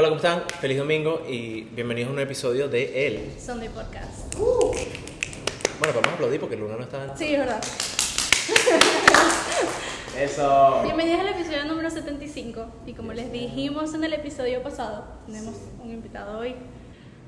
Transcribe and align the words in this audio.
Hola, 0.00 0.08
¿cómo 0.08 0.16
están? 0.16 0.44
Feliz 0.62 0.78
domingo 0.78 1.26
y 1.28 1.60
bienvenidos 1.60 2.08
a 2.08 2.12
un 2.14 2.20
episodio 2.20 2.70
de 2.70 3.06
El. 3.06 3.38
Sunday 3.38 3.68
Podcast. 3.68 4.34
Bueno, 4.34 5.92
vamos 5.94 6.06
a 6.06 6.14
aplaudir 6.14 6.40
porque 6.40 6.56
Luna 6.56 6.76
no 6.76 6.84
está. 6.84 7.14
Sí, 7.14 7.34
es 7.34 7.38
verdad. 7.38 7.62
Eso. 10.18 10.80
Bienvenidos 10.84 11.20
al 11.20 11.28
episodio 11.28 11.66
número 11.66 11.90
75. 11.90 12.64
Y 12.86 12.94
como 12.94 13.12
les 13.12 13.30
dijimos 13.30 13.92
en 13.92 14.02
el 14.04 14.14
episodio 14.14 14.62
pasado, 14.62 15.04
tenemos 15.26 15.56
un 15.84 15.90
invitado 15.90 16.38
hoy. 16.38 16.54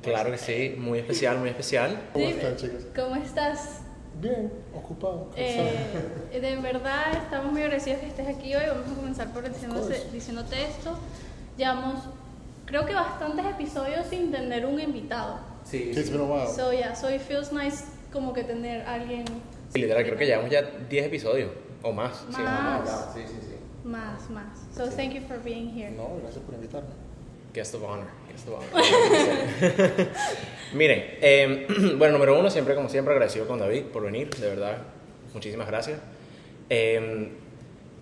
Claro 0.01 0.31
que 0.31 0.39
sí, 0.39 0.75
muy 0.79 1.01
especial, 1.01 1.37
muy 1.41 1.51
especial. 1.51 2.01
¿Cómo 2.15 2.25
Sí, 2.25 2.31
están, 2.33 2.57
chicos? 2.57 2.85
¿Cómo 2.97 3.17
estás? 3.17 3.81
Bien, 4.19 4.51
ocupado. 4.75 5.29
Eh, 5.37 6.41
de 6.41 6.57
verdad, 6.57 7.13
estamos 7.23 7.53
muy 7.53 7.61
agradecidos 7.61 8.01
que 8.01 8.07
estés 8.07 8.29
aquí 8.29 8.55
hoy. 8.55 8.65
Vamos 8.67 8.91
a 8.91 8.95
comenzar 8.95 9.31
por 9.31 9.45
diciéndote 10.11 10.63
esto. 10.65 10.99
Llevamos, 11.59 12.05
creo 12.73 12.87
que 12.87 12.95
bastantes 12.95 13.45
episodios 13.45 14.07
sin 14.07 14.33
tener 14.33 14.65
un 14.65 14.81
invitado. 14.81 15.39
Sí, 15.63 15.93
been 15.95 16.21
a 16.21 16.25
while. 16.25 16.47
So, 16.49 16.73
yeah, 16.73 16.95
so 16.95 17.11
it 17.11 17.21
feels 17.21 17.53
nice 17.53 17.85
como 18.11 18.33
que 18.33 18.45
tener 18.45 18.81
a 18.87 18.95
alguien 18.95 19.25
literal, 19.75 20.03
creo 20.05 20.17
que 20.17 20.25
llevamos 20.25 20.51
ya 20.51 20.63
10 20.89 21.07
episodios 21.07 21.51
o 21.83 21.93
más. 21.93 22.25
Sí, 22.35 22.41
Más. 22.41 23.11
Sí, 23.15 23.21
sí, 23.27 23.39
sí. 23.43 23.57
más, 23.85 24.31
más. 24.31 24.59
So, 24.75 24.89
thank 24.89 25.13
you 25.13 25.21
for 25.21 25.39
being 25.39 25.69
here. 25.69 25.91
No, 25.91 26.17
gracias 26.23 26.43
por 26.45 26.55
invitarme. 26.55 26.89
Guest 27.53 27.75
of 27.75 27.83
honor. 27.83 28.07
Guest 28.31 28.49
of 28.49 28.55
honor. 28.55 28.71
Miren, 30.73 31.03
eh, 31.21 31.67
bueno, 31.99 32.15
número 32.15 32.39
uno, 32.39 32.49
siempre 32.49 32.75
como 32.75 32.89
siempre 32.89 33.13
agradecido 33.13 33.47
con 33.47 33.59
David 33.59 33.85
por 33.93 34.03
venir, 34.03 34.31
de 34.31 34.49
verdad, 34.49 34.79
muchísimas 35.35 35.67
gracias. 35.67 36.01
Eh, 36.71 37.33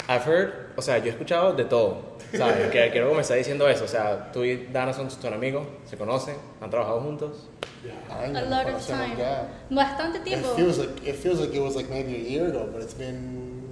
I've 0.08 0.24
heard, 0.26 0.52
o 0.76 0.82
sea, 0.82 0.98
yo 0.98 1.06
he 1.06 1.10
escuchado 1.10 1.52
de 1.54 1.64
todo, 1.64 2.16
¿sabes? 2.36 2.70
Que, 2.70 2.90
quiero 2.90 3.08
comenzar 3.08 3.36
diciendo 3.36 3.68
eso, 3.68 3.84
o 3.84 3.88
sea, 3.88 4.32
tú 4.32 4.44
y 4.44 4.66
Dana 4.72 4.92
son, 4.92 5.10
son 5.10 5.32
amigos, 5.34 5.66
se 5.84 5.96
conocen, 5.96 6.36
han 6.60 6.70
trabajado 6.70 7.00
juntos. 7.00 7.48
Años, 8.10 8.36
A 8.42 8.64
lot 8.64 8.74
of 8.74 8.86
time. 8.86 9.16
ya. 9.16 9.48
Bastante 9.70 10.18
It 10.18 10.24
tiempo. 10.24 10.48
feels 10.54 10.78
like 10.78 11.08
it 11.08 11.16
feels 11.16 11.40
like 11.40 11.54
it 11.54 11.62
was 11.62 11.76
like 11.76 11.88
maybe 11.88 12.14
a 12.14 12.18
year 12.18 12.46
ago, 12.48 12.68
but 12.72 12.82
it's 12.82 12.94
been 12.94 13.62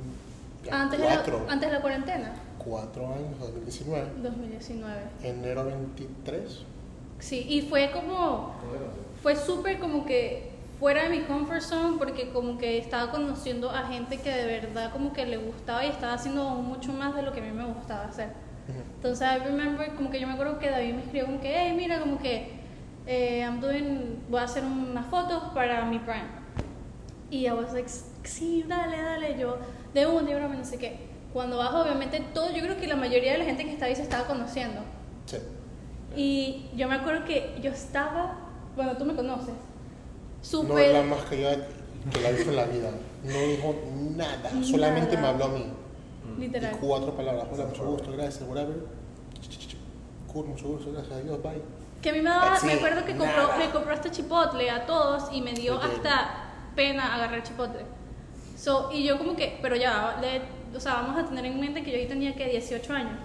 ya, 0.65 0.83
Antes 0.83 0.99
de, 1.01 1.05
la, 1.07 1.15
cuatro, 1.17 1.47
antes 1.49 1.69
de 1.69 1.75
la 1.75 1.81
cuarentena, 1.83 2.35
cuatro 2.59 3.07
años, 3.07 3.39
2019, 3.41 4.07
2019. 4.23 4.95
enero 5.25 5.65
23. 5.65 6.43
Sí, 7.21 7.45
y 7.49 7.63
fue 7.63 7.91
como, 7.91 8.55
fue 9.23 9.35
súper 9.35 9.79
como 9.81 10.07
que 10.07 10.51
fuera 10.79 11.05
de 11.05 11.09
mi 11.09 11.21
comfort 11.23 11.61
zone 11.61 11.99
porque 11.99 12.31
como 12.31 12.59
que 12.59 12.79
estaba 12.79 13.11
conociendo 13.11 13.71
a 13.71 13.87
gente 13.87 14.19
que 14.19 14.31
de 14.31 14.47
verdad 14.47 14.93
como 14.93 15.13
que 15.13 15.27
le 15.27 15.37
gustaba 15.37 15.85
y 15.85 15.89
estaba 15.89 16.15
haciendo 16.15 16.45
mucho 16.51 16.93
más 16.93 17.15
de 17.15 17.23
lo 17.23 17.33
que 17.33 17.41
a 17.41 17.43
mí 17.43 17.51
me 17.51 17.65
gustaba 17.67 18.05
hacer. 18.05 18.33
Entonces, 18.97 19.27
I 19.27 19.39
remember, 19.39 19.95
como 19.95 20.11
que 20.11 20.21
yo 20.21 20.27
me 20.27 20.35
acuerdo 20.35 20.59
que 20.59 20.71
David 20.71 20.95
me 20.95 21.01
escribió 21.01 21.27
como 21.27 21.41
que, 21.41 21.55
hey, 21.57 21.75
mira, 21.75 22.01
como 22.01 22.19
que 22.19 22.59
eh, 23.07 23.41
I'm 23.41 23.61
doing, 23.61 24.23
voy 24.29 24.41
a 24.41 24.45
hacer 24.45 24.63
unas 24.63 25.07
fotos 25.07 25.43
para 25.55 25.85
mi 25.87 25.99
Prime. 25.99 26.27
Y 27.31 27.47
I 27.47 27.53
was 27.53 27.73
like, 27.73 27.89
sí, 28.25 28.65
dale, 28.69 29.01
dale, 29.01 29.39
yo, 29.39 29.59
de 29.95 30.07
un, 30.07 30.27
broma, 30.27 30.55
no 30.55 30.65
sé 30.65 30.79
qué. 30.79 31.09
Cuando 31.33 31.59
bajo, 31.59 31.81
obviamente, 31.81 32.23
todo, 32.35 32.53
yo 32.53 32.63
creo 32.63 32.79
que 32.79 32.87
la 32.87 32.97
mayoría 32.97 33.33
de 33.33 33.39
la 33.39 33.45
gente 33.45 33.65
que 33.65 33.73
estaba 33.73 33.89
ahí 33.89 33.97
se 33.97 34.03
estaba 34.03 34.27
conociendo. 34.27 34.83
Sí. 35.25 35.39
Y 36.15 36.69
yo 36.77 36.89
me 36.89 36.97
acuerdo 36.97 37.25
que 37.25 37.59
yo 37.63 37.71
estaba, 37.71 38.37
bueno, 38.77 38.97
tú 38.97 39.05
me 39.05 39.15
conoces, 39.15 39.55
No 40.39 40.45
súper... 40.45 40.79
es 40.87 40.93
la 40.93 41.03
más 41.03 41.21
callada 41.25 41.67
que 42.13 42.21
la 42.21 42.31
visto 42.31 42.51
en 42.51 42.57
la 42.57 42.65
vida. 42.65 42.91
No 43.25 43.39
dijo 43.39 43.75
nada, 44.17 44.51
solamente 44.63 45.17
me 45.17 45.27
habló 45.27 45.45
a 45.47 45.49
mí. 45.49 45.67
literal. 46.39 46.75
Y 46.75 46.79
cuatro 46.79 47.15
palabras. 47.17 47.47
Hola, 47.53 47.67
mucho 47.67 47.85
gusto, 47.85 48.13
gracias, 48.13 48.49
whatever. 48.49 48.77
Cool, 50.33 50.47
mucho 50.47 50.69
gusto, 50.69 50.93
gracias, 50.93 51.13
adiós, 51.21 51.43
bye. 51.43 51.63
Que 52.03 52.11
a 52.11 52.13
mí 52.13 52.21
me 52.21 52.31
daba, 52.31 52.51
That's 52.51 52.65
me 52.65 52.75
acuerdo 52.75 53.05
que 53.05 53.17
compró, 53.17 53.57
me 53.59 53.71
compró 53.71 53.93
este 53.93 54.11
chipotle 54.11 54.71
a 54.71 54.87
todos 54.87 55.25
y 55.33 55.41
me 55.41 55.53
dio 55.53 55.77
Ok. 55.77 55.85
hasta 55.85 56.45
pena 56.77 57.15
agarrar 57.15 57.43
chipotle. 57.43 57.81
So, 58.57 58.91
y 58.93 59.05
yo 59.05 59.19
como 59.19 59.35
que, 59.35 59.59
pero 59.63 59.75
ya, 59.75 60.19
le- 60.21 60.77
o 60.77 60.81
sea, 60.81 60.95
vamos 60.95 61.19
a 61.19 61.27
tener 61.27 61.45
en 61.47 61.59
mente 61.61 61.83
que 61.83 61.91
yo 61.91 61.97
ahí 61.97 62.07
tenía 62.07 62.35
que 62.37 62.47
18 62.47 62.93
años. 62.93 63.19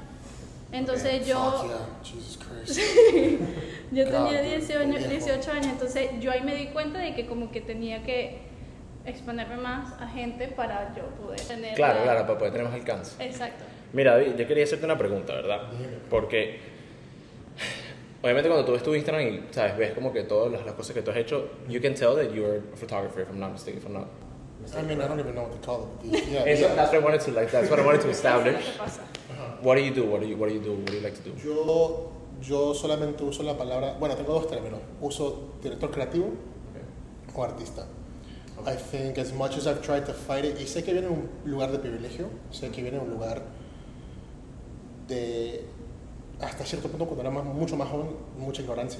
Entonces 0.74 1.26
yo, 1.28 1.38
Fuck 1.40 1.68
yeah, 1.70 1.78
Jesus 2.04 2.38
Christ. 2.38 2.80
yo 3.92 4.06
God, 4.06 4.12
tenía 4.12 4.42
18 4.42 4.80
años, 4.80 4.96
viejo. 5.08 5.26
18 5.26 5.52
años, 5.52 5.68
entonces 5.68 6.10
yo 6.20 6.32
ahí 6.32 6.42
me 6.42 6.56
di 6.56 6.68
cuenta 6.68 7.00
de 7.00 7.14
que 7.14 7.26
como 7.28 7.52
que 7.52 7.62
tenía 7.62 8.04
que 8.04 8.40
exponerme 9.06 9.58
más 9.58 9.94
a 10.02 10.08
gente 10.08 10.48
para 10.48 10.94
yo 10.96 11.04
poder 11.24 11.40
tener... 11.42 11.76
Claro, 11.76 12.00
la- 12.00 12.04
claro, 12.04 12.22
para 12.26 12.38
poder 12.40 12.54
tener 12.54 12.68
más 12.68 12.76
alcance. 12.76 13.24
Exacto. 13.24 13.64
Mira, 13.94 14.14
David, 14.14 14.36
yo 14.36 14.48
quería 14.48 14.64
hacerte 14.64 14.86
una 14.86 14.98
pregunta, 14.98 15.34
¿verdad? 15.36 15.62
Porque 16.10 16.60
obviamente 18.24 18.50
cuando 18.50 18.66
tú 18.66 18.72
ves 18.72 18.82
tu 18.82 18.96
Instagram 18.96 19.28
y 19.28 19.44
sabes, 19.52 19.78
ves 19.78 19.92
como 19.94 20.12
que 20.12 20.24
todas 20.24 20.52
las, 20.52 20.66
las 20.66 20.74
cosas 20.74 20.96
que 20.96 21.02
tú 21.04 21.12
has 21.12 21.18
hecho, 21.18 21.50
you 21.70 21.80
can 21.80 21.94
tell 21.94 22.16
that 22.16 22.34
you're 22.34 22.62
a 22.74 22.78
photographer, 22.78 23.22
if 23.22 23.30
I'm 23.30 23.40
not 23.40 23.52
mistaken, 23.52 23.78
if 23.80 23.86
I'm 23.86 23.94
not. 23.94 24.08
I 24.78 24.82
mean, 24.82 25.02
I 25.02 25.08
don't 25.10 25.20
even 25.20 25.36
know 25.36 25.44
what 25.44 25.52
to 25.52 25.66
call 25.66 25.90
it. 26.04 26.26
Yeah, 26.32 26.46
Eso- 26.46 26.68
yeah. 26.70 26.76
that's 26.76 26.92
what 26.94 27.02
I 27.02 27.04
wanted 27.04 27.20
to 27.22 27.32
like. 27.32 27.52
That's 27.52 27.70
what 27.70 27.80
I 27.80 27.86
wanted 27.86 28.02
to 28.02 28.10
Eso 28.10 28.18
es 28.18 28.24
lo 28.24 28.30
establish. 28.30 28.66
What 29.64 29.76
do 29.78 29.82
you 29.82 29.94
do? 29.94 30.04
What 30.06 30.22
do 30.22 30.28
you 30.28 30.36
What 30.38 30.50
do 30.50 30.56
you 30.56 30.62
do? 30.62 30.74
What 30.74 30.86
do 30.88 30.94
you 30.98 31.02
like 31.02 31.16
to 31.16 31.30
do? 31.30 31.36
Yo, 31.44 32.12
yo 32.42 32.74
solamente 32.74 33.24
uso 33.24 33.44
la 33.44 33.58
palabra, 33.58 33.96
bueno, 34.00 34.16
tengo 34.16 34.34
dos 34.34 34.48
términos. 34.48 34.80
Uso 35.02 35.54
director 35.62 35.90
creativo 35.92 36.32
o 37.36 37.44
artista. 37.44 37.86
I 38.66 38.76
think 38.76 39.18
as 39.18 39.34
much 39.34 39.58
as 39.58 39.66
I've 39.66 39.82
tried 39.82 40.06
to 40.06 40.14
fight 40.14 40.46
it, 40.46 40.60
y 40.62 40.68
sé 40.68 40.84
que 40.84 40.92
viene 40.94 41.08
de 41.08 41.14
un 41.14 41.30
lugar 41.46 41.72
de 41.72 41.80
privilegio, 41.80 42.28
sé 42.52 42.70
que 42.70 42.82
viene 42.82 42.98
de 43.00 43.04
un 43.04 43.10
lugar 43.12 43.42
de, 45.08 45.66
hasta 46.40 46.64
cierto 46.64 46.88
punto, 46.88 47.06
cuando 47.06 47.22
era 47.22 47.32
más- 47.32 47.44
mucho 47.46 47.76
más 47.76 47.90
joven, 47.90 48.08
mucha 48.38 48.62
ignorancia. 48.62 49.00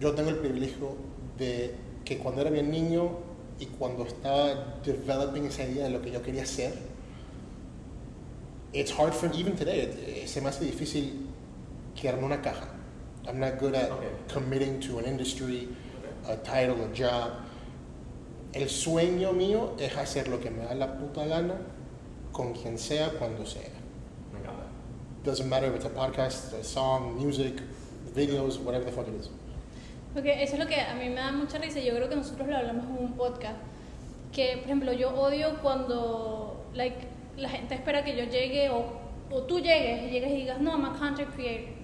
Yo 0.00 0.14
tengo 0.14 0.30
el 0.30 0.36
privilegio 0.36 0.94
de 1.38 1.74
que 2.04 2.18
cuando 2.18 2.40
era 2.42 2.50
bien 2.50 2.70
niño 2.70 3.10
y 3.58 3.66
cuando 3.66 4.04
estaba 4.04 4.78
developing 4.84 5.46
esa 5.46 5.64
idea 5.64 5.84
de 5.84 5.90
lo 5.90 6.00
que 6.00 6.10
yo 6.12 6.22
quería 6.22 6.46
ser, 6.46 6.72
it's 8.72 8.90
hard 8.90 9.14
for 9.14 9.30
even 9.34 9.54
today. 9.56 9.82
it- 9.82 10.28
se 10.28 10.40
me 10.40 10.48
hace 10.48 10.64
difícil 10.64 11.26
quedarme 11.94 12.18
en 12.20 12.24
una 12.24 12.42
caja. 12.42 12.68
I'm 13.26 13.38
not 13.40 13.58
good 13.58 13.74
at 13.74 13.90
Okay. 13.90 14.08
committing 14.28 14.80
to 14.80 14.98
an 14.98 15.04
industry, 15.06 15.68
a 16.28 16.36
title, 16.36 16.84
a 16.84 16.88
job. 16.94 17.32
El 18.52 18.68
sueño 18.68 19.32
mío 19.32 19.74
es 19.78 19.94
hacer 19.96 20.28
lo 20.28 20.38
que 20.40 20.50
me 20.50 20.64
da 20.64 20.74
la 20.74 20.96
puta 20.98 21.26
gana 21.26 21.54
con 22.32 22.52
quien 22.54 22.78
sea, 22.78 23.10
cuando 23.18 23.44
sea. 23.44 23.68
Me 24.32 24.38
encanta. 24.40 24.64
Doesn't 25.24 25.48
matter 25.48 25.68
if 25.68 25.76
it's 25.76 25.84
a 25.84 25.90
podcast, 25.90 26.52
a 26.54 26.62
song, 26.64 27.16
music, 27.16 27.60
videos, 28.14 28.58
whatever 28.58 28.84
the 28.84 28.92
fuck 28.92 29.08
it 29.08 29.14
is. 29.20 29.28
Porque 30.14 30.42
eso 30.42 30.54
es 30.54 30.58
lo 30.60 30.66
que 30.66 30.76
a 30.80 30.94
mí 30.94 31.08
me 31.10 31.16
da 31.16 31.32
mucha 31.32 31.58
risa. 31.58 31.80
Yo 31.80 31.94
creo 31.94 32.08
que 32.08 32.16
nosotros 32.16 32.48
lo 32.48 32.56
hablamos 32.56 32.84
en 32.86 33.04
un 33.04 33.12
podcast. 33.14 33.56
Que, 34.32 34.56
por 34.58 34.64
ejemplo, 34.64 34.92
yo 34.92 35.10
odio 35.14 35.58
cuando 35.62 36.64
like, 36.74 36.96
la 37.36 37.48
gente 37.48 37.74
espera 37.74 38.02
que 38.04 38.16
yo 38.16 38.24
llegue 38.24 38.70
o, 38.70 38.84
o 39.30 39.42
tú 39.42 39.60
llegues 39.60 40.02
y 40.04 40.10
llegues 40.10 40.30
y 40.30 40.36
digas, 40.36 40.60
no, 40.60 40.70
I'm 40.72 40.84
a 40.84 40.98
content 40.98 41.34
creator. 41.34 41.74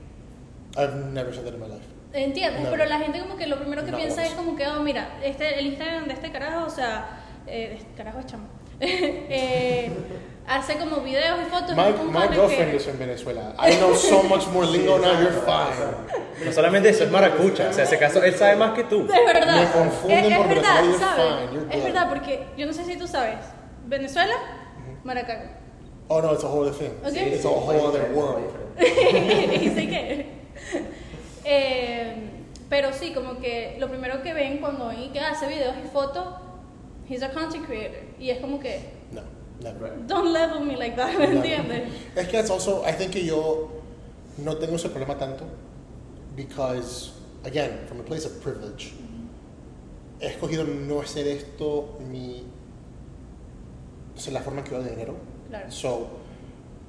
I've 0.76 0.94
never 1.12 1.32
said 1.34 1.44
that 1.44 1.54
in 1.54 1.60
my 1.60 1.66
life. 1.68 1.84
¿Entiendes? 2.14 2.62
No. 2.62 2.70
Pero 2.70 2.84
la 2.86 2.98
gente 2.98 3.20
como 3.20 3.36
que 3.36 3.46
lo 3.46 3.58
primero 3.58 3.84
que 3.84 3.90
No, 3.90 3.96
piensa 3.98 4.20
once. 4.22 4.32
es 4.32 4.34
como 4.36 4.54
que, 4.56 4.66
oh, 4.66 4.80
mira, 4.80 5.18
este, 5.22 5.58
el 5.58 5.66
Instagram 5.66 6.06
de 6.06 6.14
este 6.14 6.30
carajo, 6.30 6.66
o 6.66 6.70
sea, 6.70 7.20
eh, 7.46 7.68
de 7.70 7.74
este 7.76 7.92
carajo 7.96 8.18
es 8.20 8.26
chamo. 8.26 8.48
Eh, 8.80 9.90
hace 10.46 10.76
como 10.76 10.96
videos 11.02 11.38
y 11.40 11.50
fotos. 11.50 11.76
My, 11.76 11.92
un 12.00 12.12
my 12.12 12.26
girlfriend 12.34 12.74
is 12.74 12.84
from 12.84 12.98
Venezuela. 12.98 13.54
I 13.58 13.76
know 13.76 13.94
so 13.94 14.22
much 14.24 14.46
more 14.48 14.66
lingo 14.66 14.98
now, 14.98 15.12
you're 15.20 15.32
fine. 15.32 16.44
No 16.44 16.52
solamente 16.52 16.88
eso, 16.88 17.04
es 17.04 17.10
maracucha. 17.10 17.68
O 17.68 17.72
sea, 17.72 17.84
ese 17.84 17.98
caso, 17.98 18.22
él 18.22 18.34
sabe 18.34 18.56
más 18.56 18.72
que 18.72 18.84
tú. 18.84 19.02
Es 19.02 19.34
verdad. 19.34 19.60
Me 19.60 19.70
confunden 19.70 20.24
es, 20.24 20.32
es 20.32 20.36
por 20.38 20.48
verdad, 20.48 20.82
Venezuela, 20.82 20.82
you're 20.82 20.98
¿sabes? 20.98 21.48
fine, 21.50 21.52
you're 21.60 21.76
Es 21.76 21.84
verdad, 21.84 22.08
porque 22.08 22.46
yo 22.56 22.66
no 22.66 22.72
sé 22.72 22.84
si 22.84 22.96
tú 22.96 23.06
sabes. 23.06 23.36
Venezuela, 23.86 24.34
Maracaibo. 25.04 25.42
Oh 26.08 26.20
no, 26.20 26.32
it's 26.32 26.44
a 26.44 26.48
whole 26.48 26.62
other 26.62 26.72
thing. 26.72 26.92
Okay. 27.04 27.32
It's 27.32 27.44
a 27.44 27.48
whole 27.48 27.86
other 27.86 28.12
world. 28.12 28.52
sí 28.78 29.86
que. 29.88 30.26
Eh, 31.44 32.14
pero 32.68 32.92
sí, 32.92 33.12
como 33.12 33.38
que 33.40 33.76
lo 33.78 33.88
primero 33.88 34.22
que 34.22 34.32
ven 34.32 34.58
cuando 34.58 34.88
ven 34.88 35.12
que 35.12 35.20
hace 35.20 35.46
videos 35.46 35.74
y 35.84 35.88
fotos, 35.88 36.24
he's 37.08 37.22
a 37.22 37.30
content 37.30 37.66
creator. 37.66 38.00
Y 38.18 38.30
es 38.30 38.40
como 38.40 38.58
que, 38.60 38.80
No, 39.10 39.22
never. 39.62 39.92
don't 40.06 40.32
level 40.32 40.60
me 40.60 40.76
like 40.76 40.96
that, 40.96 41.16
¿me 41.18 41.24
entiendes? 41.26 41.92
Es 42.14 42.28
que 42.28 42.38
it's 42.38 42.50
also, 42.50 42.82
I 42.84 42.92
think 42.92 43.12
que 43.12 43.24
yo 43.24 43.70
no 44.38 44.56
tengo 44.56 44.76
ese 44.76 44.88
problema 44.88 45.18
tanto 45.18 45.44
because, 46.36 47.12
again, 47.44 47.86
from 47.86 48.00
a 48.00 48.04
place 48.04 48.24
of 48.24 48.40
privilege, 48.42 48.92
he 50.20 50.28
escogido 50.28 50.64
no 50.64 51.00
hacer 51.02 51.26
esto 51.26 51.98
mi, 52.08 52.44
o 54.16 54.20
sea, 54.20 54.32
la 54.32 54.40
forma 54.40 54.60
en 54.60 54.64
que 54.64 54.70
yo 54.72 54.82
de 54.82 54.90
dinero. 54.90 55.14
Claro. 55.48 55.70
So, 55.70 56.08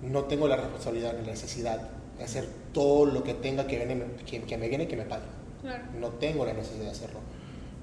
no 0.02 0.26
tengo 0.26 0.48
la 0.48 0.56
responsabilidad 0.58 1.14
ni 1.14 1.26
la 1.26 1.32
necesidad 1.32 1.90
de 2.18 2.24
hacer 2.24 2.48
todo 2.74 3.06
lo 3.06 3.24
que 3.24 3.34
tenga 3.36 3.66
que, 3.68 3.78
viene, 3.78 4.04
que, 4.26 4.42
que 4.42 4.58
me 4.58 4.68
viene 4.68 4.84
y 4.86 4.88
que 4.88 4.96
me 4.98 5.06
pague. 5.06 5.26
Claro. 5.62 5.84
No 6.00 6.10
tengo 6.10 6.46
la 6.46 6.54
necesidad 6.54 6.86
de 6.86 6.92
hacerlo. 6.92 7.20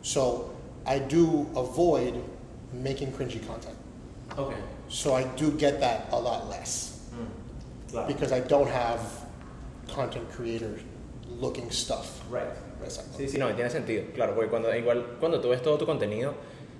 So, 0.02 0.50
I 0.86 0.98
do 1.00 1.46
avoid 1.58 2.14
making 2.72 3.12
cringy 3.12 3.40
content. 3.40 3.76
Ok. 4.36 4.52
So 4.88 5.16
I 5.18 5.24
do 5.36 5.52
get 5.58 5.80
that 5.80 6.08
a 6.12 6.18
lot 6.18 6.48
less 6.48 6.98
Claro. 7.90 8.06
because 8.06 8.32
I 8.32 8.40
don't 8.40 8.68
have 8.68 9.00
content 9.92 10.30
creator 10.30 10.70
looking 11.40 11.70
stuff. 11.70 12.22
Right. 12.30 12.48
Exacto. 12.82 13.18
Sí, 13.18 13.28
sí, 13.28 13.38
no, 13.38 13.52
tiene 13.54 13.68
sentido, 13.70 14.04
claro, 14.14 14.34
porque 14.34 14.48
cuando, 14.48 14.74
igual 14.74 15.16
cuando 15.18 15.40
tú 15.40 15.48
ves 15.50 15.60
todo 15.62 15.76
tu 15.76 15.84
contenido, 15.86 16.34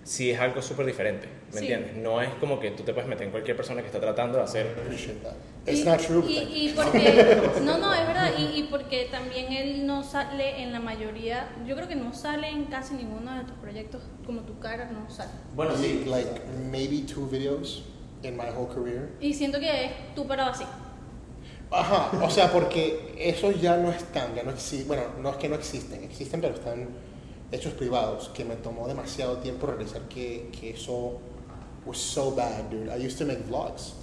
sí 0.04 0.30
es 0.30 0.40
algo 0.40 0.60
súper 0.62 0.86
diferente, 0.86 1.28
¿me 1.52 1.58
Sí. 1.60 1.66
entiendes? 1.72 1.96
No 1.96 2.20
es 2.22 2.30
como 2.40 2.58
que 2.58 2.70
tú 2.72 2.82
te 2.82 2.92
puedes 2.92 3.08
meter 3.08 3.24
en 3.26 3.30
cualquier 3.30 3.56
persona 3.56 3.80
que 3.80 3.86
está 3.88 4.00
tratando 4.00 4.38
de 4.38 4.44
hacer... 4.44 4.66
It's 5.66 5.80
Y- 5.80 5.84
not 5.84 6.00
true, 6.00 6.24
y, 6.26 6.38
y 6.38 6.72
porque 6.74 7.36
no 7.62 7.76
no 7.76 7.92
es 7.92 8.06
verdad 8.06 8.30
y, 8.38 8.60
y 8.60 8.62
porque 8.70 9.08
también 9.10 9.52
él 9.52 9.86
no 9.86 10.02
sale 10.02 10.62
en 10.62 10.72
la 10.72 10.80
mayoría 10.80 11.50
yo 11.66 11.76
creo 11.76 11.86
que 11.86 11.96
no 11.96 12.14
sale 12.14 12.48
en 12.48 12.64
casi 12.64 12.94
ninguno 12.94 13.36
de 13.36 13.44
tus 13.44 13.56
proyectos 13.58 14.02
como 14.24 14.40
tu 14.40 14.58
cara 14.58 14.90
no 14.90 15.08
sale 15.10 15.30
Bueno, 15.54 15.76
sí. 15.76 16.04
Like 16.06 16.30
maybe 16.70 17.02
two 17.02 17.26
videos 17.28 17.84
in 18.22 18.38
my 18.38 18.46
whole 18.56 18.68
career. 18.74 19.10
y 19.20 19.34
siento 19.34 19.60
que 19.60 19.84
es 19.84 19.90
tú 20.14 20.26
parado 20.26 20.50
así 20.52 20.64
Ajá, 21.70 22.10
o 22.20 22.30
sea, 22.30 22.50
porque 22.50 23.14
esos 23.18 23.60
ya 23.60 23.76
no 23.76 23.90
están, 23.92 24.34
ya 24.34 24.42
no 24.42 24.50
existen, 24.50 24.88
bueno, 24.88 25.02
no 25.20 25.30
es 25.30 25.36
que 25.36 25.48
no 25.48 25.54
existen, 25.54 26.02
existen 26.02 26.40
pero 26.40 26.54
están 26.54 26.88
hechos 27.52 27.72
privados, 27.74 28.30
que 28.34 28.44
me 28.44 28.56
tomó 28.56 28.86
demasiado 28.86 29.38
tiempo 29.38 29.66
realizar 29.66 30.02
que, 30.02 30.50
que 30.58 30.70
eso 30.70 31.18
was 31.86 31.98
so 31.98 32.30
bad, 32.32 32.70
dude. 32.70 32.88
I 32.90 32.96
used 33.04 33.18
to 33.18 33.24
make 33.24 33.40
vlogs 33.48 33.94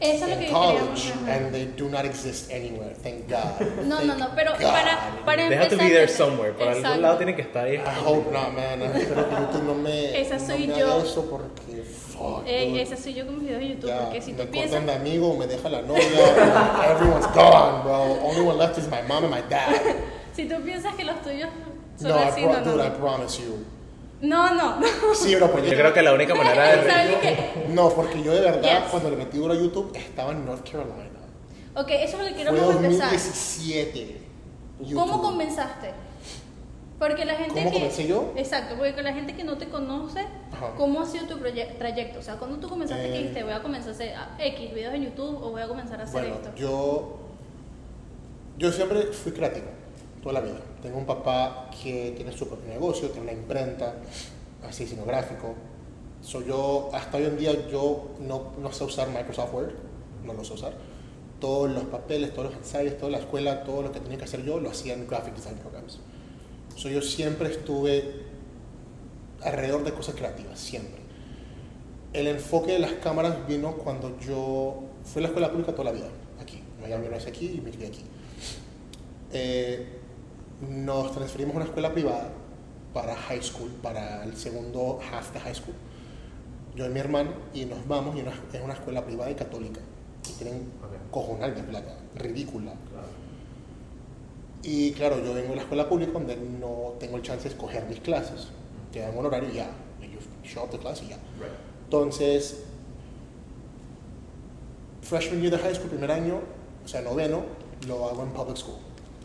eso 0.00 0.24
es 0.26 0.30
lo 0.30 0.34
in 0.34 0.40
que 0.40 0.50
college 0.52 1.12
and 1.28 1.52
they 1.52 1.66
do 1.76 1.88
not 1.88 2.04
exist 2.04 2.50
anywhere, 2.50 2.94
thank 3.02 3.28
God. 3.28 3.60
no 3.86 3.96
Thank 3.98 4.06
no 4.08 4.16
no 4.18 4.28
pero 4.34 4.52
God. 4.52 4.60
para 4.72 4.98
para 5.24 5.48
They 5.48 5.56
have 5.56 5.68
to 5.70 5.76
be 5.76 5.84
empezar 5.84 5.88
there 5.92 6.08
somewhere, 6.08 6.52
por 6.52 6.66
algún 6.66 6.78
Exacto. 6.84 7.00
lado 7.00 7.16
tienen 7.16 7.36
que 7.36 7.42
estar 7.42 7.64
ahí. 7.64 7.76
I 7.76 8.04
hope 8.04 8.32
not, 8.32 8.52
man. 8.54 8.82
Espero 8.94 9.28
que 9.28 9.34
YouTube 9.36 9.62
no 9.64 9.74
me, 9.76 10.20
Esa 10.20 10.38
no 10.38 10.46
soy 10.46 10.66
me 10.66 10.78
yo. 10.78 10.92
haga 10.92 11.04
eso 11.04 11.30
porque, 11.30 11.82
fuck, 11.84 12.42
Eh, 12.44 12.82
esa 12.82 12.96
soy 12.96 13.14
yo 13.14 13.24
con 13.24 13.36
mis 13.38 13.44
videos 13.44 13.60
de 13.60 13.68
YouTube 13.68 13.88
Ya, 13.88 14.00
porque 14.00 14.20
si 14.20 14.32
me 14.32 14.44
tú 14.44 14.50
piensas 14.50 14.80
cortan 14.80 14.86
de 14.86 14.92
amigo, 15.10 15.36
me 15.36 15.46
deja 15.46 15.68
la 15.68 15.82
novia, 15.82 16.04
everyone's 16.90 17.26
gone, 17.32 17.82
bro. 17.84 18.18
Only 18.24 18.40
one 18.40 18.58
left 18.58 18.76
is 18.78 18.88
my 18.88 19.00
mom 19.02 19.24
and 19.24 19.30
my 19.32 19.42
dad. 19.48 19.80
si 20.34 20.46
tú 20.48 20.56
piensas 20.64 20.94
que 20.96 21.04
los 21.04 21.22
tuyos 21.22 21.48
No, 22.00 22.08
I, 22.08 22.22
así 22.24 22.42
pro- 22.42 22.52
no 22.52 22.60
no 22.60 22.72
dude, 22.72 22.86
I 22.86 22.90
no 22.90 22.96
promise 22.96 23.42
you. 23.42 23.54
no 24.22 24.54
no, 24.54 24.80
no. 24.80 24.86
Sí, 25.14 25.34
bro, 25.36 25.50
pues 25.52 25.64
Yo 25.64 25.70
creo 25.76 25.92
que 25.92 26.02
la 26.02 26.12
única 26.14 26.34
manera 26.40 26.76
de... 26.76 26.90
¿Sabes 26.90 27.16
qué? 27.22 27.66
No, 27.70 27.90
porque 27.90 28.22
yo 28.22 28.32
de 28.32 28.40
verdad, 28.40 28.62
Yes. 28.82 28.90
cuando 28.90 29.10
le 29.10 29.16
metí 29.16 29.38
duro 29.38 29.52
a 29.52 29.56
YouTube, 29.56 29.92
estaba 29.94 30.32
en 30.32 30.44
North 30.44 30.68
Carolina. 30.68 31.10
Ok, 31.76 31.88
eso 31.90 32.20
es 32.22 32.30
lo 32.30 32.36
que 32.36 32.44
Fue 32.44 32.54
queremos 32.54 32.74
empezar 32.76 33.10
2017. 33.12 34.20
¿Cómo 34.78 34.88
YouTube. 35.06 35.22
comenzaste? 35.22 35.90
Porque 36.98 37.24
la 37.24 37.34
gente 37.34 37.54
¿Cómo 37.54 37.70
que... 37.70 37.76
comencé 37.78 38.06
yo? 38.06 38.32
Exacto, 38.36 38.76
porque 38.78 39.02
la 39.02 39.12
gente 39.12 39.34
que 39.34 39.42
no 39.44 39.58
te 39.58 39.68
conoce, 39.68 40.20
Ajá. 40.52 40.70
¿cómo 40.76 41.00
ha 41.00 41.06
sido 41.06 41.26
tu 41.26 41.38
trayecto? 41.38 42.20
O 42.20 42.22
sea, 42.22 42.36
cuando 42.36 42.58
tú 42.58 42.68
comenzaste 42.68 43.06
Eh. 43.08 43.12
que 43.12 43.18
dijiste, 43.18 43.42
voy 43.42 43.52
a 43.52 43.62
comenzar 43.62 43.90
a 43.90 43.92
hacer 43.92 44.14
X 44.38 44.72
videos 44.74 44.94
en 44.94 45.02
YouTube 45.04 45.42
o 45.42 45.50
voy 45.50 45.62
a 45.62 45.68
comenzar 45.68 46.00
a 46.00 46.04
hacer 46.04 46.20
Bueno, 46.20 46.36
esto. 46.36 46.50
yo, 46.56 47.18
yo 48.58 48.70
siempre 48.72 49.02
fui 49.12 49.32
creativo, 49.32 49.66
toda 50.24 50.40
la 50.40 50.40
vida. 50.40 50.58
Tengo 50.82 50.96
un 50.96 51.04
papá 51.04 51.68
que 51.82 52.14
tiene 52.16 52.32
su 52.32 52.48
propio 52.48 52.66
negocio, 52.66 53.10
tiene 53.10 53.30
una 53.30 53.32
imprenta, 53.32 53.94
así 54.66 54.86
cinegráfico. 54.86 55.54
So 56.22 56.40
yo, 56.40 56.88
hasta 56.94 57.18
hoy 57.18 57.24
en 57.24 57.36
día, 57.36 57.68
yo 57.68 58.12
no, 58.20 58.54
no 58.58 58.72
sé 58.72 58.84
usar 58.84 59.08
Microsoft 59.08 59.52
Word, 59.52 59.74
no 60.24 60.32
lo 60.32 60.42
sé 60.42 60.54
usar. 60.54 60.72
Todos 61.38 61.70
los 61.70 61.84
papeles, 61.84 62.32
todos 62.32 62.46
los 62.50 62.56
ensayos, 62.56 62.96
toda 62.96 63.12
la 63.12 63.18
escuela, 63.18 63.64
todo 63.64 63.82
lo 63.82 63.92
que 63.92 64.00
tenía 64.00 64.16
que 64.16 64.24
hacer 64.24 64.42
yo, 64.42 64.58
lo 64.58 64.70
hacía 64.70 64.94
en 64.94 65.06
Graphic 65.06 65.34
Design 65.34 65.56
Programs. 65.56 66.00
So 66.74 66.88
yo 66.88 67.02
siempre 67.02 67.50
estuve 67.50 68.24
alrededor 69.42 69.84
de 69.84 69.92
cosas 69.92 70.14
creativas, 70.14 70.58
siempre. 70.58 71.02
El 72.14 72.28
enfoque 72.28 72.72
de 72.72 72.78
las 72.78 72.92
cámaras 72.92 73.46
vino 73.46 73.72
cuando 73.72 74.18
yo 74.20 74.84
fui 75.04 75.20
a 75.20 75.24
la 75.24 75.28
escuela 75.28 75.50
pública 75.50 75.72
toda 75.72 75.84
la 75.84 75.92
vida, 75.92 76.08
aquí. 76.40 76.62
Miami 76.80 77.08
no 77.08 77.16
es 77.16 77.26
aquí 77.26 77.56
y 77.58 77.60
me 77.60 77.70
crié 77.70 77.88
aquí. 77.88 78.02
Eh, 79.34 80.00
nos 80.68 81.12
transferimos 81.12 81.54
a 81.54 81.56
una 81.58 81.64
escuela 81.66 81.92
privada 81.92 82.28
para 82.92 83.14
high 83.16 83.42
school, 83.42 83.70
para 83.82 84.24
el 84.24 84.36
segundo 84.36 85.00
half 85.12 85.32
de 85.32 85.40
high 85.40 85.54
school. 85.54 85.74
Yo 86.76 86.86
y 86.86 86.88
mi 86.90 87.00
hermano, 87.00 87.30
y 87.52 87.64
nos 87.64 87.86
vamos, 87.86 88.16
y 88.16 88.20
una- 88.20 88.32
es 88.52 88.60
una 88.62 88.74
escuela 88.74 89.04
privada 89.04 89.30
y 89.30 89.34
católica. 89.34 89.80
Y 90.28 90.32
tienen 90.32 90.56
Ok. 90.82 91.10
cojonal 91.10 91.54
de 91.54 91.62
plata, 91.62 91.96
ridícula. 92.16 92.72
Y 94.62 94.92
claro, 94.92 95.18
yo 95.22 95.34
vengo 95.34 95.50
de 95.50 95.56
la 95.56 95.62
escuela 95.62 95.88
pública 95.88 96.12
donde 96.12 96.36
no 96.36 96.94
tengo 96.98 97.16
el 97.16 97.22
chance 97.22 97.44
de 97.44 97.50
escoger 97.50 97.84
mis 97.86 98.00
clases. 98.00 98.48
Te 98.92 99.00
dan 99.00 99.16
un 99.16 99.26
horario 99.26 99.50
y 99.50 99.56
ya. 99.56 99.68
You 100.00 100.18
show 100.42 100.64
up 100.64 100.70
the 100.70 100.78
class 100.78 101.02
y 101.02 101.08
ya. 101.08 101.18
Entonces, 101.84 102.62
freshman 105.02 105.40
year 105.42 105.50
de 105.52 105.58
high 105.58 105.74
school, 105.74 105.90
primer 105.90 106.10
año, 106.10 106.40
o 106.84 106.88
sea, 106.88 107.02
noveno, 107.02 107.42
lo 107.86 108.08
hago 108.08 108.22
en 108.22 108.30
public 108.30 108.56
school. 108.56 108.76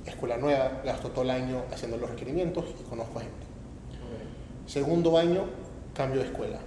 Escuela 0.06 0.38
nueva, 0.38 0.81
gasto 0.84 1.10
todo 1.10 1.24
el 1.24 1.30
año 1.30 1.63
haciendo 1.72 1.98
los 1.98 2.10
requerimientos 2.10 2.66
y 2.80 2.84
conozco 2.84 3.19
a 3.19 3.22
gente. 3.22 3.46
Segundo 4.66 5.18
año, 5.18 5.46
cambio 5.94 6.22
de 6.22 6.28
escuela. 6.28 6.60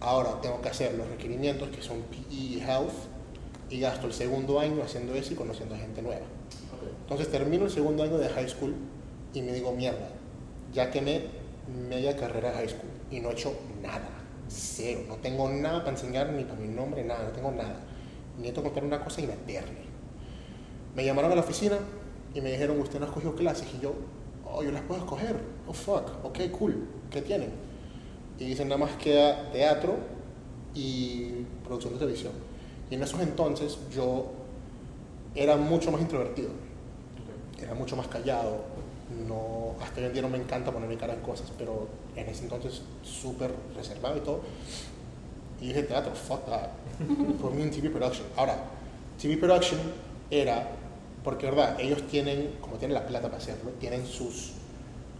Ahora 0.00 0.40
tengo 0.40 0.60
que 0.60 0.68
hacer 0.68 0.94
los 0.94 1.08
requerimientos 1.08 1.68
que 1.68 1.82
son 1.82 2.02
PE 2.02 2.34
y 2.34 2.60
Health 2.60 2.92
y 3.70 3.80
gasto 3.80 4.06
el 4.06 4.12
segundo 4.12 4.60
año 4.60 4.82
haciendo 4.82 5.14
eso 5.14 5.32
y 5.32 5.36
conociendo 5.36 5.74
a 5.74 5.78
gente 5.78 6.02
nueva. 6.02 6.26
Entonces 7.02 7.30
termino 7.30 7.64
el 7.64 7.70
segundo 7.70 8.02
año 8.02 8.18
de 8.18 8.28
high 8.28 8.48
school 8.48 8.74
y 9.34 9.42
me 9.42 9.52
digo, 9.52 9.72
mierda, 9.72 10.08
ya 10.72 10.90
quemé 10.90 11.26
media 11.88 12.16
carrera 12.16 12.50
de 12.50 12.56
high 12.56 12.68
school 12.68 12.90
y 13.10 13.20
no 13.20 13.30
he 13.30 13.32
hecho 13.32 13.54
nada, 13.82 14.08
cero, 14.48 15.00
no 15.08 15.16
tengo 15.16 15.48
nada 15.48 15.80
para 15.80 15.90
enseñar 15.90 16.30
ni 16.30 16.44
para 16.44 16.60
mi 16.60 16.68
nombre, 16.68 17.04
nada, 17.04 17.24
no 17.24 17.30
tengo 17.30 17.50
nada. 17.50 17.80
Necesito 18.36 18.62
comprar 18.62 18.84
una 18.84 19.02
cosa 19.04 19.20
y 19.20 19.26
meterle. 19.26 19.82
Me 20.94 21.04
llamaron 21.04 21.32
a 21.32 21.34
la 21.34 21.42
oficina 21.42 21.78
y 22.34 22.40
me 22.40 22.52
dijeron, 22.52 22.80
usted 22.80 22.98
no 22.98 23.06
escogió 23.06 23.34
clases 23.34 23.68
y 23.78 23.82
yo, 23.82 23.94
oh, 24.44 24.62
yo 24.62 24.70
las 24.72 24.82
puedo 24.82 25.00
escoger, 25.00 25.36
oh 25.66 25.72
fuck, 25.72 26.24
ok, 26.24 26.38
cool, 26.58 26.86
¿qué 27.10 27.22
tienen? 27.22 27.50
Y 28.38 28.46
dicen, 28.46 28.68
nada 28.68 28.78
más 28.78 28.96
queda 28.96 29.50
teatro 29.52 29.96
y 30.74 31.44
producción 31.64 31.94
de 31.94 31.98
televisión. 31.98 32.32
Y 32.90 32.94
en 32.94 33.02
esos 33.02 33.20
entonces 33.20 33.78
yo 33.94 34.26
era 35.34 35.56
mucho 35.56 35.90
más 35.90 36.00
introvertido 36.00 36.50
era 37.62 37.74
mucho 37.74 37.96
más 37.96 38.08
callado. 38.08 38.64
No, 39.28 39.74
hasta 39.82 40.00
hoy 40.00 40.06
en 40.06 40.12
día 40.12 40.22
no 40.22 40.28
me 40.28 40.38
encanta 40.38 40.72
poner 40.72 40.88
mi 40.88 40.96
cara 40.96 41.14
en 41.14 41.20
cosas, 41.20 41.52
pero 41.56 41.88
en 42.16 42.28
ese 42.28 42.44
entonces 42.44 42.82
súper 43.02 43.52
reservado 43.76 44.16
y 44.16 44.20
todo. 44.20 44.40
Y 45.60 45.68
dije, 45.68 45.82
teatro, 45.82 46.12
fuck 46.14 46.44
that. 46.46 46.70
TV 47.70 47.90
production. 47.90 48.26
Ahora, 48.36 48.56
TV 49.20 49.36
production 49.36 49.78
era, 50.30 50.70
porque 51.24 51.46
verdad, 51.46 51.78
ellos 51.80 52.06
tienen, 52.08 52.56
como 52.60 52.76
tienen 52.76 52.94
la 52.94 53.06
plata 53.06 53.28
para 53.28 53.38
hacerlo, 53.38 53.70
tienen 53.78 54.06
sus, 54.06 54.52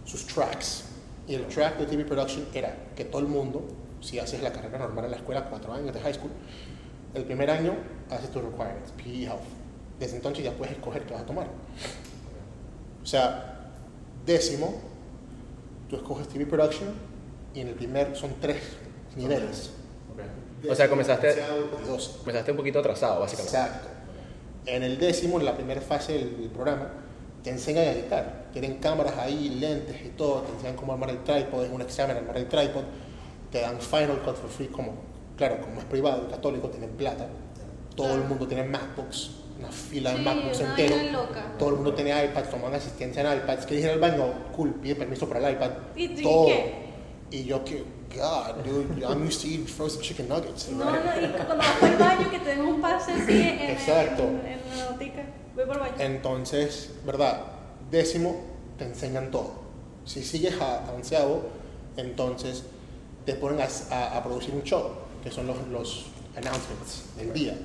sus 0.05 0.27
tracks. 0.27 0.85
Y 1.27 1.35
el 1.35 1.47
track 1.47 1.77
de 1.77 1.85
TV 1.85 2.03
production 2.03 2.45
era 2.53 2.75
que 2.95 3.05
todo 3.05 3.21
el 3.21 3.27
mundo, 3.27 3.63
si 4.01 4.19
haces 4.19 4.41
la 4.41 4.51
carrera 4.51 4.79
normal 4.79 5.05
en 5.05 5.11
la 5.11 5.17
escuela, 5.17 5.45
cuatro 5.49 5.73
años 5.73 5.93
de 5.93 6.01
high 6.01 6.13
school, 6.13 6.31
el 7.13 7.23
primer 7.23 7.49
año 7.49 7.75
haces 8.09 8.29
tus 8.31 8.43
requirements, 8.43 8.91
PE 8.97 9.23
Health. 9.23 9.41
Desde 9.99 10.17
entonces 10.17 10.43
ya 10.43 10.51
puedes 10.51 10.73
escoger 10.73 11.03
qué 11.03 11.13
vas 11.13 11.23
a 11.23 11.25
tomar. 11.25 11.47
O 13.01 13.05
sea, 13.05 13.71
décimo, 14.25 14.81
tú 15.89 15.95
escoges 15.95 16.27
TV 16.27 16.45
Production 16.45 16.89
y 17.53 17.61
en 17.61 17.69
el 17.69 17.75
primer 17.75 18.15
son 18.15 18.31
tres 18.41 18.57
niveles. 19.15 19.71
O 20.69 20.75
sea, 20.75 20.89
comenzaste, 20.89 21.35
comenzaste 22.19 22.51
un 22.51 22.57
poquito 22.57 22.79
atrasado, 22.79 23.19
básicamente. 23.21 23.57
Exacto. 23.57 24.02
En 24.65 24.83
el 24.83 24.97
décimo, 24.97 25.39
en 25.39 25.45
la 25.45 25.55
primera 25.55 25.81
fase 25.81 26.13
del, 26.13 26.49
programa, 26.53 26.89
te 27.43 27.49
enseñan 27.49 27.85
a 27.85 27.91
editar. 27.91 28.45
Tienen 28.53 28.75
cámaras 28.75 29.17
ahí, 29.17 29.49
lentes 29.59 30.05
y 30.05 30.09
todo, 30.09 30.41
te 30.41 30.53
enseñan 30.53 30.75
cómo 30.75 30.93
armar 30.93 31.09
el 31.09 31.23
tripod, 31.23 31.65
es 31.65 31.71
un 31.71 31.81
examen 31.81 32.17
armar 32.17 32.37
el 32.37 32.47
tripod, 32.47 32.83
te 33.51 33.61
dan 33.61 33.79
Final 33.81 34.21
Cut 34.23 34.35
for 34.35 34.49
free, 34.49 34.67
como, 34.67 34.93
claro, 35.37 35.59
como 35.61 35.79
es 35.79 35.85
privado, 35.85 36.27
católico, 36.29 36.69
tienen 36.69 36.91
plata, 36.91 37.27
todo 37.95 38.15
el 38.15 38.23
mundo 38.23 38.47
tiene 38.47 38.63
MacBooks, 38.63 39.31
una 39.59 39.71
fila 39.71 40.11
de 40.11 40.17
Sí, 40.17 40.23
MacBooks 40.23 40.59
entero, 40.61 40.95
todo 41.59 41.69
el 41.69 41.75
mundo 41.75 41.93
tiene 41.93 42.25
iPads, 42.25 42.49
toman 42.49 42.73
asistencia 42.73 43.21
en 43.21 43.39
iPads, 43.39 43.65
que 43.65 43.75
ir 43.75 43.89
al 43.89 43.99
baño, 43.99 44.51
cool, 44.55 44.75
pide 44.75 44.95
permiso 44.95 45.27
para 45.27 45.47
el 45.49 45.55
iPad, 45.55 45.71
¿Y 45.95 46.03
y 46.05 46.23
todo. 46.23 46.45
qué? 46.47 46.83
Y 47.31 47.43
yo 47.45 47.63
que, 47.65 47.83
God, 48.15 48.63
dude, 48.63 49.03
I'm 49.03 49.25
used 49.25 49.41
to 49.41 49.47
eat 49.47 49.67
frozen 49.69 50.01
chicken 50.01 50.27
nuggets. 50.29 50.69
No, 50.69 50.85
no, 50.85 50.91
y 51.21 51.27
cuando 51.33 51.57
vas 51.57 51.81
al 51.83 51.97
baño 51.97 52.29
que 52.31 52.39
te 52.39 52.49
den 52.55 52.61
un 52.61 52.81
pase 52.81 53.11
así 53.13 53.31
en, 53.31 53.59
en- 53.59 53.71
Exacto. 53.71 54.23
en, 54.23 54.45
en 54.45 54.77
la 54.77 54.89
botica. 54.91 55.23
Voy 55.55 55.65
por 55.65 55.75
el 55.75 55.79
baño. 55.81 55.95
Entonces, 55.99 56.91
¿verdad? 57.05 57.41
Décimo, 57.89 58.41
te 58.77 58.85
enseñan 58.85 59.31
todo. 59.31 59.51
Si 60.05 60.23
sigues 60.23 60.59
a, 60.61 60.85
a 60.85 60.91
onceavo, 60.93 61.43
entonces 61.97 62.63
te 63.25 63.33
ponen 63.35 63.61
a, 63.61 63.67
a- 63.95 64.17
a 64.17 64.23
producir 64.23 64.53
un 64.53 64.63
show, 64.63 64.91
que 65.23 65.31
son 65.31 65.47
los, 65.47 65.57
los 65.67 66.05
announcements 66.35 67.03
del 67.17 67.33
día. 67.33 67.57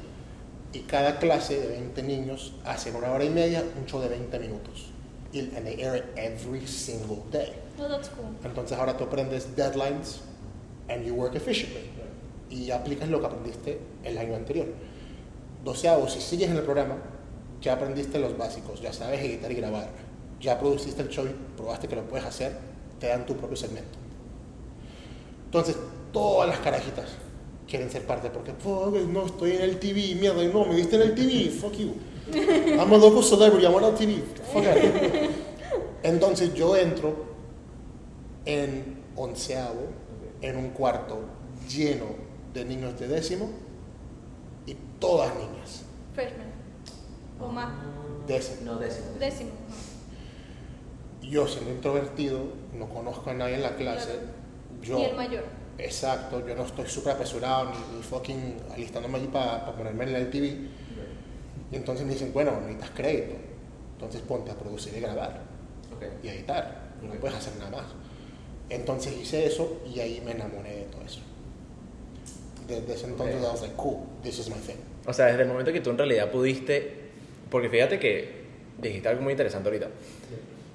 Y 0.73 0.81
cada 0.81 1.19
clase 1.19 1.59
de 1.61 1.67
20 1.69 2.03
niños 2.03 2.53
hacen 2.65 2.95
una 2.95 3.11
hora 3.11 3.25
y 3.25 3.31
media 3.31 3.65
un 3.79 3.87
show 3.87 4.01
de 4.01 4.09
20 4.09 4.39
minutos. 4.39 4.91
Y 5.33 5.41
and 5.41 5.65
they 5.65 5.83
air 5.83 5.95
it 5.97 6.05
every 6.17 6.67
single 6.67 7.19
day. 7.31 7.53
No, 7.79 7.87
that's 7.89 8.09
cool. 8.11 8.27
Entonces 8.45 8.79
ahora 8.79 8.97
tú 8.97 9.05
aprendes 9.05 9.55
deadlines 9.57 10.21
and 10.89 11.05
you 11.05 11.15
work 11.15 11.35
efficiently. 11.35 11.83
Y 12.51 12.71
aplicas 12.71 13.09
lo 13.09 13.21
que 13.21 13.27
aprendiste 13.27 13.79
el 14.05 14.17
año 14.19 14.35
anterior. 14.35 14.67
Doceavo, 15.65 16.09
si 16.09 16.21
sigues 16.21 16.49
en 16.51 16.57
el 16.57 16.63
programa, 16.63 16.97
ya 17.61 17.75
aprendiste 17.75 18.19
los 18.19 18.37
básicos, 18.39 18.81
ya 18.81 18.93
sabes 18.93 19.21
editar 19.21 19.51
y 19.51 19.57
grabar, 19.57 19.91
ya 20.41 20.59
produciste 20.59 21.03
el 21.03 21.09
show 21.09 21.27
y 21.27 21.35
probaste 21.57 21.89
que 21.89 21.97
lo 21.97 22.03
puedes 22.03 22.25
hacer, 22.25 22.57
te 23.01 23.09
dan 23.09 23.27
tu 23.27 23.37
propio 23.37 23.57
segmento. 23.57 23.99
Entonces, 25.47 25.77
todas 26.13 26.49
las 26.49 26.59
carajitas 26.59 27.07
quieren 27.69 27.91
ser 27.91 28.07
parte 28.07 28.31
porque, 28.31 28.53
no, 29.07 29.27
estoy 29.27 29.53
en 29.53 29.63
el 29.63 29.79
TV, 29.79 30.15
mierda, 30.15 30.43
no, 30.45 30.65
me 30.65 30.77
viste 30.77 30.97
en 30.97 31.03
el 31.03 31.15
TV, 31.15 31.51
fuck 31.51 31.73
you. 31.75 31.95
I'm 32.33 32.93
a 32.93 32.97
local 32.97 33.23
celebrity, 33.23 33.67
I'm 33.67 33.75
on 33.75 33.95
TV, 33.95 34.23
fuck 34.53 34.65
out. 34.65 34.77
Entonces 36.03 36.55
yo 36.55 36.77
entro 36.77 37.15
en 38.45 38.99
onceavo, 39.17 39.87
en 40.43 40.57
un 40.57 40.71
cuarto 40.71 41.21
lleno 41.69 42.07
de 42.55 42.65
niños 42.65 42.99
de 42.99 43.09
décimo 43.09 43.51
y 44.67 44.75
todas 44.99 45.35
niñas. 45.37 45.83
Freshman. 46.15 46.47
O 47.41 47.49
más. 47.49 47.73
Décimo. 48.27 48.73
No, 48.73 48.79
décimo. 48.79 49.07
Décimo. 49.19 49.51
Yo 51.23 51.47
siendo 51.47 51.71
introvertido, 51.71 52.41
no 52.75 52.89
conozco 52.89 53.31
a 53.31 53.35
nadie 53.35 53.57
en 53.57 53.63
la 53.63 53.77
clase. 53.77 54.19
Yo, 54.83 54.99
Y 54.99 55.05
el 55.05 55.17
mayor. 55.17 55.45
Exacto, 55.77 56.47
yo 56.47 56.55
no 56.57 56.65
estoy 56.65 56.87
súper 56.89 57.13
apresurado 57.13 57.71
ni, 57.71 57.97
ni 57.97 58.03
fucking 58.03 58.57
alistándome 58.75 59.19
allí 59.19 59.29
para 59.29 59.65
ponerme 59.77 60.05
en 60.05 60.17
el 60.17 60.31
TV. 60.31 60.47
Y 61.71 61.77
entonces 61.77 62.07
me 62.07 62.15
dicen, 62.15 62.33
bueno, 62.33 62.53
necesitas 62.61 62.91
crédito. 62.91 63.37
Entonces 63.93 64.21
ponte 64.23 64.51
a 64.51 64.55
producir 64.55 64.97
y 64.97 65.01
grabar 65.01 65.43
Ok. 65.95 66.05
y 66.25 66.29
a 66.29 66.35
editar. 66.35 66.89
No 67.03 67.13
puedes 67.15 67.37
hacer 67.37 67.57
nada 67.57 67.71
más. 67.71 67.87
Entonces 68.71 69.15
hice 69.21 69.47
eso 69.47 69.81
y 69.95 70.01
ahí 70.01 70.21
me 70.25 70.33
enamoré 70.33 70.77
de 70.77 70.83
todo 70.85 71.03
eso. 71.03 71.21
Desde 72.67 72.95
ese 72.95 73.07
entonces 73.07 73.37
Ok. 73.37 73.43
I 73.43 73.47
was 73.51 73.61
like, 73.63 73.75
cool, 73.77 73.99
this 74.23 74.39
is 74.39 74.49
my 74.49 74.57
thing. 74.57 74.77
O 75.07 75.13
sea, 75.13 75.27
desde 75.27 75.43
el 75.43 75.49
momento 75.49 75.73
que 75.73 75.81
tú 75.81 75.91
en 75.91 75.99
realidad 75.99 76.31
pudiste, 76.31 76.93
porque 77.51 77.71
fíjate 77.71 77.99
que 77.99 78.43
dijiste 78.81 79.09
algo 79.09 79.23
muy 79.23 79.33
interesante 79.33 79.69
ahorita, 79.71 79.89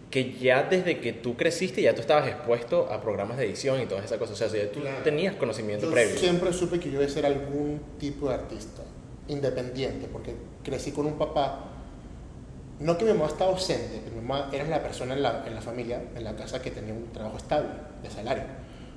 que 0.09 0.33
ya 0.33 0.63
desde 0.63 0.99
que 0.99 1.13
tú 1.13 1.35
creciste 1.37 1.81
ya 1.81 1.93
tú 1.93 2.01
estabas 2.01 2.27
expuesto 2.27 2.87
a 2.91 2.99
programas 3.01 3.37
de 3.37 3.45
edición 3.45 3.79
y 3.81 3.85
todas 3.85 4.05
esas 4.05 4.17
cosas, 4.17 4.39
o 4.41 4.49
sea, 4.49 4.71
tú 4.71 4.79
Claro. 4.81 5.03
tenías 5.03 5.35
conocimiento 5.35 5.85
Yo 5.85 5.91
previo. 5.91 6.17
siempre 6.17 6.51
supe 6.53 6.79
que 6.79 6.89
yo 6.89 6.95
iba 6.99 7.05
a 7.05 7.09
ser 7.09 7.25
algún 7.27 7.79
tipo 7.99 8.27
de 8.29 8.35
artista, 8.35 8.81
independiente, 9.27 10.07
porque 10.11 10.33
crecí 10.63 10.91
con 10.91 11.05
un 11.05 11.17
papá, 11.17 11.72
no 12.79 12.97
que 12.97 13.05
mi 13.05 13.13
mamá 13.13 13.27
estaba 13.27 13.51
ausente, 13.51 14.01
pero 14.03 14.15
mi 14.15 14.21
mamá 14.27 14.49
era 14.51 14.65
la 14.65 14.81
persona 14.81 15.13
en 15.13 15.23
la, 15.23 15.43
en 15.45 15.55
la 15.55 15.61
familia, 15.61 16.01
en 16.15 16.23
la 16.23 16.35
casa 16.35 16.61
que 16.61 16.71
tenía 16.71 16.93
un 16.93 17.11
trabajo 17.11 17.37
estable, 17.37 17.69
de 18.01 18.09
salario. 18.09 18.43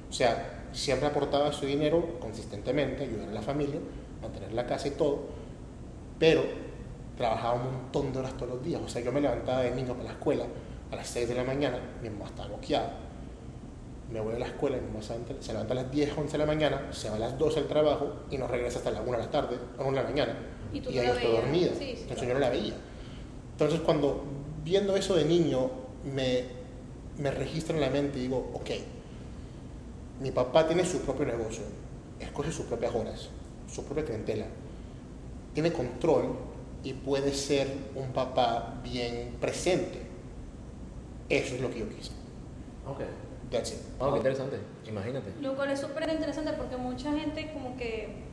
O 0.09 0.13
sea, 0.13 0.65
siempre 0.73 1.09
aportaba 1.09 1.53
su 1.53 1.67
dinero 1.67 2.19
consistentemente, 2.21 3.05
ayudar 3.05 3.29
a 3.29 3.33
la 3.33 3.43
familia, 3.43 3.81
mantener 4.23 4.53
la 4.53 4.67
casa 4.67 4.89
y 4.89 4.93
todo, 4.93 5.21
pero 6.19 6.43
trabajaba 7.17 7.55
un 7.55 7.65
montón 7.73 8.13
de 8.13 8.19
horas 8.21 8.35
todos 8.37 8.55
los 8.55 8.63
días. 8.65 8.81
O 8.85 8.89
sea, 8.89 9.03
yo 9.03 9.13
me 9.13 9.21
levantaba 9.21 9.63
de 9.63 9.71
niño 9.71 9.93
para 9.93 10.05
la 10.05 10.11
escuela 10.11 10.45
a 10.91 10.97
las 10.97 11.07
6 11.09 11.29
de 11.29 11.35
la 11.35 11.45
mañana, 11.45 11.79
mi 12.03 12.11
mamá 12.11 12.27
estaba 12.27 12.49
bloqueada 12.49 13.01
me 14.09 14.21
voy 14.21 14.37
a 14.37 14.39
la 14.39 14.47
escuela, 14.47 14.77
mi 14.77 14.87
mamá 14.87 15.03
se 15.03 15.15
levanta- 15.53 15.73
a 15.73 15.75
las 15.75 15.91
10, 15.91 16.17
11 16.17 16.31
de 16.33 16.39
la 16.39 16.47
mañana, 16.47 16.87
se 16.93 17.11
va 17.11 17.17
a 17.17 17.19
las 17.19 17.37
12 17.37 17.59
al 17.59 17.67
trabajo 17.67 18.13
y 18.31 18.39
no 18.39 18.47
regresa 18.47 18.79
hasta 18.79 18.93
las 18.93 19.01
1 19.05 19.19
de 19.19 19.25
la 19.25 19.31
tarde, 19.33 19.57
a 19.77 19.83
1 19.83 19.91
de 19.97 19.97
la 19.97 20.09
mañana. 20.09 20.37
Y 20.73 20.81
tú 20.81 20.91
la 20.93 21.03
estoy 21.03 21.25
veías. 21.25 21.43
dormida. 21.43 21.69
Sí, 21.71 21.75
sí, 21.79 21.85
Entonces 22.03 22.07
claro. 22.19 22.29
yo 22.29 22.35
no 22.35 22.39
la 22.39 22.51
veía. 22.51 22.75
Entonces 23.57 23.81
cuando 23.81 24.23
viendo 24.63 24.97
eso 24.97 25.15
de 25.15 25.25
niño, 25.25 25.71
me, 26.15 26.45
me 27.17 27.31
registra 27.31 27.75
en 27.75 27.81
la 27.81 27.89
mente 27.89 28.19
y 28.19 28.23
digo, 28.23 28.51
ok, 28.53 28.71
mi 30.21 30.31
papá 30.31 30.67
tiene 30.67 30.85
su 30.85 31.01
propio 31.01 31.25
negocio, 31.25 31.63
escoge 32.21 32.53
sus 32.53 32.67
propias 32.67 32.95
horas, 32.95 33.31
su 33.73 33.83
propia 33.85 34.05
clientela, 34.05 34.45
tiene 35.55 35.73
control 35.73 36.35
y 36.85 36.93
puede 36.93 37.33
ser 37.33 37.67
un 37.95 38.13
papá 38.13 38.79
bien 38.85 39.37
presente. 39.41 40.01
Eso 41.31 41.55
es 41.55 41.61
lo 41.63 41.71
que 41.71 41.81
yo 41.81 41.89
quise. 41.89 42.11
Ok. 42.87 43.01
That's 43.51 43.73
it. 43.73 43.79
Oh, 43.99 44.11
qué 44.11 44.19
interesante, 44.19 44.59
imagínate. 44.87 45.33
Lo 45.41 45.55
cual 45.57 45.71
es 45.71 45.81
súper 45.81 46.09
interesante 46.11 46.53
porque 46.53 46.77
mucha 46.77 47.13
gente 47.13 47.51
como 47.53 47.77
que 47.77 48.26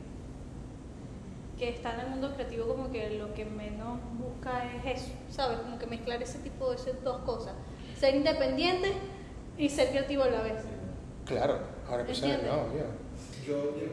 que 1.58 1.68
está 1.68 1.94
en 1.94 2.00
el 2.00 2.06
mundo 2.08 2.32
creativo 2.34 2.66
como 2.66 2.90
que 2.90 3.10
lo 3.18 3.32
que 3.34 3.44
menos 3.44 3.98
busca 4.18 4.70
es 4.74 5.00
eso, 5.00 5.12
¿sabes? 5.30 5.58
Como 5.58 5.78
que 5.78 5.86
mezclar 5.86 6.22
ese 6.22 6.38
tipo 6.38 6.70
de 6.70 6.76
esas 6.76 7.02
dos 7.02 7.22
cosas. 7.22 7.54
Ser 7.98 8.14
independiente 8.14 8.92
y 9.56 9.68
ser 9.68 9.90
creativo 9.90 10.24
a 10.24 10.30
la 10.30 10.42
vez. 10.42 10.62
Claro, 11.24 11.58
ahora 11.88 12.02
empecé, 12.02 12.26
¿Entiendes? 12.26 12.52
no, 12.52 12.72
yeah. 12.72 13.46
Yo, 13.46 13.76
yeah. 13.76 13.88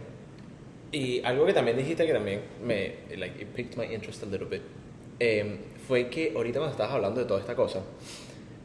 Y 0.91 1.23
algo 1.23 1.45
que 1.45 1.53
también 1.53 1.77
dijiste 1.77 2.05
que 2.05 2.13
también 2.13 2.41
me, 2.63 2.95
like, 3.15 3.41
it 3.41 3.47
piqued 3.49 3.77
my 3.77 3.85
interest 3.93 4.23
a 4.23 4.25
little 4.25 4.47
bit, 4.47 4.61
eh, 5.19 5.59
fue 5.87 6.09
que 6.09 6.33
ahorita 6.35 6.59
cuando 6.59 6.71
estabas 6.71 6.93
hablando 6.93 7.21
de 7.21 7.27
toda 7.27 7.39
esta 7.39 7.55
cosa, 7.55 7.81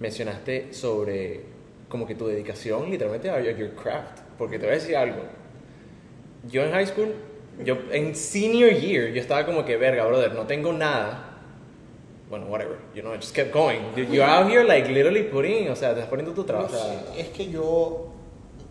mencionaste 0.00 0.73
sobre 0.73 1.43
como 1.88 2.07
que 2.07 2.15
tu 2.15 2.26
dedicación 2.26 2.91
literalmente 2.91 3.31
a 3.31 3.41
your 3.41 3.75
craft. 3.75 4.21
Porque 4.38 4.59
te 4.59 4.67
voy 4.67 4.75
a 4.75 4.79
decir 4.79 4.97
algo. 4.97 5.23
Yo 6.49 6.65
en 6.65 6.73
high 6.73 6.87
school, 6.87 7.15
yo 7.64 7.78
en 7.90 8.14
senior 8.14 8.70
year, 8.72 9.12
yo 9.12 9.20
estaba 9.20 9.44
como 9.46 9.64
que, 9.64 9.76
verga, 9.76 10.04
brother, 10.06 10.34
no 10.34 10.46
tengo 10.46 10.72
nada. 10.72 11.32
Bueno, 12.28 12.46
whatever, 12.46 12.76
you 12.94 13.02
know, 13.02 13.14
I 13.14 13.18
just 13.18 13.34
kept 13.34 13.52
going. 13.52 13.80
You- 13.96 14.04
You're 14.04 14.25
out 14.28 14.48
here 14.50 14.64
like 14.64 14.88
literally 14.90 15.22
putting, 15.25 15.68
o 15.70 15.76
sea, 15.76 15.94
te 15.94 16.00
estás 16.00 16.10
poniendo 16.10 16.32
tu 16.34 16.40
No 16.40 16.46
trabajo. 16.46 16.75
o 16.75 16.78
sea, 16.78 17.14
sé, 17.14 17.20
es 17.20 17.28
que 17.28 17.50
yo, 17.50 18.08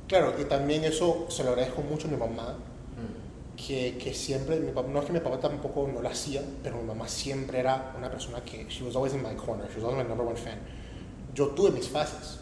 claro, 0.10 0.34
y 0.40 0.44
también 0.44 0.84
eso 0.84 1.26
se 1.30 1.44
lo 1.44 1.52
agradezco 1.52 1.82
mucho 1.82 2.08
a 2.08 2.12
mi 2.12 2.18
mamá, 2.18 2.58
que, 3.56 3.98
que 3.98 4.14
siempre, 4.14 4.58
mi 4.60 4.72
papá, 4.74 4.90
no 4.92 5.00
es 5.00 5.06
que 5.06 5.14
mi 5.14 5.22
papá 5.22 5.40
tampoco 5.40 5.90
no 5.92 6.02
lo 6.02 6.10
hacía, 6.10 6.42
pero 6.62 6.76
mi 6.76 6.84
mamá 6.84 7.08
siempre 7.08 7.60
era 7.60 7.94
una 7.98 8.12
persona 8.12 8.42
que, 8.44 8.66
she 8.68 8.84
was 8.84 8.96
always 8.98 9.14
in 9.14 9.24
my 9.24 9.34
corner, 9.36 9.66
she 9.70 9.80
was 9.80 9.86
always 9.86 10.04
my 10.04 10.08
number 10.10 10.26
one 10.28 10.36
fan. 10.36 10.60
Yo 11.34 11.48
tuve 11.56 11.72
mis 11.72 11.88
fases. 11.88 12.42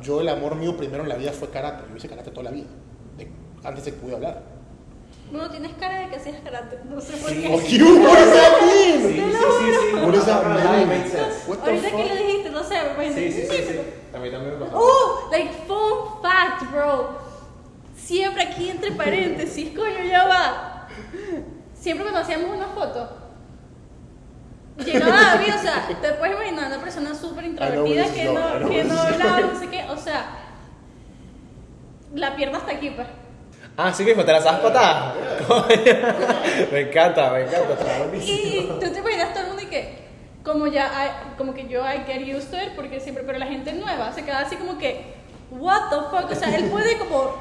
Yo, 0.00 0.20
el 0.20 0.28
amor 0.28 0.54
mío 0.54 0.76
primero 0.76 1.02
en 1.02 1.08
la 1.08 1.16
vida 1.16 1.32
fue 1.32 1.48
karate, 1.50 1.82
yo 1.90 1.96
hice 1.96 2.08
karate 2.08 2.30
toda 2.30 2.44
la 2.44 2.50
vida, 2.52 2.68
de- 3.16 3.26
antes 3.64 3.84
de 3.84 3.90
que 3.90 3.96
pude 3.96 4.14
hablar. 4.14 4.40
Bueno, 5.30 5.50
tienes 5.50 5.72
cara 5.78 6.00
de 6.00 6.08
que 6.08 6.16
hacías 6.16 6.36
karate, 6.42 6.78
no 6.88 7.00
sé 7.00 7.12
por 7.18 7.30
Fuck 7.30 7.62
qué. 7.66 7.78
you, 7.78 7.98
what 8.02 8.16
does 8.16 8.32
that 8.32 8.60
mean? 8.62 9.02
Sí, 9.02 9.14
sí, 9.14 9.20
sí, 9.20 9.72
sí. 9.90 9.94
What 9.96 10.12
does 10.14 10.24
that 10.26 10.42
No, 10.42 10.48
no, 10.54 10.70
mean? 10.72 10.80
it 10.82 10.86
makes 10.88 11.10
sense. 11.10 11.46
What 11.46 11.58
the 11.58 11.70
Ahorita 11.70 11.90
que 11.90 11.96
fuck? 12.02 12.08
lo 12.08 12.16
dijiste, 12.16 12.50
no 12.50 12.64
sé, 12.64 12.74
me 12.96 13.12
Sí, 13.12 13.32
sí, 13.32 13.42
sí, 13.42 13.56
sí. 13.68 13.80
A 14.14 14.18
mí 14.18 14.30
también 14.30 14.58
me 14.58 14.64
pasó. 14.64 14.78
Oh, 14.78 15.28
like 15.30 15.50
fun 15.66 16.22
fact, 16.22 16.70
bro. 16.72 17.18
Siempre 17.96 18.42
aquí 18.42 18.70
entre 18.70 18.92
paréntesis, 18.92 19.76
coño, 19.76 20.02
ya 20.08 20.26
va. 20.26 20.88
Siempre 21.74 22.04
cuando 22.04 22.20
hacíamos 22.20 22.56
una 22.56 22.68
foto, 22.68 23.10
llegaba 24.78 25.20
David, 25.34 25.54
o 25.56 25.60
sea, 25.60 25.86
te 26.00 26.12
puedes 26.14 26.36
imaginar 26.36 26.68
una 26.68 26.80
persona 26.80 27.14
súper 27.14 27.44
introvertida 27.44 28.04
que 28.14 28.24
no, 28.24 28.68
que 28.70 28.84
no 28.84 28.98
hablaba, 29.00 29.40
no 29.42 29.58
sé 29.58 29.68
qué, 29.68 29.84
o 29.90 29.96
sea, 29.96 30.26
la 32.14 32.34
pierna 32.34 32.58
hasta 32.58 32.72
aquí, 32.72 32.90
pues. 32.90 33.06
Ah, 33.80 33.92
sí 33.94 34.02
mismo, 34.04 34.24
te 34.24 34.32
la 34.32 34.42
sabes 34.42 34.60
patada. 34.64 35.14
me 36.72 36.80
encanta, 36.80 37.30
me 37.30 37.42
encanta. 37.42 37.72
está. 37.74 38.16
Y 38.16 38.68
tú 38.80 38.92
te 38.92 38.98
imaginas 38.98 39.32
todo 39.32 39.42
el 39.44 39.48
mundo 39.50 39.62
y 39.62 39.66
que, 39.66 39.94
como 40.42 40.66
ya, 40.66 40.90
hay- 41.00 41.10
como 41.38 41.54
que 41.54 41.68
yo 41.68 41.80
I 41.86 41.98
get 42.04 42.22
used 42.36 42.50
to 42.50 42.56
it, 42.56 42.70
porque 42.74 42.98
siempre, 42.98 43.22
pero 43.24 43.38
la 43.38 43.46
gente 43.46 43.72
nueva 43.72 44.12
se 44.12 44.24
queda 44.24 44.40
así 44.40 44.56
como 44.56 44.78
que, 44.78 45.14
what 45.52 45.90
the 45.90 45.96
fuck, 46.10 46.28
o 46.30 46.34
sea, 46.34 46.54
él 46.56 46.64
puede 46.70 46.98
como 46.98 47.16
O 47.18 47.32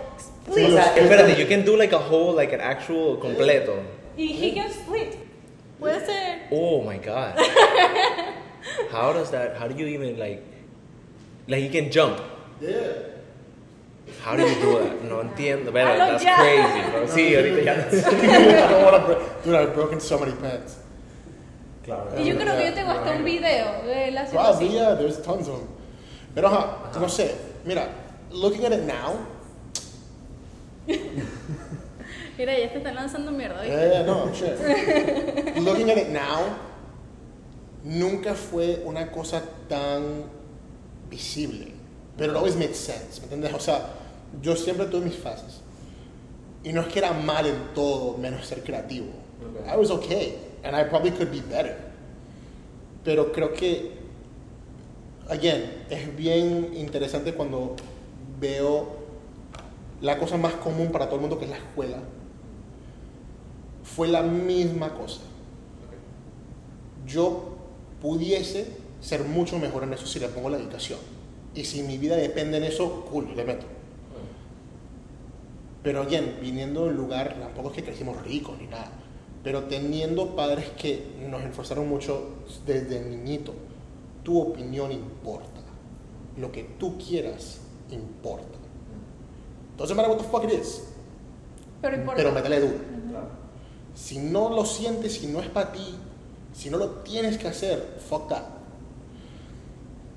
split, 0.52 0.70
sea, 0.74 0.96
espérate, 0.96 1.36
you 1.42 1.48
can 1.50 1.66
do 1.66 1.76
like 1.76 1.94
a 1.96 1.98
whole, 2.00 2.36
like 2.36 2.54
an 2.54 2.62
actual 2.62 3.18
completo. 3.20 3.74
y 4.16 4.34
he 4.40 4.54
can 4.54 4.70
split, 4.70 5.16
puede 5.80 6.06
ser, 6.06 6.48
Oh 6.52 6.82
my 6.84 6.98
god. 7.00 7.34
How 8.92 9.12
does 9.14 9.32
that, 9.32 9.56
how 9.60 9.68
do 9.68 9.74
you 9.76 9.88
even 9.88 10.20
like, 10.20 10.42
like 11.48 11.64
you 11.64 11.70
can 11.72 11.90
jump. 11.90 12.20
Yeah. 12.62 13.16
How 14.24 14.36
do 14.36 14.44
you 14.44 14.56
do 14.62 14.80
that? 14.80 15.04
No 15.04 15.22
entiendo, 15.22 15.72
pero 15.72 15.98
that's 15.98 16.24
ya. 16.24 16.36
crazy, 16.38 16.92
bro. 16.92 17.08
Sí, 17.08 17.36
ahorita 17.36 17.62
ya. 17.64 17.74
I 17.74 18.70
don't 18.70 18.84
wanna 18.86 19.06
break- 19.06 19.44
Dude, 19.44 19.56
I've 19.56 19.74
broken 19.74 20.00
so 20.00 20.18
many 20.20 20.34
pants. 20.34 20.78
Claro. 21.84 22.10
y 22.20 22.26
yo 22.28 22.36
creo 22.36 22.58
que 22.58 22.66
yo 22.66 22.74
tengo 22.74 22.92
hasta 22.92 23.12
un 23.12 23.24
video 23.24 23.82
de 23.86 24.12
la 24.12 24.26
situación. 24.26 24.72
yeah, 24.72 24.96
there's 24.96 25.22
tons 25.22 25.48
of 25.48 25.60
them. 25.60 25.68
Pero, 26.36 26.48
ajá, 26.50 26.92
no 27.00 27.08
sé, 27.08 27.34
mira, 27.66 27.88
looking 28.32 28.66
at 28.66 28.74
it 28.74 28.84
now, 28.84 29.16
Mira, 32.38 32.58
ya 32.60 32.70
te 32.72 32.78
están 32.78 32.96
lanzando 32.96 33.32
mierda, 33.32 33.62
¿viste? 33.62 33.76
yeah, 33.76 33.90
yeah, 33.94 34.04
no, 34.04 34.32
shit. 34.34 35.58
looking 35.64 35.90
at 35.90 35.98
it 35.98 36.10
now, 36.10 36.44
nunca 37.84 38.36
fue 38.36 38.82
una 38.86 39.10
cosa 39.12 39.42
tan 39.68 40.26
visible. 41.10 41.74
Pero 42.18 42.32
it 42.34 42.36
always 42.38 42.56
made 42.56 42.76
sense, 42.76 43.20
¿me 43.22 43.26
entiendes? 43.28 43.54
O 43.54 43.60
sea, 43.60 43.82
yo 44.42 44.56
siempre 44.56 44.86
tuve 44.88 45.06
mis 45.06 45.16
fases. 45.16 45.62
Y 46.64 46.74
no 46.74 46.82
es 46.82 46.88
que 46.88 47.00
era 47.00 47.14
mal 47.14 47.46
en 47.46 47.74
todo, 47.74 48.18
menos 48.18 48.46
ser 48.46 48.64
creativo. 48.64 49.08
I 49.66 49.78
was 49.78 49.92
okay, 49.92 50.38
and 50.64 50.76
I 50.76 50.84
probably 50.90 51.12
could 51.12 51.32
be 51.32 51.42
better. 51.42 51.78
Pero 53.04 53.32
creo 53.32 53.54
que, 53.54 53.94
again, 55.30 55.86
es 55.90 56.16
bien 56.16 56.74
interesante 56.76 57.34
cuando 57.34 57.76
veo 58.40 58.98
la 60.02 60.18
cosa 60.18 60.38
más 60.38 60.54
común 60.56 60.92
para 60.92 61.06
todo 61.06 61.16
el 61.16 61.22
mundo, 61.22 61.40
que 61.40 61.46
es 61.46 61.52
la 61.52 61.58
escuela. 61.58 62.00
Fue 63.84 64.08
la 64.08 64.22
misma 64.24 64.94
cosa. 64.94 65.22
Yo 67.06 67.56
pudiese 68.02 68.68
ser 69.00 69.24
mucho 69.24 69.58
mejor 69.58 69.84
en 69.84 69.94
eso 69.94 70.06
si 70.06 70.20
le 70.20 70.28
pongo 70.28 70.50
la 70.50 70.58
dedicación. 70.58 71.00
Y 71.56 71.64
si 71.64 71.82
mi 71.84 71.98
vida 71.98 72.16
depende 72.16 72.58
en 72.58 72.66
eso, 72.66 73.06
cool, 73.10 73.34
le 73.36 73.44
meto. 73.46 73.77
Pero 75.88 76.02
again, 76.02 76.38
viniendo 76.42 76.84
de 76.84 76.90
un 76.90 76.98
lugar, 76.98 77.38
tampoco 77.40 77.70
es 77.70 77.76
que 77.76 77.84
crecimos 77.86 78.22
ricos 78.22 78.58
ni 78.60 78.68
nada, 78.68 78.92
pero 79.42 79.64
teniendo 79.70 80.36
padres 80.36 80.66
que 80.72 81.02
nos 81.30 81.42
esforzaron 81.44 81.88
mucho 81.88 82.44
desde 82.66 83.00
niñito, 83.00 83.54
tu 84.22 84.38
opinión 84.38 84.92
importa. 84.92 85.62
Lo 86.36 86.52
que 86.52 86.66
tú 86.78 86.98
quieras 86.98 87.62
importa. 87.90 88.58
Doesn't 89.78 89.96
matter 89.96 90.12
what 90.12 90.18
the 90.18 90.26
fuck 90.26 90.44
it 90.44 90.60
is, 90.62 90.90
Pero 91.82 91.96
importa. 91.96 92.18
pero 92.18 92.34
métele 92.34 92.60
duro. 92.60 92.80
Claro. 93.10 93.28
Si 93.96 94.20
no 94.20 94.50
lo 94.50 94.66
sientes, 94.66 95.14
si 95.14 95.28
no 95.28 95.40
es 95.40 95.48
para 95.48 95.72
ti, 95.72 95.96
si 96.52 96.70
no 96.70 96.78
lo 96.78 96.90
tienes 97.06 97.38
que 97.38 97.48
hacer, 97.48 97.98
fuck 98.10 98.28
that. 98.28 98.44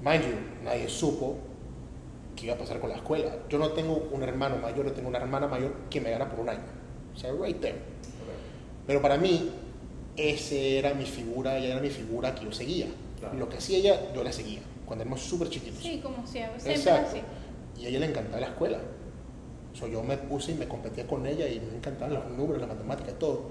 Mind 0.03 0.25
you, 0.25 0.65
nadie 0.65 0.89
supo 0.89 1.37
qué 2.41 2.47
iba 2.47 2.55
a 2.55 2.59
pasar 2.59 2.81
con 2.81 2.91
la 2.91 2.97
escuela. 2.97 3.37
Yo 3.49 3.59
no 3.59 3.71
tengo 3.73 4.09
un 4.11 4.23
hermano 4.23 4.57
mayor, 4.57 4.87
yo 4.87 4.93
tengo 4.93 5.09
una 5.09 5.19
hermana 5.19 5.47
mayor 5.47 5.75
que 5.91 6.01
me 6.01 6.11
gana 6.11 6.29
por 6.29 6.41
un 6.41 6.49
año. 6.49 6.65
O 7.15 7.19
sea, 7.19 7.33
right 7.33 7.61
there. 7.61 7.79
Pero 8.87 9.03
para 9.03 9.19
mí, 9.19 9.51
ese 10.17 10.79
era 10.79 10.95
mi 10.95 11.05
figura, 11.05 11.59
ella 11.59 11.73
era 11.73 11.81
mi 11.81 11.91
figura 11.91 12.35
que 12.35 12.45
yo 12.45 12.53
seguía. 12.53 12.87
Claro. 13.19 13.39
Lo 13.39 13.49
que 13.49 13.59
hacía 13.59 13.79
ella, 13.79 14.13
yo 14.15 14.25
la 14.25 14.33
seguía. 14.33 14.61
Cuando 14.87 15.03
éramos 15.03 15.21
súper 15.21 15.49
chiquitos. 15.49 15.83
Sí, 15.83 16.01
como 16.03 16.27
siempre. 16.27 16.59
Siempre 16.59 16.81
Exacto. 16.81 17.09
así. 17.11 17.21
Y 17.81 17.87
a 17.87 17.89
ella 17.91 18.01
le 18.01 18.07
encantaba 18.07 18.41
la 18.41 18.49
escuela. 18.49 18.79
So, 19.73 19.87
yo 19.87 20.03
me 20.03 20.17
puse 20.17 20.53
y 20.53 20.55
me 20.55 20.67
competía 20.67 21.07
con 21.07 21.27
ella 21.27 21.47
y 21.47 21.61
me 21.61 21.77
encantaban 21.77 22.15
los 22.15 22.29
números, 22.31 22.61
la 22.61 22.67
matemática, 22.67 23.13
todo. 23.13 23.51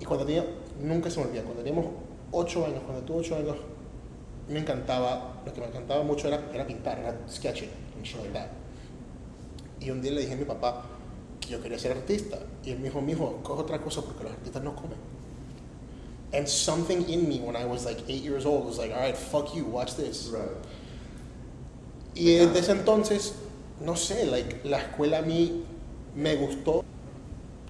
Y 0.00 0.04
cuando 0.04 0.26
tenía, 0.26 0.44
nunca 0.80 1.10
se 1.10 1.20
me 1.20 1.26
olvida, 1.26 1.42
cuando 1.42 1.62
teníamos 1.62 1.86
8 2.32 2.66
años, 2.66 2.80
cuando 2.84 3.02
tuve 3.04 3.18
8 3.18 3.36
años, 3.36 3.56
me 4.48 4.60
encantaba, 4.60 5.42
lo 5.44 5.52
que 5.52 5.60
me 5.60 5.66
encantaba 5.66 6.02
mucho 6.02 6.28
era, 6.28 6.42
era 6.52 6.66
pintar, 6.66 6.98
era 6.98 7.18
sketching, 7.28 7.68
like 8.22 8.32
that. 8.32 8.48
Y 9.80 9.90
un 9.90 10.00
día 10.00 10.12
le 10.12 10.22
dije 10.22 10.34
a 10.34 10.36
mi 10.36 10.44
papá 10.44 10.84
que 11.40 11.48
yo 11.50 11.60
quería 11.62 11.78
ser 11.78 11.92
artista. 11.92 12.38
Y 12.64 12.70
él 12.72 12.78
me 12.78 12.84
dijo, 12.88 13.00
mijo, 13.00 13.40
coge 13.42 13.62
otra 13.62 13.78
cosa 13.80 14.02
porque 14.02 14.24
los 14.24 14.32
artistas 14.32 14.62
no 14.62 14.74
comen. 14.74 14.98
And 16.32 16.46
something 16.46 17.08
in 17.08 17.28
me 17.28 17.38
when 17.40 17.56
I 17.56 17.64
was 17.64 17.84
like 17.84 18.02
8 18.06 18.22
years 18.22 18.44
old 18.44 18.66
was 18.66 18.78
like, 18.78 18.92
all 18.92 19.00
right, 19.00 19.16
fuck 19.16 19.54
you, 19.54 19.64
watch 19.64 19.94
this. 19.94 20.30
Right. 20.32 20.50
Y 22.14 22.34
desde 22.36 22.58
ese 22.58 22.72
entonces, 22.72 23.34
no 23.80 23.94
sé, 23.94 24.26
like, 24.26 24.60
la 24.64 24.78
escuela 24.78 25.18
a 25.18 25.22
mí 25.22 25.64
me 26.14 26.36
gustó. 26.36 26.84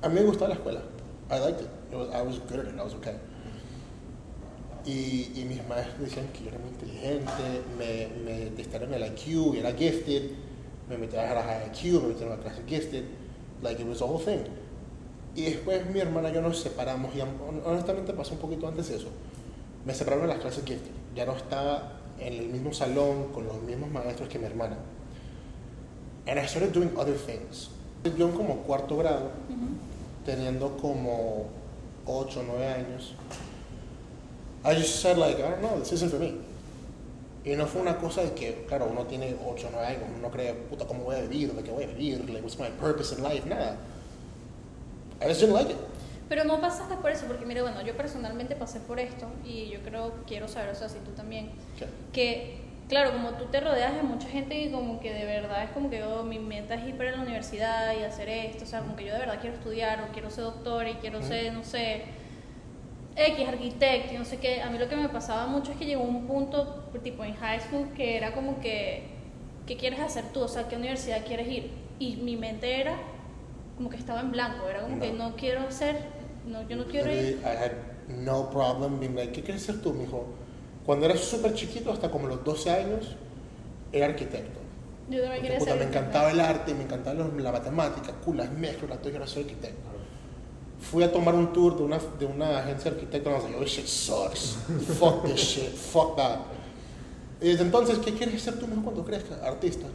A 0.02 0.08
mí 0.08 0.14
me 0.14 0.22
gustaba 0.22 0.48
la 0.48 0.54
escuela. 0.56 0.82
I 1.30 1.38
liked 1.38 1.60
it. 1.60 1.68
It 1.92 1.96
was- 1.96 2.10
I 2.10 2.22
was 2.22 2.38
good 2.48 2.60
at 2.60 2.66
it. 2.66 2.78
I 2.78 2.82
was 2.82 2.94
okay. 2.94 3.14
Y, 4.88 5.32
y 5.40 5.44
mis 5.46 5.66
maestros 5.68 6.00
decían 6.00 6.28
que 6.32 6.44
yo 6.44 6.48
era 6.48 6.58
muy 6.58 6.70
inteligente, 6.70 7.30
me, 7.76 8.08
me 8.24 8.46
testaron 8.52 8.94
el 8.94 9.02
IQ, 9.04 9.54
era 9.56 9.72
gifted, 9.72 10.30
me 10.88 10.96
metieron 10.96 11.28
a 11.28 11.34
la 11.34 11.42
high 11.42 11.66
IQ, 11.66 12.00
me 12.02 12.08
metieron 12.08 12.32
a 12.32 12.36
la 12.36 12.42
clase 12.42 12.62
gifted, 12.66 13.04
like 13.62 13.82
it 13.82 13.86
was 13.86 13.98
the 13.98 14.04
whole 14.04 14.24
thing. 14.24 14.40
Y 15.36 15.42
después 15.42 15.84
mi 15.90 16.00
hermana 16.00 16.30
y 16.30 16.34
yo 16.34 16.40
nos 16.40 16.58
separamos, 16.60 17.14
y 17.14 17.18
hon- 17.20 17.62
honestamente 17.66 18.14
pasó 18.14 18.32
un 18.32 18.38
poquito 18.40 18.66
antes 18.66 18.88
de 18.88 18.96
eso. 18.96 19.08
Me 19.84 19.92
separaron 19.92 20.26
de 20.26 20.32
las 20.32 20.40
clases 20.40 20.64
gifted, 20.64 20.90
ya 21.14 21.26
no 21.26 21.32
estaba 21.36 21.92
en 22.18 22.32
el 22.32 22.48
mismo 22.48 22.72
salón 22.72 23.26
con 23.34 23.46
los 23.46 23.60
mismos 23.62 23.90
maestros 23.90 24.28
que 24.30 24.38
mi 24.38 24.46
hermana. 24.46 24.78
And 26.26 26.38
I 26.38 26.46
started 26.46 26.72
doing 26.72 26.90
other 26.96 27.14
things. 27.16 27.68
Yo 28.16 28.26
en 28.28 28.32
como 28.32 28.56
cuarto 28.62 28.96
grado, 28.96 29.30
teniendo 30.24 30.76
como 30.78 31.46
8 32.06 32.40
o 32.40 32.42
9 32.42 32.66
años, 32.66 33.14
I 34.68 34.74
just 34.74 35.00
said 35.00 35.16
like, 35.16 35.38
I 35.38 35.48
don't 35.48 35.62
know, 35.62 35.78
this 35.78 35.92
isn't 35.92 36.10
for 36.10 36.18
me. 36.18 36.34
Y 37.42 37.56
no 37.56 37.66
fue 37.66 37.80
una 37.80 37.96
cosa 37.96 38.22
de 38.22 38.34
que, 38.34 38.66
claro, 38.68 38.86
uno 38.90 39.04
tiene 39.06 39.34
8 39.34 39.68
o 39.68 39.70
9 39.72 39.86
años, 39.86 40.02
uno 40.18 40.30
cree, 40.30 40.52
puta, 40.52 40.84
¿cómo 40.84 41.04
voy 41.04 41.16
a 41.16 41.20
vivir? 41.22 41.52
¿De 41.54 41.62
qué 41.62 41.70
voy 41.70 41.84
a 41.84 41.86
vivir? 41.86 42.28
Like, 42.28 42.42
what's 42.42 42.58
my 42.58 42.68
purpose 42.78 43.14
in 43.14 43.22
life? 43.22 43.48
Nada. 43.48 43.78
I 45.22 45.28
just 45.28 45.40
didn't 45.40 45.54
like 45.54 45.70
it. 45.70 45.78
Pero 46.28 46.44
no 46.44 46.60
pasaste 46.60 46.96
por 46.96 47.10
eso, 47.10 47.24
porque 47.26 47.46
mire, 47.46 47.62
bueno, 47.62 47.80
yo 47.80 47.96
personalmente 47.96 48.54
pasé 48.54 48.80
por 48.80 49.00
esto 49.00 49.26
y 49.46 49.70
yo 49.70 49.80
creo, 49.80 50.12
quiero 50.26 50.46
saber, 50.46 50.68
o 50.70 50.74
sea, 50.74 50.90
si 50.90 50.98
tú 50.98 51.12
también, 51.12 51.50
¿Qué? 51.78 51.86
que, 52.12 52.60
claro, 52.90 53.12
como 53.12 53.30
tú 53.38 53.46
te 53.46 53.60
rodeas 53.60 53.94
de 53.94 54.02
mucha 54.02 54.28
gente 54.28 54.60
y 54.60 54.70
como 54.70 55.00
que 55.00 55.14
de 55.14 55.24
verdad 55.24 55.64
es 55.64 55.70
como 55.70 55.88
que 55.88 56.00
yo, 56.00 56.24
mi 56.24 56.38
meta 56.38 56.74
es 56.74 56.86
ir 56.86 56.98
para 56.98 57.12
la 57.12 57.22
universidad 57.22 57.94
y 57.98 58.02
hacer 58.02 58.28
esto, 58.28 58.64
o 58.64 58.66
sea, 58.66 58.80
como 58.80 58.94
que 58.94 59.06
yo 59.06 59.14
de 59.14 59.20
verdad 59.20 59.38
quiero 59.40 59.56
estudiar 59.56 60.02
o 60.02 60.12
quiero 60.12 60.28
ser 60.28 60.44
doctor 60.44 60.86
y 60.86 60.94
quiero 60.96 61.22
ser, 61.22 61.54
no 61.54 61.64
sé, 61.64 62.02
X, 63.18 63.48
arquitecto 63.48 64.14
y 64.14 64.18
no 64.18 64.24
sé 64.24 64.38
qué. 64.38 64.62
A 64.62 64.70
mí 64.70 64.78
lo 64.78 64.88
que 64.88 64.96
me 64.96 65.08
pasaba 65.08 65.46
mucho 65.46 65.72
es 65.72 65.78
que 65.78 65.86
llegó 65.86 66.04
un 66.04 66.26
punto, 66.26 66.84
tipo 67.02 67.24
en 67.24 67.34
high 67.34 67.60
school, 67.60 67.88
que 67.94 68.16
era 68.16 68.32
como 68.32 68.60
que, 68.60 69.02
¿qué 69.66 69.76
quieres 69.76 70.00
hacer 70.00 70.32
tú? 70.32 70.40
O 70.42 70.48
sea, 70.48 70.68
¿qué 70.68 70.76
universidad 70.76 71.26
quieres 71.26 71.48
ir? 71.48 71.70
Y 71.98 72.16
mi 72.16 72.36
mente 72.36 72.80
era 72.80 72.96
como 73.76 73.90
que 73.90 73.96
estaba 73.96 74.20
en 74.20 74.30
blanco, 74.30 74.68
era 74.68 74.82
como 74.82 75.00
que 75.00 75.12
no 75.12 75.34
quiero 75.36 75.62
hacer, 75.62 75.96
no, 76.46 76.66
yo 76.68 76.76
no 76.76 76.84
quiero 76.86 77.10
ir. 77.10 77.40
I 77.42 77.46
had 77.46 77.72
no 78.08 78.50
problem 78.50 79.00
being 79.00 79.14
like, 79.14 79.32
¿qué 79.32 79.42
quieres 79.42 79.62
ser 79.62 79.80
tú, 79.82 79.92
mijo? 79.92 80.26
Cuando 80.86 81.06
era 81.06 81.16
súper 81.16 81.54
chiquito, 81.54 81.92
hasta 81.92 82.10
como 82.10 82.28
los 82.28 82.44
12 82.44 82.70
años, 82.70 83.16
era 83.92 84.06
arquitecto. 84.06 84.58
Yo 85.10 85.22
también 85.22 85.42
quería 85.42 85.60
ser 85.60 85.76
me 85.76 85.84
encantaba 85.84 86.30
el 86.30 86.40
arte, 86.40 86.74
me 86.74 86.84
encantaba 86.84 87.24
la 87.36 87.52
matemática, 87.52 88.12
cool, 88.24 88.36
las 88.36 88.50
mezclas, 88.52 88.90
las 88.90 89.02
yo 89.02 89.10
quiero 89.10 89.26
ser 89.26 89.42
arquitecto. 89.44 89.87
Fui 90.80 91.02
a 91.02 91.10
tomar 91.10 91.34
un 91.34 91.52
tour 91.52 91.76
de 91.76 91.82
una, 91.82 91.98
de 92.18 92.26
una 92.26 92.58
agencia 92.58 92.90
de 92.90 92.96
arquitectos 92.96 93.42
y 93.44 93.52
like, 93.52 93.62
oh, 93.62 93.64
shit 93.66 93.86
sucks. 93.86 94.56
fuck 94.98 95.24
this 95.24 95.40
shit, 95.40 95.74
fuck 95.74 96.16
that. 96.16 96.38
Y 97.40 97.48
desde 97.48 97.62
entonces, 97.64 97.98
¿qué 97.98 98.12
quieres 98.14 98.40
ser 98.42 98.58
tú 98.58 98.66
mismo 98.66 98.84
cuando 98.84 99.04
crezcas? 99.04 99.40
Artista. 99.42 99.86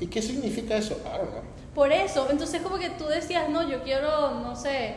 ¿Y 0.00 0.06
qué 0.06 0.22
significa 0.22 0.76
eso? 0.76 0.94
I 1.04 1.18
don't 1.18 1.30
know. 1.30 1.42
Por 1.74 1.92
eso, 1.92 2.28
entonces 2.30 2.62
como 2.62 2.78
que 2.78 2.90
tú 2.90 3.06
decías, 3.06 3.48
no, 3.48 3.68
yo 3.68 3.82
quiero, 3.82 4.40
no 4.40 4.54
sé, 4.54 4.94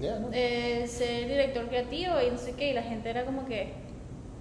Yeah, 0.00 0.18
no. 0.18 0.28
eh, 0.32 0.86
ser 0.88 1.28
director 1.28 1.68
creativo 1.68 2.14
y 2.26 2.30
no 2.30 2.38
sé 2.38 2.52
qué, 2.52 2.70
y 2.70 2.72
la 2.72 2.82
gente 2.82 3.10
era 3.10 3.24
como 3.24 3.44
que... 3.46 3.74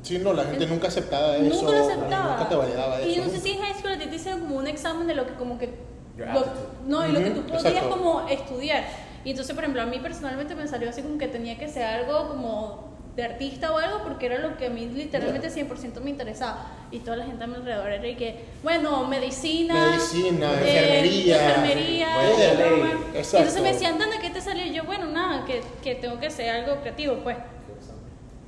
Sí, 0.01 0.17
no, 0.19 0.33
la 0.33 0.45
gente 0.45 0.65
nunca 0.65 0.87
aceptaba 0.87 1.37
eso. 1.37 1.61
nunca 1.61 1.77
lo 1.77 1.83
aceptaba. 1.83 2.31
Nunca 2.35 2.49
te 2.49 2.55
validaba 2.55 3.01
y 3.01 3.13
eso. 3.13 3.23
no 3.25 3.29
sé 3.29 3.39
si 3.39 3.51
en 3.51 3.61
high 3.61 3.73
school 3.75 3.91
a 3.91 3.99
ti 3.99 4.07
te 4.07 4.15
hicieron 4.15 4.41
como 4.41 4.55
un 4.57 4.67
examen 4.67 5.07
de 5.07 5.13
lo 5.15 5.27
que 5.27 5.33
como 5.33 5.57
que... 5.59 5.69
Lo- 6.17 6.45
no, 6.87 7.07
y 7.07 7.11
lo 7.11 7.19
que 7.19 7.31
tú 7.31 7.41
podías 7.43 7.65
exacto. 7.65 7.89
como 7.89 8.27
estudiar. 8.27 8.83
Y 9.23 9.31
entonces, 9.31 9.53
por 9.53 9.63
ejemplo, 9.63 9.81
a 9.81 9.85
mí 9.85 9.99
personalmente 9.99 10.55
me 10.55 10.67
salió 10.67 10.89
así 10.89 11.01
como 11.01 11.17
que 11.17 11.27
tenía 11.27 11.57
que 11.57 11.67
ser 11.67 11.83
algo 11.83 12.27
como 12.29 12.91
de 13.15 13.23
artista 13.23 13.73
o 13.73 13.77
algo 13.77 14.03
porque 14.03 14.27
era 14.27 14.39
lo 14.39 14.55
que 14.57 14.67
a 14.67 14.69
mí 14.69 14.85
literalmente 14.87 15.49
100% 15.49 15.99
me 16.01 16.09
interesaba. 16.09 16.67
Y 16.91 16.99
toda 16.99 17.17
la 17.17 17.25
gente 17.25 17.43
a 17.43 17.47
mi 17.47 17.55
alrededor 17.55 17.91
era 17.91 18.07
y 18.07 18.15
que, 18.15 18.45
bueno, 18.63 19.05
medicina... 19.07 19.91
Medicina, 19.91 20.51
eh, 20.61 20.99
enfermería. 20.99 21.49
enfermería, 21.49 22.07
Bueno, 22.15 22.99
y. 23.13 23.17
Entonces 23.17 23.61
me 23.61 23.73
decían, 23.73 23.97
Dana, 23.97 24.19
¿qué 24.21 24.29
te 24.29 24.41
salió? 24.41 24.65
Y 24.65 24.73
yo, 24.73 24.83
bueno, 24.85 25.05
nada, 25.07 25.45
que, 25.45 25.61
que 25.83 25.95
tengo 25.95 26.19
que 26.19 26.29
ser 26.29 26.49
algo 26.49 26.81
creativo, 26.81 27.17
pues. 27.23 27.37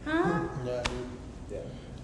Ah. 0.05 0.43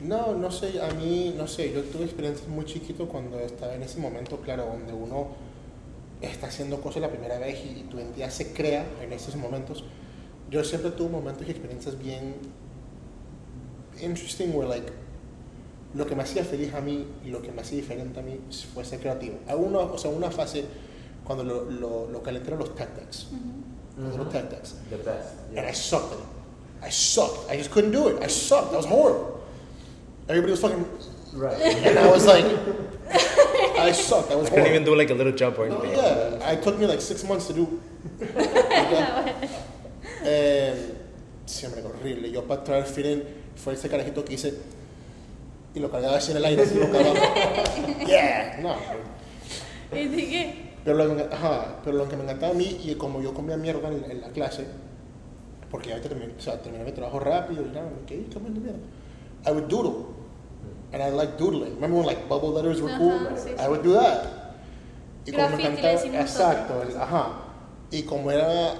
No, 0.01 0.33
no 0.33 0.49
sé, 0.49 0.81
a 0.81 0.93
mí, 0.93 1.33
no 1.37 1.45
sé, 1.45 1.73
yo 1.73 1.81
tuve 1.83 2.05
experiencias 2.05 2.47
muy 2.47 2.63
chiquito 2.63 3.05
cuando 3.07 3.37
estaba 3.39 3.73
en 3.73 3.83
ese 3.83 3.99
momento, 3.99 4.37
claro, 4.37 4.65
donde 4.65 4.93
uno 4.93 5.27
está 6.21 6.47
haciendo 6.47 6.81
cosas 6.81 7.01
la 7.01 7.09
primera 7.09 7.39
vez 7.39 7.59
y, 7.65 7.83
tu 7.83 7.97
identidad 7.97 8.29
se 8.29 8.53
crea 8.53 8.85
en 9.01 9.13
esos 9.13 9.35
momentos. 9.35 9.83
Yo 10.49 10.63
siempre 10.63 10.91
tuve 10.91 11.09
momentos 11.09 11.47
y 11.47 11.51
experiencias 11.51 11.97
bien 11.97 12.35
interesting 14.01 14.53
where 14.55 14.67
like 14.67 14.91
lo 15.93 16.05
que 16.05 16.15
me 16.15 16.23
hacía 16.23 16.43
feliz 16.43 16.73
a 16.73 16.81
mí 16.81 17.05
y 17.25 17.29
lo 17.29 17.41
que 17.41 17.51
me 17.51 17.61
hacía 17.61 17.77
diferente 17.77 18.19
a 18.19 18.23
mí 18.23 18.39
fue 18.73 18.85
ser 18.85 18.99
creativo. 18.99 19.37
Una, 19.57 19.79
o 19.79 19.97
sea, 19.97 20.11
una 20.11 20.29
fase 20.31 20.65
cuando 21.23 21.43
lo, 21.43 21.65
lo, 21.69 22.09
lo 22.09 22.23
calentaron 22.23 22.59
los 22.59 22.75
tech 22.75 22.95
decks, 22.95 23.27
los 23.97 24.15
Mhm. 24.17 24.29
tech 24.29 24.49
decks. 24.49 24.75
The 24.89 24.97
best. 24.97 25.33
and 25.55 25.67
I 25.67 25.73
sucked 25.73 26.13
at 26.13 26.19
it. 26.19 26.25
I 26.81 26.91
sucked. 26.91 27.51
I 27.51 27.57
just 27.57 27.71
couldn't 27.71 27.91
do 27.91 28.07
it. 28.09 28.21
I 28.23 28.29
sucked. 28.29 28.71
That 28.71 28.77
was 28.77 28.85
horrible. 28.85 29.41
Everybody 30.27 30.51
was 30.51 30.61
fucking, 30.61 30.85
Right. 31.33 31.61
and 31.61 31.99
I 31.99 32.07
was 32.09 32.25
like, 32.25 32.45
I 33.77 33.91
sucked. 33.91 34.29
That 34.29 34.37
was 34.37 34.47
I 34.47 34.51
couldn't 34.51 34.67
even 34.67 34.83
do 34.83 34.95
like 34.95 35.09
a 35.09 35.13
little 35.13 35.31
jump 35.33 35.57
or 35.59 35.65
anything. 35.65 35.91
Yeah, 35.91 36.51
it 36.51 36.63
took 36.63 36.77
me 36.79 36.85
like 36.85 37.01
six 37.01 37.23
months 37.23 37.47
to 37.47 37.53
do. 37.53 37.81
Eh, 40.21 40.73
siempre 41.45 41.81
horrible. 41.81 42.29
Yo 42.29 42.41
para 42.43 42.61
traer 42.61 42.83
feeling 42.85 43.21
fue 43.55 43.73
ese 43.73 43.87
carajito 43.89 44.25
que 44.25 44.33
hice 44.33 44.53
y 45.73 45.79
lo 45.79 45.89
cargaba 45.89 46.17
así 46.17 46.31
en 46.31 46.37
el 46.37 46.45
aire, 46.45 46.63
así 46.63 46.77
boca 46.77 46.99
abajo. 46.99 47.15
Yeah, 48.05 48.59
no. 48.61 48.75
y 49.97 50.07
dije, 50.07 50.71
Pero 50.83 50.97
lo, 50.97 51.15
que, 51.15 51.33
ajá, 51.33 51.77
pero 51.85 51.97
lo 51.97 52.09
que 52.09 52.17
me 52.17 52.23
encantaba 52.23 52.51
a 52.51 52.55
mí, 52.55 52.81
y 52.83 52.95
como 52.95 53.21
yo 53.21 53.33
comía 53.33 53.55
mierda 53.55 53.87
en, 53.87 54.11
en 54.11 54.19
la 54.21 54.27
clase, 54.29 54.65
porque 55.71 55.89
ya 55.89 56.01
terminé, 56.01 56.33
o 56.37 56.41
sea, 56.41 56.61
terminé 56.61 56.83
mi 56.83 56.91
trabajo 56.91 57.19
rápido 57.19 57.63
y 57.65 57.69
nada, 57.69 57.89
me 57.89 58.05
quedé 58.05 58.25
comiendo 58.33 58.59
mierda. 58.59 58.79
I 59.45 59.51
would 59.51 59.67
doodle. 59.69 60.05
And 60.91 61.03
I 61.03 61.09
like 61.11 61.37
doodling. 61.37 61.75
Remember 61.75 61.97
when 61.97 62.05
like 62.07 62.27
bubble 62.27 62.49
letters 62.51 62.81
were 62.81 62.91
cool? 62.97 63.11
Ajá, 63.27 63.37
sí, 63.37 63.49
I 63.59 63.67
would 63.67 63.83
do 63.83 63.93
that. 63.93 64.23
Y 65.25 65.31
como 65.31 65.49
me 65.49 65.63
encantaba, 65.63 65.93
exacto, 66.21 66.81
el- 66.81 66.97
ajá. 66.97 67.27
Y 67.91 68.03
como 68.03 68.31
era 68.31 68.73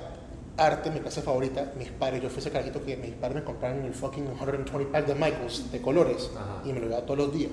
arte, 0.58 0.90
mi 0.90 1.00
clase 1.00 1.22
favorita, 1.22 1.72
mis 1.78 1.90
padres, 1.90 2.22
yo 2.24 2.30
fui 2.30 2.40
ese 2.40 2.50
carajito 2.52 2.84
que 2.84 2.98
mis 2.98 3.12
padres 3.12 3.36
me 3.36 3.44
compraron 3.44 3.86
el 3.86 3.94
fucking 3.94 4.26
120 4.38 4.92
pack 4.92 5.06
de 5.06 5.16
Michaels 5.16 5.72
de 5.72 5.82
colores 5.82 6.30
Ajá. 6.36 6.62
y 6.66 6.74
me 6.74 6.80
lo 6.80 6.88
llevaba 6.88 7.06
todos 7.06 7.20
los 7.20 7.34
días. 7.34 7.52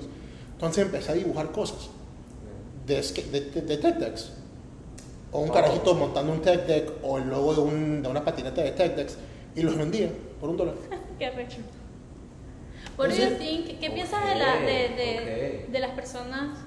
Entonces 0.53 0.85
empecé 0.85 1.11
a 1.11 1.15
dibujar 1.15 1.51
cosas 1.51 1.89
de, 2.87 2.99
sk- 2.99 3.25
de, 3.29 3.41
de, 3.41 3.61
de 3.61 3.77
tech 3.77 3.97
decks. 3.97 4.31
O 5.31 5.39
un 5.41 5.47
Wow. 5.49 5.53
carajito 5.55 5.93
montando 5.93 6.31
un 6.33 6.41
tech 6.41 6.65
deck 6.65 6.91
o 7.03 7.17
el 7.19 7.29
logo 7.29 7.53
de, 7.53 7.61
un- 7.61 8.01
de 8.01 8.09
una 8.09 8.23
patineta 8.25 8.61
de 8.63 8.71
tech 8.71 8.95
decks 8.95 9.17
y 9.55 9.61
los 9.61 9.77
vendía 9.77 10.09
por 10.39 10.49
un 10.49 10.57
dólar. 10.57 10.73
Qué 11.19 11.29
recho. 11.29 11.57
What 12.97 13.09
do 13.09 13.15
you 13.15 13.37
think? 13.37 13.79
¿Qué 13.79 13.91
piensas 13.91 14.25
de, 14.25 14.35
la, 14.35 14.55
de, 14.55 14.65
de, 14.65 15.65
de 15.69 15.79
las 15.79 15.91
personas 15.91 16.57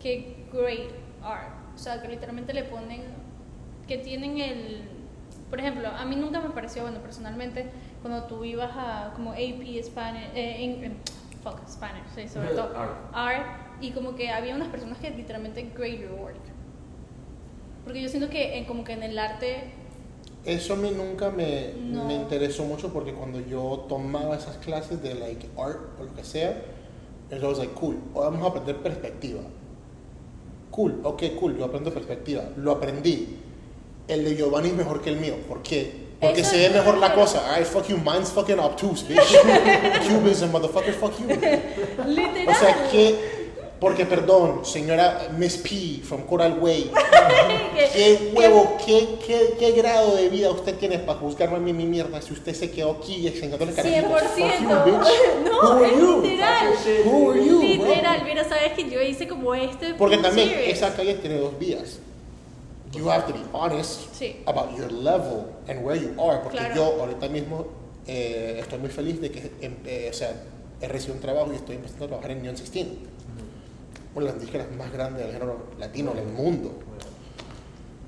que 0.00 0.46
grade 0.52 0.88
art? 1.22 1.52
O 1.74 1.78
sea, 1.78 2.00
que 2.00 2.08
literalmente 2.08 2.54
le 2.54 2.64
ponen, 2.64 3.02
que 3.86 3.98
tienen 3.98 4.38
el... 4.38 4.88
Por 5.50 5.60
ejemplo, 5.60 5.88
a 5.88 6.04
mí 6.06 6.16
nunca 6.16 6.40
me 6.40 6.50
pareció, 6.50 6.82
bueno, 6.82 7.00
personalmente, 7.00 7.66
cuando 8.00 8.24
tú 8.24 8.44
ibas 8.44 8.70
a 8.74 9.12
como 9.14 9.32
AP 9.32 9.82
Spanish, 9.84 10.30
eh, 10.34 10.90
fuck, 11.42 11.68
Spanish, 11.68 12.04
sí, 12.14 12.26
sobre 12.26 12.48
todo, 12.48 12.74
art. 12.74 12.96
art, 13.12 13.46
y 13.82 13.90
como 13.90 14.14
que 14.14 14.30
había 14.30 14.54
unas 14.54 14.68
personas 14.68 14.98
que 14.98 15.10
literalmente 15.10 15.70
grade 15.74 15.98
your 15.98 16.12
work. 16.12 16.36
Porque 17.84 18.00
yo 18.00 18.08
siento 18.08 18.30
que 18.30 18.56
en, 18.56 18.64
como 18.64 18.84
que 18.84 18.92
en 18.94 19.02
el 19.02 19.18
arte 19.18 19.64
Eso 20.44 20.72
a 20.72 20.76
mí 20.76 20.90
nunca 20.90 21.30
me, 21.30 21.72
No. 21.78 22.04
me 22.04 22.14
interesó 22.14 22.64
mucho 22.64 22.92
porque 22.92 23.12
cuando 23.12 23.40
yo 23.40 23.86
tomaba 23.88 24.36
esas 24.36 24.56
clases 24.56 25.02
de 25.02 25.14
like 25.14 25.48
art 25.56 25.78
o 26.00 26.04
lo 26.04 26.14
que 26.14 26.24
sea, 26.24 26.60
eso 27.30 27.48
was 27.48 27.58
like 27.58 27.72
cool, 27.74 27.96
hoy 28.14 28.24
vamos 28.24 28.42
a 28.42 28.48
aprender 28.48 28.76
perspectiva. 28.78 29.40
Cool, 30.70 31.00
ok, 31.04 31.22
cool, 31.38 31.56
yo 31.58 31.64
aprendo 31.66 31.92
perspectiva. 31.92 32.44
Lo 32.56 32.72
aprendí. 32.72 33.38
El 34.08 34.24
de 34.24 34.36
Giovanni 34.36 34.68
es 34.70 34.74
mejor 34.74 35.00
que 35.00 35.10
el 35.10 35.16
mío. 35.16 35.34
¿Por 35.46 35.62
qué? 35.62 36.02
Porque 36.20 36.40
Eso 36.40 36.50
se 36.50 36.68
ve 36.68 36.70
mejor 36.70 36.98
la 36.98 37.14
cosa. 37.14 37.54
Ay, 37.54 37.64
fuck 37.64 37.86
you, 37.88 37.98
mine's 37.98 38.30
fucking 38.30 38.58
obtuse, 38.58 39.06
bitch. 39.06 39.36
Cubism, 40.08 40.50
motherfucker, 40.50 40.94
fuck 40.94 41.12
you. 41.18 41.26
literal. 42.06 42.48
O 42.48 42.54
sea, 42.54 42.88
que, 42.90 43.41
porque 43.82 44.06
perdón, 44.06 44.64
señora 44.64 45.26
Miss 45.36 45.56
P 45.56 46.00
from 46.04 46.22
Coral 46.22 46.56
Way, 46.60 46.88
¿Qué 47.92 48.30
huevo, 48.32 48.76
qué, 48.86 49.16
qué, 49.26 49.54
qué 49.58 49.72
grado 49.72 50.14
de 50.14 50.28
vida 50.28 50.50
usted 50.52 50.76
tiene 50.76 51.00
para 51.00 51.18
juzgarme 51.18 51.56
a 51.56 51.58
mí 51.58 51.72
mi 51.72 51.84
mierda 51.86 52.22
si 52.22 52.32
usted 52.32 52.54
se 52.54 52.70
quedó 52.70 52.92
aquí 52.92 53.26
enseñándole 53.26 53.72
carajitos? 53.72 54.12
100%. 54.12 54.22
Fuck 54.22 54.86
you. 54.86 55.50
No, 55.50 55.60
Who 55.60 55.72
are 55.84 55.86
es 55.86 55.98
you? 56.00 56.22
literal. 56.22 56.66
Who 57.06 57.30
are 57.32 57.44
you, 57.44 57.58
bro? 57.58 57.88
Literal, 57.88 58.24
mira, 58.24 58.44
sabes 58.48 58.72
que 58.74 58.88
yo 58.88 59.02
hice 59.02 59.26
como 59.26 59.52
este. 59.52 59.94
Porque 59.94 60.18
también 60.18 60.48
series. 60.50 60.76
esa 60.78 60.94
calle 60.94 61.14
tiene 61.14 61.38
dos 61.38 61.58
vías. 61.58 61.98
You 62.92 63.10
have 63.10 63.24
to 63.26 63.32
be 63.32 63.40
honest 63.52 64.14
Sí. 64.16 64.36
about 64.46 64.76
your 64.78 64.92
level 64.92 65.46
and 65.66 65.84
where 65.84 66.00
you 66.00 66.10
are. 66.22 66.38
Porque 66.40 66.58
Claro. 66.58 66.74
yo 66.76 66.84
ahorita 67.02 67.28
mismo 67.28 67.66
eh, 68.06 68.58
estoy 68.60 68.78
muy 68.78 68.90
feliz 68.90 69.20
de 69.20 69.32
que 69.32 69.50
em- 69.60 69.76
eh, 69.86 70.08
o 70.08 70.14
sea, 70.14 70.34
he 70.80 70.86
recibido 70.86 71.14
un 71.16 71.20
trabajo 71.20 71.52
y 71.52 71.56
estoy 71.56 71.76
empezando 71.76 72.04
a 72.04 72.08
trabajar 72.08 72.30
en 72.30 72.42
Neon 72.42 72.54
16. 72.54 72.86
Una 74.14 74.26
de 74.26 74.32
las 74.32 74.40
disqueras 74.40 74.66
más 74.76 74.92
grandes 74.92 75.22
del 75.24 75.32
género 75.32 75.56
latino 75.78 76.12
en 76.12 76.18
el 76.18 76.26
mundo. 76.26 76.72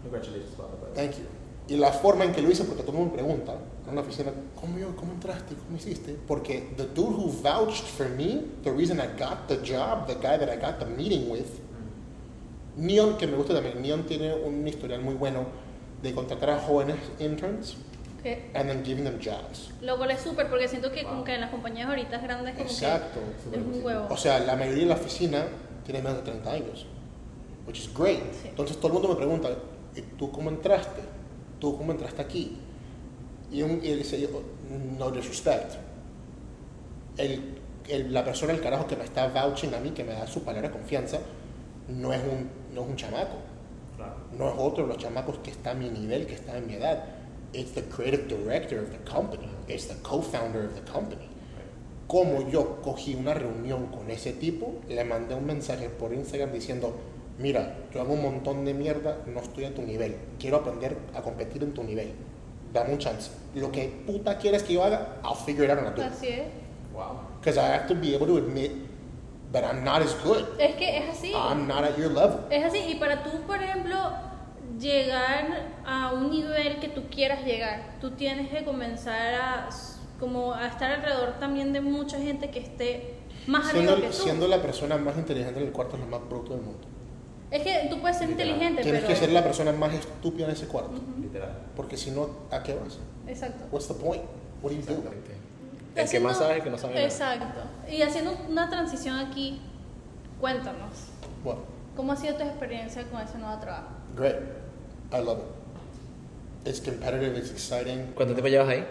Congratulations, 0.02 0.56
by 0.56 0.66
the 0.66 0.84
way. 1.00 1.08
Thank 1.08 1.18
you. 1.18 1.24
Y 1.66 1.76
la 1.78 1.92
forma 1.92 2.24
en 2.24 2.32
que 2.32 2.42
lo 2.42 2.50
hice, 2.50 2.64
porque 2.64 2.82
todo 2.82 2.92
el 2.92 2.98
mundo 2.98 3.16
me 3.16 3.22
pregunta 3.22 3.54
en 3.86 3.92
una 3.92 4.02
oficina, 4.02 4.30
¿cómo, 4.60 4.78
yo, 4.78 4.94
¿cómo 4.96 5.12
entraste? 5.12 5.54
¿Cómo 5.54 5.76
hiciste? 5.78 6.14
Porque 6.26 6.74
the 6.76 6.84
dude 6.94 7.16
who 7.16 7.28
vouched 7.42 7.84
for 7.86 8.06
me, 8.10 8.42
the 8.64 8.70
reason 8.70 8.98
I 9.00 9.06
got 9.18 9.48
the 9.48 9.56
job, 9.64 10.06
the 10.06 10.14
guy 10.14 10.36
that 10.38 10.50
I 10.52 10.56
got 10.60 10.78
the 10.78 10.84
meeting 10.84 11.30
with, 11.30 11.46
Neon, 12.76 13.16
que 13.16 13.26
me 13.26 13.36
gusta 13.36 13.54
también, 13.54 13.80
Neon 13.80 14.04
tiene 14.04 14.34
un 14.34 14.66
historial 14.68 15.00
muy 15.00 15.14
bueno 15.14 15.46
de 16.02 16.12
contratar 16.12 16.50
a 16.50 16.58
jóvenes 16.60 16.96
interns 17.18 17.76
Que- 18.22 18.50
and 18.54 18.68
then 18.68 18.84
giving 18.84 19.04
them 19.04 19.18
jobs. 19.18 19.70
Lo 19.80 19.96
cual 19.96 20.10
es 20.10 20.20
súper 20.20 20.50
porque 20.50 20.68
siento 20.68 20.90
que 20.92 21.04
como 21.04 21.24
que 21.24 21.34
en 21.34 21.40
las 21.40 21.50
compañías 21.50 21.88
ahorita 21.88 22.18
grandes 22.18 22.54
como 22.56 22.66
Exacto. 22.68 23.20
que 23.50 23.56
es 23.58 23.62
un 23.64 23.82
huevo. 23.82 24.06
O 24.10 24.16
sea, 24.18 24.38
la 24.40 24.54
mayoría 24.56 24.82
de 24.82 24.88
la 24.90 24.94
oficina 24.96 25.46
tiene 25.84 26.02
menos 26.02 26.18
de 26.18 26.22
30 26.30 26.50
años, 26.50 26.86
which 27.66 27.78
is 27.78 27.90
great. 27.94 28.20
Sí. 28.42 28.48
Entonces 28.48 28.76
todo 28.76 28.88
el 28.88 28.92
mundo 28.94 29.08
me 29.08 29.16
pregunta, 29.16 29.48
¿y 29.94 30.00
tú 30.02 30.30
cómo 30.30 30.50
entraste? 30.50 31.00
¿Tú 31.60 31.76
cómo 31.76 31.92
entraste 31.92 32.20
aquí? 32.22 32.56
Y, 33.52 33.62
un, 33.62 33.80
y 33.84 33.88
él 33.90 33.98
dice, 33.98 34.28
no 34.98 35.10
disrespect. 35.10 35.74
El, 37.16 37.54
el- 37.88 38.12
la 38.12 38.24
persona, 38.24 38.52
el 38.52 38.60
carajo 38.60 38.86
que 38.86 38.96
me 38.96 39.04
está 39.04 39.28
vouching 39.28 39.74
a 39.74 39.78
mí, 39.80 39.90
que 39.90 40.04
me 40.04 40.12
da 40.12 40.26
su 40.26 40.42
palabra 40.42 40.68
de 40.68 40.74
confianza, 40.74 41.18
no 41.88 42.12
es 42.12 42.20
un, 42.22 42.48
no 42.74 42.82
es 42.82 42.88
un 42.88 42.96
chamaco. 42.96 43.36
Claro. 43.96 44.14
No 44.36 44.48
es 44.48 44.54
otro 44.58 44.84
de 44.84 44.88
los 44.94 44.98
chamacos 45.02 45.38
que 45.38 45.50
está 45.50 45.70
a 45.70 45.74
mi 45.74 45.88
nivel, 45.90 46.26
que 46.26 46.34
está 46.34 46.56
en 46.56 46.66
mi 46.66 46.74
edad. 46.74 47.04
It's 47.52 47.72
the 47.72 47.82
creative 47.82 48.26
director 48.26 48.80
of 48.80 48.90
the 48.90 48.98
company. 49.08 49.48
It's 49.68 49.86
the 49.86 49.94
co-founder 50.02 50.64
of 50.66 50.74
the 50.74 50.80
company. 50.90 51.28
Como 52.14 52.48
yo 52.48 52.80
cogí 52.80 53.16
una 53.16 53.34
reunión 53.34 53.86
con 53.86 54.08
ese 54.08 54.32
tipo, 54.32 54.74
le 54.88 55.02
mandé 55.02 55.34
un 55.34 55.46
mensaje 55.46 55.88
por 55.88 56.14
Instagram 56.14 56.52
diciendo, 56.52 56.94
mira, 57.40 57.76
yo 57.92 58.00
hago 58.00 58.12
un 58.12 58.22
montón 58.22 58.64
de 58.64 58.72
mierda, 58.72 59.18
no 59.26 59.40
estoy 59.40 59.64
a 59.64 59.74
tu 59.74 59.82
nivel. 59.82 60.14
Quiero 60.38 60.58
aprender 60.58 60.96
a 61.12 61.22
competir 61.22 61.64
en 61.64 61.74
tu 61.74 61.82
nivel. 61.82 62.12
Dame 62.72 62.92
un 62.92 62.98
chance. 62.98 63.32
Lo 63.56 63.72
que 63.72 63.92
puta 64.06 64.38
quieres 64.38 64.62
que 64.62 64.74
yo 64.74 64.84
haga, 64.84 65.16
I'll 65.24 65.34
figure 65.34 65.64
it 65.64 65.72
out 65.72 65.98
on. 65.98 66.04
Así 66.04 66.28
es. 66.28 66.42
Wow. 66.94 67.18
Because 67.40 67.58
I 67.58 67.64
have 67.64 67.88
to 67.88 67.96
be 67.96 68.14
able 68.14 68.28
to 68.28 68.36
admit 68.36 68.70
that 69.50 69.64
I'm 69.64 69.82
not 69.82 70.00
as 70.00 70.14
good. 70.22 70.44
Es 70.56 70.76
que 70.76 70.96
es 70.96 71.18
así. 71.18 71.32
I'm 71.32 71.66
not 71.66 71.82
at 71.82 71.98
your 71.98 72.12
level. 72.12 72.46
Es 72.48 72.64
así. 72.64 72.78
Y 72.78 72.94
para 73.00 73.24
tú, 73.24 73.40
por 73.44 73.60
ejemplo, 73.60 73.98
llegar 74.78 75.72
a 75.84 76.12
un 76.12 76.30
nivel 76.30 76.78
que 76.78 76.90
tú 76.90 77.08
quieras 77.10 77.44
llegar, 77.44 77.96
tú 78.00 78.12
tienes 78.12 78.50
que 78.50 78.64
comenzar 78.64 79.34
a 79.34 79.68
como 80.20 80.52
a 80.54 80.66
estar 80.68 80.90
alrededor 80.90 81.34
también 81.40 81.72
de 81.72 81.80
mucha 81.80 82.18
gente 82.18 82.50
que 82.50 82.60
esté 82.60 83.14
más 83.46 83.70
Siendo, 83.70 83.92
arriba 83.92 84.08
que 84.08 84.16
tú. 84.16 84.22
siendo 84.22 84.48
la 84.48 84.62
persona 84.62 84.96
más 84.96 85.16
inteligente 85.18 85.60
en 85.60 85.66
el 85.66 85.72
cuarto 85.72 85.96
es 85.96 86.02
lo 86.02 86.08
más 86.08 86.28
bruto 86.28 86.52
del 86.54 86.62
mundo. 86.62 86.86
Es 87.50 87.62
que 87.62 87.86
tú 87.90 88.00
puedes 88.00 88.16
ser 88.16 88.28
Literal. 88.28 88.48
inteligente, 88.50 88.82
Tienes 88.82 89.02
pero 89.02 89.14
que 89.14 89.20
ser 89.20 89.30
la 89.32 89.44
persona 89.44 89.72
más 89.72 89.94
estúpida 89.94 90.46
en 90.46 90.52
ese 90.52 90.66
cuarto. 90.66 91.00
Literal. 91.20 91.52
Porque 91.76 91.96
si 91.96 92.10
no, 92.10 92.28
¿a 92.50 92.62
qué 92.62 92.74
vas? 92.74 92.98
Exacto. 93.28 93.64
What's 93.70 93.86
the 93.88 93.94
point? 93.94 94.22
What 94.62 94.70
do 94.72 94.76
you 94.76 94.82
do? 94.82 94.92
Exactamente. 94.92 95.34
El 95.94 96.08
que 96.08 96.20
más 96.20 96.38
sabe 96.38 96.52
es 96.52 96.56
el 96.58 96.64
que 96.64 96.70
no 96.70 96.78
sabe 96.78 96.94
nada. 96.94 97.06
Exacto. 97.06 97.60
Y 97.88 98.02
haciendo 98.02 98.36
una 98.48 98.68
transición 98.70 99.16
aquí, 99.18 99.60
cuéntanos, 100.40 101.08
Well, 101.44 101.58
¿cómo 101.94 102.12
ha 102.12 102.16
sido 102.16 102.34
tu 102.36 102.42
experiencia 102.42 103.04
con 103.04 103.20
ese 103.20 103.38
nuevo 103.38 103.60
trabajo? 103.60 103.88
great. 104.16 104.36
I 105.12 105.18
love 105.22 105.38
it. 105.38 106.68
It's 106.68 106.80
competitive, 106.80 107.36
it's 107.38 107.50
exciting. 107.50 108.12
¿Cuánto 108.14 108.32
tiempo 108.34 108.48
llevas 108.48 108.68
ahí? 108.68 108.84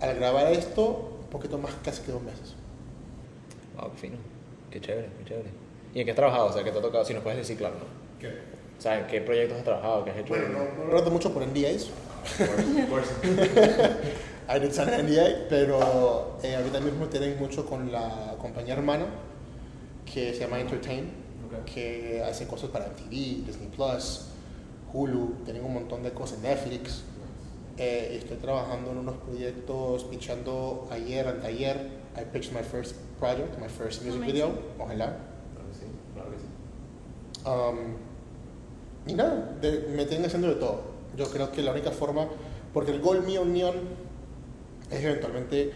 Al 0.00 0.14
grabar 0.16 0.52
esto, 0.52 1.18
un 1.22 1.26
poquito 1.30 1.58
más, 1.58 1.72
casi 1.84 2.02
que 2.02 2.12
dos 2.12 2.22
meses. 2.22 2.54
Wow, 3.76 3.90
qué 3.92 3.98
fino. 3.98 4.16
Qué 4.70 4.80
chévere, 4.80 5.08
qué 5.18 5.24
chévere. 5.24 5.50
¿Y 5.94 6.00
en 6.00 6.04
qué 6.04 6.10
has 6.10 6.16
trabajado? 6.16 6.46
O 6.46 6.52
sea, 6.52 6.62
¿qué 6.64 6.70
te 6.70 6.78
ha 6.78 6.82
tocado? 6.82 7.04
Si 7.04 7.14
nos 7.14 7.22
puedes 7.22 7.38
decir, 7.38 7.56
claro, 7.56 7.76
¿no? 7.76 8.18
¿Qué? 8.20 8.28
O 8.78 8.80
sea, 8.82 9.00
¿en 9.00 9.06
qué 9.06 9.20
proyectos 9.22 9.58
has 9.58 9.64
trabajado? 9.64 10.04
¿Qué 10.04 10.10
has 10.10 10.18
hecho? 10.18 10.28
Bueno, 10.34 10.48
no, 10.48 10.84
no 10.92 10.98
hablo 10.98 11.10
mucho 11.10 11.32
por 11.32 11.42
NDAs. 11.46 11.88
Of 12.40 12.88
course. 12.90 13.10
I 14.48 14.58
did 14.60 14.72
sign 14.72 14.88
NDA, 14.88 15.46
pero 15.48 16.38
eh, 16.42 16.54
ahorita 16.56 16.80
mismo 16.80 17.06
tienen 17.06 17.38
mucho 17.38 17.64
con 17.66 17.90
la 17.90 18.34
compañía 18.40 18.74
hermana 18.74 19.06
que 20.04 20.34
se 20.34 20.40
llama 20.40 20.60
Entertain, 20.60 21.10
Ok. 21.46 21.64
que 21.72 22.22
hace 22.22 22.46
cosas 22.46 22.70
para 22.70 22.86
MTV, 22.86 23.46
Disney 23.46 23.68
Plus, 23.74 24.26
Hulu, 24.92 25.36
tienen 25.44 25.64
un 25.64 25.74
montón 25.74 26.02
de 26.02 26.12
cosas, 26.12 26.38
Netflix. 26.40 27.02
Eh, 27.78 28.16
estoy 28.22 28.38
trabajando 28.38 28.90
en 28.90 28.98
unos 28.98 29.16
proyectos, 29.16 30.04
pichando 30.04 30.88
ayer, 30.90 31.26
anteayer. 31.28 31.76
I 32.16 32.24
pitched 32.24 32.52
my 32.52 32.62
first 32.62 32.96
project, 33.20 33.58
my 33.58 33.68
first 33.68 34.02
music 34.02 34.16
Amazing. 34.22 34.32
video, 34.32 34.48
ojalá. 34.78 35.16
Claro 35.54 35.68
que 35.70 35.74
sí, 35.78 35.86
claro 36.14 36.30
que 36.30 36.38
sí. 36.38 36.46
Um, 37.46 37.96
y 39.06 39.14
nada, 39.14 39.56
de- 39.60 39.88
me 39.94 40.06
tienen 40.06 40.26
haciendo 40.26 40.48
de 40.48 40.54
todo. 40.54 40.80
Yo 41.16 41.26
creo 41.30 41.52
que 41.52 41.62
la 41.62 41.72
única 41.72 41.90
forma, 41.90 42.28
porque 42.72 42.92
el 42.92 43.00
gol 43.02 43.22
mío, 43.22 43.44
Neon, 43.44 43.74
es 44.90 45.04
eventualmente 45.04 45.72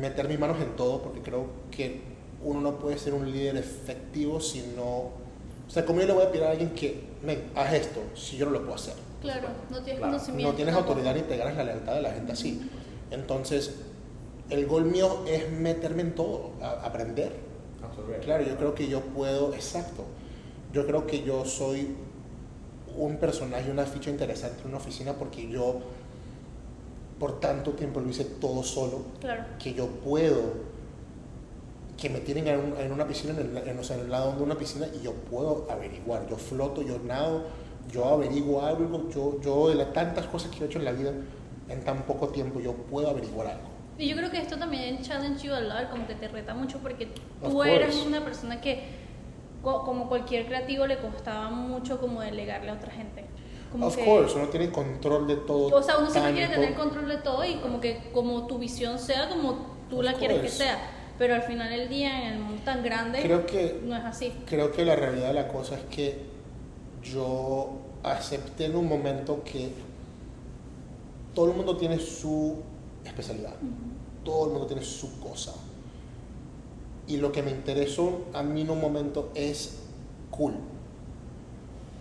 meter 0.00 0.26
mis 0.28 0.38
manos 0.38 0.58
en 0.60 0.74
todo, 0.76 1.02
porque 1.02 1.20
creo 1.20 1.46
que 1.70 2.00
uno 2.42 2.60
no 2.62 2.78
puede 2.78 2.98
ser 2.98 3.12
un 3.12 3.30
líder 3.30 3.56
efectivo 3.58 4.40
si 4.40 4.72
no... 4.74 5.10
O 5.68 5.70
sea, 5.74 5.84
como 5.84 6.00
yo 6.00 6.06
le 6.06 6.12
voy 6.14 6.24
a 6.24 6.30
pedir 6.30 6.44
a 6.44 6.50
alguien 6.50 6.70
que, 6.70 7.02
men, 7.22 7.50
haz 7.54 7.72
esto, 7.74 8.00
si 8.14 8.36
yo 8.36 8.46
no 8.46 8.52
lo 8.52 8.60
puedo 8.60 8.74
hacer. 8.74 8.94
Claro, 9.22 9.48
no 9.70 9.76
tienes 9.82 9.98
Claro. 10.00 10.12
conocimiento. 10.12 10.50
No 10.50 10.56
tienes 10.56 10.74
autoridad 10.74 11.14
ni 11.14 11.22
te 11.22 11.36
ganas 11.36 11.56
la 11.56 11.64
lealtad 11.64 11.94
de 11.94 12.02
la 12.02 12.10
gente 12.12 12.32
así. 12.32 12.60
Entonces, 13.10 13.76
el 14.50 14.66
gol 14.66 14.84
mío 14.84 15.24
es 15.26 15.50
meterme 15.50 16.02
en 16.02 16.14
todo, 16.14 16.50
a- 16.60 16.84
aprender. 16.84 17.32
Absorber. 17.82 18.20
Claro, 18.20 18.44
yo 18.44 18.56
creo 18.56 18.74
que 18.74 18.88
yo 18.88 19.00
puedo, 19.00 19.54
exacto. 19.54 20.04
Yo 20.72 20.86
creo 20.86 21.06
que 21.06 21.22
yo 21.22 21.44
soy 21.44 21.94
un 22.96 23.16
personaje, 23.16 23.70
una 23.70 23.84
ficha 23.86 24.10
interesante 24.10 24.60
en 24.62 24.68
una 24.68 24.76
oficina 24.76 25.14
porque 25.14 25.48
yo 25.48 25.80
por 27.18 27.40
tanto 27.40 27.72
tiempo 27.72 28.00
lo 28.00 28.08
hice 28.10 28.24
todo 28.24 28.62
solo, 28.62 29.02
Claro. 29.20 29.44
que 29.58 29.74
yo 29.74 29.86
puedo, 29.86 30.72
que 31.96 32.10
me 32.10 32.20
tienen 32.20 32.48
en, 32.48 32.58
un- 32.58 32.76
en 32.78 32.90
una 32.92 33.06
piscina, 33.06 33.32
en 33.38 33.56
el, 33.56 33.68
en, 33.68 33.78
o 33.78 33.84
sea, 33.84 33.96
en 33.96 34.02
el 34.04 34.10
lado 34.10 34.32
de 34.36 34.42
una 34.42 34.56
piscina 34.58 34.86
y 34.92 35.02
yo 35.04 35.12
puedo 35.12 35.66
averiguar, 35.70 36.26
yo 36.28 36.36
floto, 36.36 36.82
yo 36.82 36.98
nado, 36.98 37.44
Yo 37.92 38.04
averiguo 38.06 38.62
algo, 38.64 39.08
yo, 39.10 39.40
yo 39.42 39.68
de 39.68 39.74
las 39.74 39.92
tantas 39.92 40.26
cosas 40.26 40.50
que 40.50 40.64
he 40.64 40.66
hecho 40.66 40.78
en 40.78 40.84
la 40.86 40.92
vida, 40.92 41.12
en 41.68 41.84
tan 41.84 42.02
poco 42.04 42.28
tiempo, 42.28 42.58
yo 42.60 42.72
puedo 42.72 43.08
averiguar 43.08 43.48
algo. 43.48 43.68
Y 43.98 44.08
yo 44.08 44.16
creo 44.16 44.30
que 44.30 44.38
esto 44.38 44.56
también 44.56 45.02
challenge 45.02 45.46
you 45.46 45.52
a 45.54 45.60
lot, 45.60 45.90
como 45.90 46.06
que 46.06 46.14
te 46.14 46.26
reta 46.28 46.54
mucho 46.54 46.78
porque 46.78 47.08
tú 47.42 47.62
eres 47.62 47.94
course. 47.94 48.08
una 48.08 48.24
persona 48.24 48.60
que, 48.60 48.82
co- 49.62 49.84
como 49.84 50.08
cualquier 50.08 50.46
creativo, 50.46 50.86
le 50.86 50.96
costaba 50.98 51.50
mucho 51.50 52.00
como 52.00 52.22
delegarle 52.22 52.70
a 52.70 52.74
otra 52.74 52.90
gente. 52.92 53.26
Como 53.70 53.86
of 53.86 53.96
que- 53.96 54.04
course, 54.04 54.36
uno 54.38 54.48
tiene 54.48 54.70
control 54.70 55.26
de 55.26 55.36
todo. 55.36 55.76
O 55.76 55.82
sea, 55.82 55.98
uno 55.98 56.10
siempre 56.10 56.32
quiere 56.32 56.48
tener 56.54 56.74
control 56.74 57.08
de 57.08 57.18
todo 57.18 57.44
y 57.44 57.56
como 57.56 57.80
que 57.80 58.10
como 58.12 58.46
tu 58.46 58.58
visión 58.58 58.98
sea 58.98 59.28
como 59.28 59.66
tú 59.90 59.98
Of 59.98 60.04
la 60.04 60.14
quieres 60.14 60.40
que 60.40 60.48
sea. 60.48 60.78
Pero 61.18 61.34
al 61.34 61.42
final 61.42 61.68
del 61.70 61.88
día, 61.90 62.26
en 62.28 62.32
el 62.34 62.38
mundo 62.40 62.62
tan 62.64 62.82
grande, 62.82 63.20
Creo 63.22 63.44
que 63.46 63.80
no 63.84 63.94
es 63.96 64.04
así. 64.04 64.32
creo 64.46 64.72
que 64.72 64.84
la 64.84 64.96
realidad 64.96 65.28
de 65.28 65.34
la 65.34 65.48
cosa 65.48 65.76
es 65.76 65.84
que 65.84 66.18
yo 67.02 67.70
acepté 68.02 68.66
en 68.66 68.76
un 68.76 68.88
momento 68.88 69.42
que 69.44 69.72
todo 71.34 71.50
el 71.50 71.56
mundo 71.56 71.76
tiene 71.76 71.98
su 71.98 72.56
especialidad, 73.04 73.54
todo 74.24 74.46
el 74.46 74.52
mundo 74.52 74.66
tiene 74.66 74.82
su 74.82 75.18
cosa. 75.20 75.52
Y 77.06 77.16
lo 77.16 77.32
que 77.32 77.42
me 77.42 77.50
interesó 77.50 78.26
a 78.32 78.42
mí 78.42 78.62
en 78.62 78.70
un 78.70 78.80
momento 78.80 79.30
es 79.34 79.78
cool. 80.30 80.54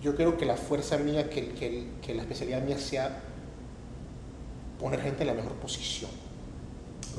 Yo 0.02 0.16
creo 0.16 0.38
que 0.38 0.46
la 0.46 0.58
fuerza 0.58 0.98
mía, 0.98 1.30
que, 1.30 1.50
que, 1.50 1.88
que 2.02 2.14
la 2.16 2.22
especialidad 2.22 2.62
mía 2.64 2.78
sea 2.78 3.22
poner 4.80 5.02
gente 5.02 5.22
en 5.22 5.28
la 5.28 5.34
mejor 5.34 5.54
posición, 5.54 6.10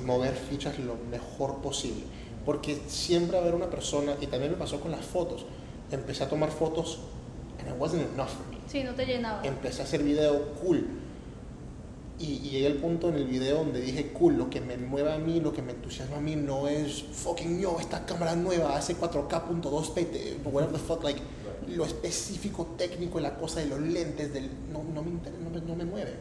mover 0.05 0.35
fichas 0.35 0.79
lo 0.79 0.97
mejor 1.11 1.57
posible. 1.59 2.03
Porque 2.45 2.81
siempre 2.89 3.37
va 3.37 3.39
a 3.39 3.43
haber 3.43 3.55
una 3.55 3.71
persona, 3.71 4.17
y 4.21 4.27
también 4.27 4.53
me 4.53 4.59
pasó 4.59 4.81
con 4.81 4.91
las 4.91 5.05
fotos, 5.05 5.47
empecé 5.91 6.25
a 6.25 6.29
tomar 6.29 6.51
fotos 6.51 6.99
and 7.59 7.69
it 7.69 7.77
wasn't 7.77 8.03
enough 8.15 8.31
for 8.31 8.47
me. 8.51 8.62
Sí, 8.73 8.83
no 8.85 8.95
te 8.95 9.05
llenaba. 9.05 9.43
Empecé 9.45 9.83
a 9.83 9.85
hacer 9.85 10.03
video 10.03 10.55
cool. 10.55 10.87
Y, 12.19 12.25
y 12.25 12.51
llegué 12.51 12.69
al 12.69 12.75
punto 12.77 13.11
en 13.11 13.17
el 13.17 13.27
video 13.27 13.59
donde 13.59 13.83
dije, 13.83 14.13
cool, 14.13 14.39
lo 14.39 14.49
que 14.49 14.63
me 14.63 14.79
mueve 14.79 15.13
a 15.13 15.19
mí, 15.19 15.41
lo 15.41 15.53
que 15.53 15.61
me 15.61 15.73
entusiasma 15.73 16.17
a 16.17 16.21
mí 16.21 16.37
no 16.37 16.69
es 16.69 17.03
fucking 17.03 17.61
yo, 17.61 17.79
esta 17.81 18.07
cámara 18.07 18.35
nueva 18.35 18.77
hace 18.77 18.97
4K.2p, 18.97 19.95
te- 20.11 20.37
whatever 20.45 20.73
the 20.75 20.79
fuck, 20.79 21.03
like, 21.05 21.21
lo 21.69 21.85
específico 21.85 22.75
técnico 22.79 23.19
y 23.19 23.23
la 23.23 23.37
cosa 23.37 23.61
de 23.61 23.67
los 23.67 23.81
lentes, 23.81 24.33
del, 24.33 24.49
no, 24.73 24.83
no, 24.85 25.03
me, 25.03 25.11
inter- 25.11 25.33
no, 25.43 25.51
me, 25.51 25.61
no 25.61 25.75
me 25.77 25.85
mueve. 25.85 26.13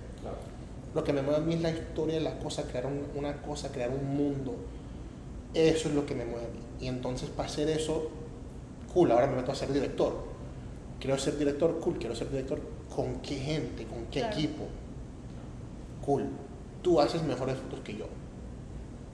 Lo 0.93 1.03
que 1.05 1.13
me 1.13 1.21
mueve 1.21 1.37
a 1.37 1.45
mí 1.45 1.53
es 1.53 1.61
la 1.61 1.69
historia 1.71 2.15
de 2.15 2.21
la 2.21 2.37
cosa, 2.39 2.63
crear 2.63 2.85
un- 2.85 3.05
una 3.15 3.41
cosa, 3.43 3.71
crear 3.71 3.91
un 3.91 4.15
mundo. 4.17 4.55
Eso 5.53 5.87
es 5.87 5.95
lo 5.95 6.05
que 6.05 6.15
me 6.15 6.25
mueve 6.25 6.47
a 6.47 6.49
mí. 6.49 6.59
Y 6.85 6.87
entonces 6.87 7.29
para 7.29 7.47
hacer 7.47 7.69
eso, 7.69 8.09
cool, 8.93 9.11
ahora 9.11 9.27
me 9.27 9.35
meto 9.37 9.51
a 9.51 9.55
ser 9.55 9.71
director. 9.71 10.30
Quiero 11.01 11.17
ser 11.17 11.35
director, 11.35 11.79
cool, 11.79 11.97
quiero 11.97 12.13
ser 12.15 12.29
director. 12.29 12.61
¿Con 12.95 13.21
qué 13.21 13.35
gente? 13.35 13.85
¿Con 13.85 14.05
qué 14.05 14.19
Claro. 14.19 14.37
equipo? 14.37 14.63
Cool. 16.05 16.27
Tú 16.83 17.01
haces 17.01 17.23
mejores 17.23 17.57
fotos 17.57 17.79
que 17.79 17.95
yo. 17.95 18.05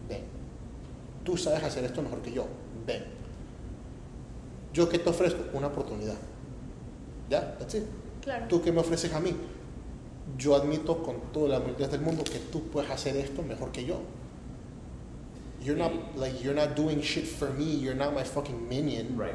Ven. 0.09 0.23
Tú 1.23 1.37
sabes 1.37 1.63
hacer 1.63 1.85
esto 1.85 2.01
mejor 2.01 2.21
que 2.21 2.33
yo. 2.33 2.45
Ven. 2.85 3.05
Yo 4.73 4.89
que 4.89 4.99
te 4.99 5.09
ofrezco 5.09 5.39
una 5.57 5.67
oportunidad. 5.67 6.17
Ya, 7.29 7.57
that's 7.57 7.75
it. 7.75 7.83
Claro. 8.21 8.47
¿Tú 8.49 8.61
qué 8.61 8.71
me 8.73 8.81
ofreces 8.81 9.13
a 9.13 9.21
mí? 9.21 9.33
Yo 10.37 10.55
admito 10.55 11.01
con 11.01 11.31
toda 11.31 11.47
la 11.49 11.59
humildad 11.59 11.89
del 11.89 12.01
mundo 12.01 12.25
que 12.25 12.39
tú 12.51 12.63
puedes 12.67 12.91
hacer 12.91 13.15
esto 13.15 13.41
mejor 13.43 13.71
que 13.71 13.85
yo. 13.85 14.01
You're 15.63 15.79
not 15.81 15.91
like 16.17 16.43
you're 16.43 16.53
not 16.53 16.75
doing 16.75 17.01
shit 17.01 17.25
for 17.25 17.49
me. 17.51 17.79
You're 17.79 17.95
not 17.95 18.13
my 18.13 18.23
fucking 18.25 18.67
minion. 18.67 19.17
Right. 19.17 19.33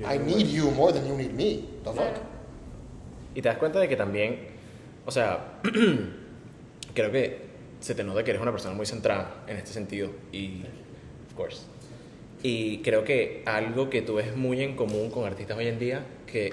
I 0.00 0.18
need 0.18 0.46
you 0.48 0.70
more 0.72 0.92
than 0.92 1.06
you 1.06 1.16
need 1.16 1.32
me. 1.32 1.64
The 1.84 1.90
fuck? 1.92 2.16
Y 3.34 3.42
te 3.42 3.48
das 3.48 3.58
cuenta 3.58 3.78
de 3.80 3.88
que 3.88 3.96
también, 3.96 4.38
o 5.06 5.10
sea, 5.10 5.58
creo 6.94 7.10
que 7.12 7.44
se 7.80 7.94
te 7.94 8.02
nota 8.04 8.24
que 8.24 8.30
eres 8.30 8.42
una 8.42 8.50
persona 8.52 8.74
muy 8.74 8.86
centrada 8.86 9.44
en 9.46 9.56
este 9.56 9.72
sentido. 9.72 10.10
Y, 10.32 10.62
of 11.28 11.34
course. 11.36 11.62
Y 12.42 12.78
creo 12.82 13.04
que 13.04 13.42
algo 13.46 13.88
que 13.90 14.02
tú 14.02 14.14
ves 14.14 14.36
muy 14.36 14.62
en 14.62 14.76
común 14.76 15.10
con 15.10 15.24
artistas 15.24 15.56
hoy 15.56 15.66
en 15.68 15.78
día, 15.78 16.04
que... 16.26 16.52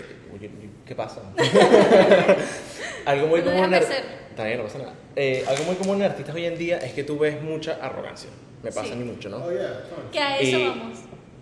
¿Qué 0.86 0.96
pasa? 0.96 1.22
algo 3.06 3.28
muy 3.28 3.40
No 3.42 3.46
común 3.52 3.70
bien, 3.70 4.58
no 4.58 4.64
pasa 4.64 4.78
nada. 4.80 4.94
Eh, 5.16 5.44
algo 5.48 5.64
muy 5.66 5.76
común 5.76 5.98
en 5.98 6.04
artistas 6.04 6.34
hoy 6.36 6.46
en 6.46 6.58
día 6.58 6.78
es 6.78 6.94
que 6.94 7.04
tú 7.04 7.18
ves 7.20 7.42
mucha 7.42 7.74
arrogancia. 7.82 8.30
Me 8.64 8.72
pasa 8.72 8.88
Sí. 8.88 8.94
a 8.94 8.96
mí 8.96 9.04
mucho, 9.04 9.28
¿no? 9.30 9.38
Oh 9.44 9.52
yeah. 9.52 9.84
Que 10.12 10.20
a 10.20 10.40
eso 10.40 10.58
Y- 10.60 10.68
vamos. 10.68 11.00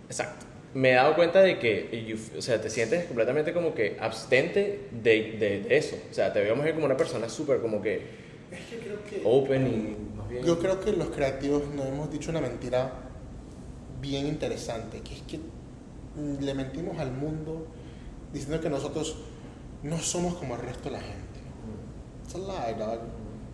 Exacto. 0.07 0.45
Me 0.73 0.91
he 0.91 0.93
dado 0.93 1.15
cuenta 1.15 1.41
de 1.41 1.57
que, 1.57 2.05
you- 2.07 2.37
o 2.37 2.41
sea, 2.41 2.61
te 2.61 2.69
sientes 2.69 3.05
completamente 3.05 3.53
como 3.53 3.73
que 3.73 3.97
abstente 3.99 4.87
de, 4.91 5.37
de, 5.39 5.61
de 5.61 5.77
eso. 5.77 5.95
O 6.09 6.13
sea, 6.13 6.31
te 6.31 6.41
veo 6.41 6.55
más 6.55 6.63
bien 6.63 6.75
como 6.75 6.85
una 6.85 6.97
persona 6.97 7.27
súper 7.27 7.59
como 7.61 7.81
que 7.81 8.05
Es 8.51 8.59
que 8.69 8.77
creo 8.77 9.03
que 9.03 9.21
open 9.25 9.67
y 9.67 10.15
más 10.17 10.29
bien... 10.29 10.43
Yo 10.45 10.59
creo 10.59 10.79
que 10.79 10.91
los 10.91 11.09
creativos 11.09 11.63
nos 11.75 11.87
hemos 11.87 12.11
dicho 12.11 12.29
una 12.29 12.41
mentira 12.41 12.91
bien 14.01 14.27
interesante, 14.27 15.01
que 15.01 15.15
es 15.15 15.21
que 15.23 15.39
le 16.39 16.53
mentimos 16.53 16.99
al 16.99 17.11
mundo 17.11 17.65
diciendo 18.31 18.61
que 18.61 18.69
nosotros 18.69 19.17
no 19.81 19.97
somos 19.97 20.35
como 20.35 20.55
el 20.55 20.61
resto 20.61 20.85
de 20.85 20.91
la 20.91 21.01
gente. 21.01 21.39
It's 22.25 22.35
a 22.35 22.37
lie, 22.37 22.75
dog. 22.77 22.99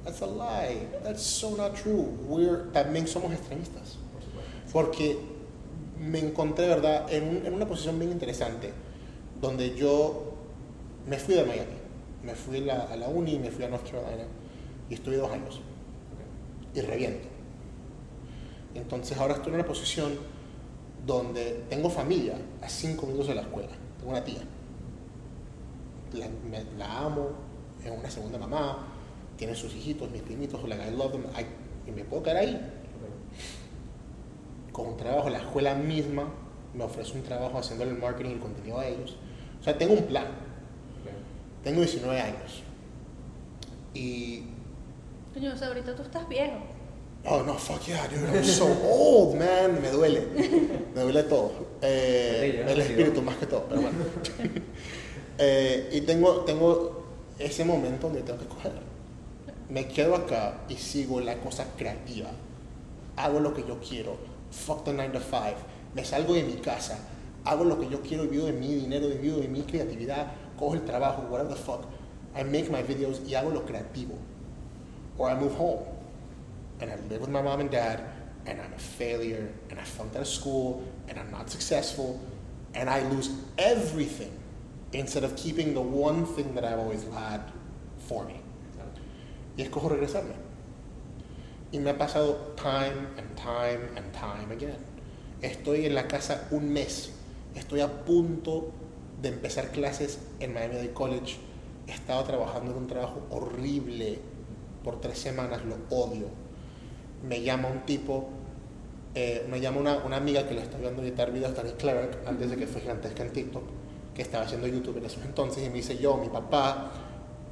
That's 0.04 0.22
a 0.22 0.28
lie. 0.28 0.88
That's 1.04 1.22
so 1.24 1.56
not 1.56 1.76
true. 1.82 2.10
We're, 2.28 2.72
también 2.74 3.08
somos 3.08 3.32
extremistas. 3.32 3.98
Porque 4.74 5.18
me 6.06 6.20
encontré, 6.20 6.68
¿verdad?, 6.68 7.12
en, 7.12 7.28
un- 7.28 7.46
en 7.46 7.54
una 7.54 7.66
posición 7.68 7.98
bien 8.00 8.12
interesante, 8.12 8.72
donde 9.42 9.76
yo 9.76 10.34
me 11.08 11.18
fui 11.18 11.36
de 11.36 11.44
Miami. 11.44 11.76
Me 12.24 12.34
fui 12.36 12.68
a 12.70 12.96
la, 12.96 13.08
uni, 13.08 13.38
me 13.38 13.52
fui 13.52 13.64
a 13.66 13.70
North 13.70 13.86
Carolina 13.90 14.26
y 14.90 14.96
estuve 14.96 15.18
dos 15.18 15.32
años 15.32 15.62
y 16.74 16.82
reviento. 16.82 17.28
Entonces 18.74 19.18
ahora 19.18 19.36
estoy 19.36 19.50
en 19.50 19.56
una 19.56 19.66
posición 19.66 20.14
donde 21.06 21.64
tengo 21.70 21.90
familia 21.90 22.34
a 22.62 22.68
cinco 22.68 23.06
minutos 23.06 23.28
de 23.28 23.36
la 23.36 23.42
escuela. 23.42 23.70
Tengo 24.00 24.12
una 24.12 24.24
tía. 24.24 24.42
La 26.78 26.98
amo, 27.00 27.30
es 27.84 27.92
una 27.92 28.10
segunda 28.10 28.38
mamá, 28.38 28.88
tiene 29.38 29.54
sus 29.54 29.74
hijitos, 29.76 30.10
mis 30.12 30.22
primitos, 30.22 30.68
like 30.68 30.82
I 30.88 30.96
love 30.96 31.12
them, 31.12 31.24
I- 31.38 31.90
y 31.90 31.92
me 31.92 32.04
puedo 32.06 32.24
quedar 32.24 32.38
ahí. 32.38 32.60
Con 34.76 34.88
un 34.88 34.98
trabajo, 34.98 35.30
la 35.30 35.38
escuela 35.38 35.74
misma 35.74 36.28
me 36.74 36.84
ofrece 36.84 37.14
un 37.14 37.24
trabajo 37.24 37.58
haciéndole 37.58 37.92
el 37.92 37.98
marketing 37.98 38.32
y 38.32 38.34
el 38.34 38.40
contenido 38.40 38.78
a 38.78 38.86
ellos. 38.86 39.16
O 39.62 39.64
sea, 39.64 39.78
tengo 39.78 39.94
un 39.94 40.04
plan. 40.04 40.26
Tengo 41.64 41.80
19 41.80 42.20
años. 42.20 42.62
Y 43.94 44.44
Coño, 45.34 45.54
o 45.54 45.56
sea, 45.56 45.70
ahorita 45.70 45.96
tú 45.96 46.02
estás 46.02 46.28
viejo. 46.28 46.58
Oh, 47.24 47.42
no, 47.44 47.54
fuck 47.54 47.86
yeah, 47.86 48.06
dude. 48.10 48.38
I'm 48.38 48.44
so 48.44 48.68
old, 48.84 49.40
man. 49.40 49.82
Me 49.82 49.92
duele. 49.92 50.28
Me 50.94 51.02
duele 51.02 51.24
todo. 51.24 51.54
Eh, 51.82 52.66
el 52.68 52.82
espíritu 52.82 53.22
más 53.22 53.38
que 53.38 53.46
todo, 53.46 53.66
pero 53.70 53.82
bueno. 53.82 53.98
Eh, 55.38 55.90
y 55.92 56.02
tengo, 56.02 56.46
tengo 56.46 57.08
ese 57.40 57.66
momento 57.66 58.08
donde 58.08 58.24
tengo 58.24 58.40
que 58.40 58.46
escoger. 58.46 58.72
Me 59.70 59.86
quedo 59.86 60.16
acá 60.16 60.62
y 60.70 60.76
sigo 60.76 61.20
la 61.20 61.38
cosa 61.40 61.66
creativa. 61.78 62.30
Hago 63.18 63.42
lo 63.42 63.54
que 63.54 63.66
yo 63.68 63.80
quiero. 63.82 64.18
Fuck 64.56 64.86
the 64.86 64.94
9 64.94 65.12
to 65.12 65.20
5. 65.20 65.64
Me 65.94 66.04
salgo 66.04 66.34
de 66.34 66.44
mi 66.44 66.56
casa. 66.62 66.98
Hago 67.46 67.64
lo 67.64 67.76
que 67.78 67.90
yo 67.90 68.00
quiero 68.00 68.28
vivo 68.28 68.46
de 68.46 68.54
mi 68.54 68.76
dinero, 68.76 69.10
vivo 69.10 69.42
de 69.42 69.48
mi 69.48 69.62
creatividad. 69.62 70.28
Cojo 70.58 70.74
el 70.76 70.82
trabajo, 70.82 71.24
whatever 71.30 71.54
the 71.54 71.60
fuck. 71.60 71.86
I 72.36 72.44
make 72.44 72.70
my 72.72 72.82
videos 72.82 73.22
y 73.28 73.36
hago 73.36 73.54
lo 73.54 73.62
creativo. 73.62 74.18
Or 75.18 75.30
I 75.30 75.36
move 75.36 75.54
home 75.56 75.86
and 76.80 76.92
I 76.92 76.96
live 77.10 77.22
with 77.22 77.30
my 77.30 77.42
mom 77.42 77.60
and 77.62 77.70
dad, 77.70 78.04
and 78.46 78.60
I'm 78.60 78.74
a 78.74 78.80
failure, 78.80 79.50
and 79.70 79.80
I 79.80 79.84
flunked 79.84 80.16
out 80.16 80.22
of 80.22 80.28
school, 80.28 80.84
and 81.08 81.18
I'm 81.18 81.32
not 81.32 81.50
successful, 81.50 82.20
and 82.74 82.90
I 82.90 83.02
lose 83.10 83.30
everything 83.58 84.32
instead 84.94 85.24
of 85.24 85.36
keeping 85.36 85.74
the 85.74 85.82
one 85.82 86.26
thing 86.26 86.54
that 86.56 86.66
I've 86.66 86.80
always 86.80 87.06
had 87.14 87.42
for 87.98 88.26
me. 88.26 88.42
Y 89.58 89.64
escojo 89.64 89.90
regresarme. 89.90 90.45
Y 91.76 91.80
me 91.80 91.90
ha 91.90 91.98
pasado 91.98 92.54
time 92.56 93.06
and 93.18 93.36
time 93.36 93.90
and 93.98 94.10
time 94.14 94.50
again. 94.56 94.78
Estoy 95.42 95.86
en 95.86 95.94
la 95.94 96.08
casa 96.08 96.48
un 96.52 96.72
mes. 96.72 97.12
Estoy 97.54 97.82
a 97.82 98.06
punto 98.06 98.72
de 99.22 99.28
empezar 99.28 99.72
clases 99.72 100.20
en 100.40 100.54
Miami 100.54 100.76
Dade 100.76 100.94
College. 100.94 101.36
He 101.86 101.92
estado 101.92 102.24
trabajando 102.24 102.72
en 102.72 102.78
un 102.78 102.88
trabajo 102.88 103.28
horrible 103.30 104.20
por 104.86 105.02
tres 105.02 105.18
semanas, 105.20 105.64
lo 105.66 105.76
odio. 105.94 106.28
Me 107.28 107.42
llama 107.42 107.68
un 107.68 107.82
tipo, 107.82 108.30
eh, 109.14 109.46
me 109.52 109.60
llama 109.60 109.82
una, 109.82 110.16
amiga 110.16 110.48
que 110.48 110.54
le 110.54 110.62
está 110.62 110.78
viendo 110.78 111.04
editar 111.04 111.30
videos, 111.34 111.58
Dani 111.58 111.72
Clark, 111.72 112.20
antes 112.26 112.52
de 112.52 112.56
que 112.56 112.68
fue 112.68 112.80
gigantesca 112.80 113.22
en 113.22 113.34
TikTok, 113.34 113.64
que 114.14 114.22
estaba 114.22 114.46
haciendo 114.46 114.68
YouTube 114.68 115.00
en 115.00 115.08
esos 115.08 115.26
entonces, 115.26 115.62
y 115.62 115.68
me 115.68 115.76
dice, 115.76 115.98
yo, 115.98 116.16
mi 116.16 116.30
papá, 116.30 116.90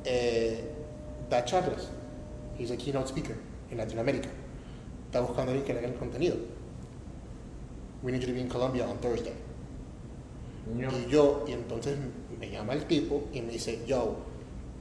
eh, 0.06 0.64
da 1.30 1.44
charlas. 1.44 1.90
He's 2.58 2.72
a 2.72 2.78
keynote 2.78 3.10
speaker 3.10 3.36
en 3.74 3.78
Latinoamérica. 3.80 4.30
Está 5.06 5.22
buscando 5.22 5.52
a 5.52 5.54
alguien 5.56 5.66
que 5.66 5.74
le 5.74 5.80
haga 5.80 5.88
el 5.90 5.96
contenido. 5.96 6.36
We 8.02 8.12
need 8.12 8.22
you 8.22 8.28
to 8.28 8.34
be 8.34 8.40
in 8.42 8.48
Colombia 8.50 8.88
on 8.88 8.98
Thursday. 9.00 9.34
Y 10.78 11.10
yo, 11.12 11.44
y 11.48 11.52
entonces 11.52 11.98
me 12.40 12.50
llama 12.50 12.74
el 12.74 12.86
tipo 12.86 13.26
y 13.34 13.42
me 13.42 13.52
dice, 13.54 13.80
yo, 13.86 14.16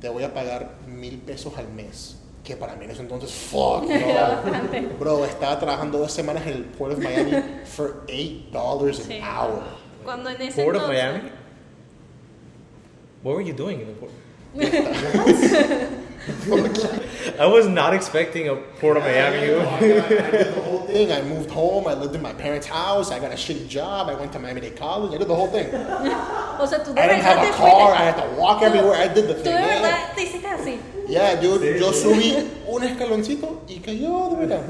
te 0.01 0.09
voy 0.09 0.23
a 0.23 0.33
pagar 0.33 0.77
mil 0.87 1.19
pesos 1.19 1.57
al 1.59 1.69
mes. 1.69 2.17
Que 2.45 2.57
para 2.57 2.75
mí 2.77 2.85
en 2.87 2.91
ese 2.93 3.03
entonces, 3.03 3.31
fuck, 3.33 3.85
no. 3.89 4.99
Bro, 4.99 5.25
estaba 5.27 5.59
trabajando 5.59 5.99
dos 5.99 6.13
semanas 6.13 6.45
en 6.47 6.53
el 6.55 6.65
Port 6.65 6.93
of 6.95 6.99
Miami 6.99 7.33
for 7.65 8.05
$8 8.09 8.89
an 8.89 8.95
Sí. 8.95 9.21
hour. 9.21 9.63
Cuando 10.05 10.31
en 10.31 10.43
ese 10.43 10.63
Port 10.65 10.77
of 10.77 10.83
entonces- 10.91 11.13
Miami? 11.13 11.31
What 13.23 13.37
were 13.37 13.45
you 13.45 13.55
doing 13.55 13.81
in 13.81 13.87
the 13.87 13.93
port? 13.93 14.11
I 17.39 17.47
was 17.47 17.67
not 17.67 17.95
expecting 17.95 18.49
a 18.49 18.55
Port 18.57 18.97
of 18.97 19.03
Miami. 19.03 19.55
I 19.55 19.81
did 19.81 20.55
the 20.55 20.61
whole 20.63 20.81
thing. 20.87 21.11
I 21.11 21.23
moved 21.23 21.51
home. 21.51 21.89
I 21.89 21.95
lived 21.95 22.15
in 22.15 22.23
my 22.23 22.33
parents' 22.33 22.67
house. 22.67 23.11
I 23.11 23.19
got 23.19 23.33
a 23.33 23.35
shitty 23.35 23.69
job. 23.69 24.09
I 24.09 24.15
went 24.15 24.33
to 24.33 24.39
Miami 24.39 24.61
Dade 24.61 24.77
College. 24.77 25.15
I 25.15 25.19
did 25.19 25.27
the 25.29 25.35
whole 25.35 25.49
thing. 25.49 25.69
O 26.63 26.67
sea, 26.67 26.79
tú 26.85 26.95
de 26.95 27.01
I 27.01 27.09
didn't 27.09 27.23
have 27.23 27.39
a 27.39 27.51
car. 27.57 27.93
I 27.93 28.05
had 28.05 28.17
to 28.23 28.37
walk 28.41 28.63
everywhere. 28.63 28.95
I 28.95 29.09
did 29.09 29.27
the 29.27 29.35
Tú 29.35 29.43
thing. 29.43 29.45
de 29.45 29.51
Yeah, 29.51 29.81
verdad 29.83 30.15
te 30.15 30.23
hiciste 30.23 30.47
así. 30.47 30.79
Yeah, 31.09 31.41
dude. 31.41 31.77
Yo 31.81 31.91
subí 31.93 32.37
un 32.69 32.83
escaloncito 32.85 33.63
y 33.69 33.81
cayó 33.81 34.31
de 34.31 34.47
verdad. 34.47 34.65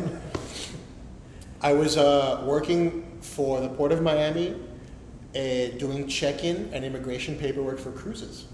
I 1.61 1.75
was 1.75 1.99
uh, 1.99 2.43
working 2.47 3.19
for 3.21 3.61
the 3.61 3.69
Port 3.69 3.93
of 3.93 4.01
Miami 4.01 4.55
uh, 5.35 5.77
doing 5.77 6.07
check-in 6.09 6.71
and 6.73 6.83
immigration 6.85 7.37
paperwork 7.37 7.79
for 7.79 7.91
cruises. 7.93 8.47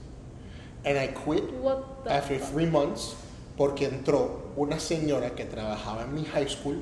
And 0.88 0.96
I 0.98 1.08
quit 1.08 1.44
What 1.60 2.04
the 2.04 2.10
after 2.12 2.38
fuck? 2.38 2.50
three 2.52 2.66
months 2.66 3.14
porque 3.58 3.86
entró 3.86 4.52
una 4.56 4.78
señora 4.78 5.34
que 5.34 5.44
trabajaba 5.44 6.02
en 6.04 6.14
mi 6.14 6.24
high 6.24 6.48
school 6.48 6.78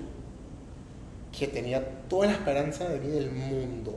que 1.32 1.46
tenía 1.48 1.82
toda 2.08 2.26
la 2.28 2.32
esperanza 2.34 2.88
de 2.88 3.00
mí 3.00 3.08
del 3.08 3.30
mundo 3.32 3.96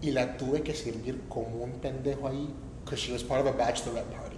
y 0.00 0.10
la 0.12 0.36
tuve 0.36 0.62
que 0.62 0.74
servir 0.74 1.20
como 1.28 1.62
un 1.64 1.72
pendejo 1.80 2.26
ahí 2.28 2.48
because 2.84 3.00
she 3.00 3.12
was 3.12 3.22
part 3.22 3.40
of 3.40 3.46
a 3.48 3.52
bachelorette 3.56 4.10
party 4.10 4.36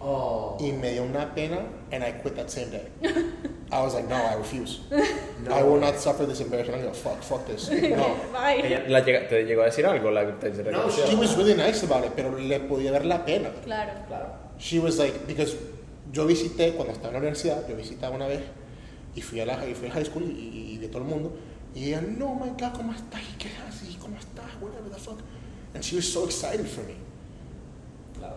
Oh. 0.00 0.56
y 0.60 0.70
me 0.72 0.92
dio 0.92 1.02
una 1.04 1.34
pena 1.34 1.66
and 1.90 2.04
I 2.04 2.12
quit 2.22 2.36
that 2.36 2.48
same 2.50 2.70
day 2.70 2.86
I 3.70 3.80
was 3.82 3.94
like 3.94 4.08
no 4.08 4.16
I 4.16 4.34
refuse 4.34 4.80
I 5.50 5.62
will 5.62 5.78
not 5.80 5.96
suffer 5.96 6.24
this 6.26 6.40
embarrassment 6.40 6.78
I'm 6.82 6.86
gonna 6.88 6.94
fuck 6.94 7.22
fuck 7.22 7.46
this 7.46 7.68
no 7.70 8.16
Bye. 8.32 8.60
Ella, 8.64 8.84
la 8.88 9.00
llega- 9.04 9.28
¿Te 9.28 9.44
llegó 9.44 9.62
a 9.62 9.66
decir 9.66 9.84
algo? 9.86 10.10
La, 10.10 10.38
te, 10.38 10.50
te 10.50 10.62
no 10.70 10.88
she 10.90 11.14
was 11.16 11.36
really 11.36 11.54
nice 11.54 11.82
about 11.84 12.04
it 12.04 12.12
pero 12.16 12.36
le 12.38 12.60
podía 12.60 12.90
ver 12.92 13.04
la 13.04 13.24
pena 13.24 13.50
Claro. 13.64 14.26
She 14.58 14.78
was 14.80 14.98
like, 14.98 15.26
because 15.26 15.56
yo 16.12 16.26
visité, 16.26 16.72
cuando 16.74 16.92
estaba 16.92 17.08
en 17.08 17.14
la 17.14 17.18
universidad, 17.20 17.68
yo 17.68 17.76
visitaba 17.76 18.16
una 18.16 18.26
vez 18.26 18.40
y 19.14 19.20
fui 19.22 19.40
a 19.40 19.46
la 19.46 19.54
y 19.68 19.74
fui 19.74 19.88
a 19.88 19.92
high 19.92 20.04
school 20.04 20.24
y, 20.24 20.32
y, 20.32 20.72
y 20.74 20.78
vi 20.78 20.88
todo 20.88 21.02
el 21.02 21.04
mundo. 21.08 21.32
Y 21.74 21.88
ella, 21.88 22.00
no, 22.00 22.34
my 22.34 22.48
God, 22.58 22.72
¿cómo 22.74 22.92
estás? 22.92 23.20
¿Y 23.20 23.36
qué 23.38 23.50
haces? 23.68 23.90
¿Y 23.90 23.94
cómo 23.98 24.16
estás? 24.16 24.46
Whatever 24.60 24.90
the 24.90 24.98
fuck. 24.98 25.18
And 25.74 25.84
she 25.84 25.94
was 25.96 26.10
so 26.12 26.24
excited 26.24 26.66
for 26.66 26.82
me. 26.84 26.94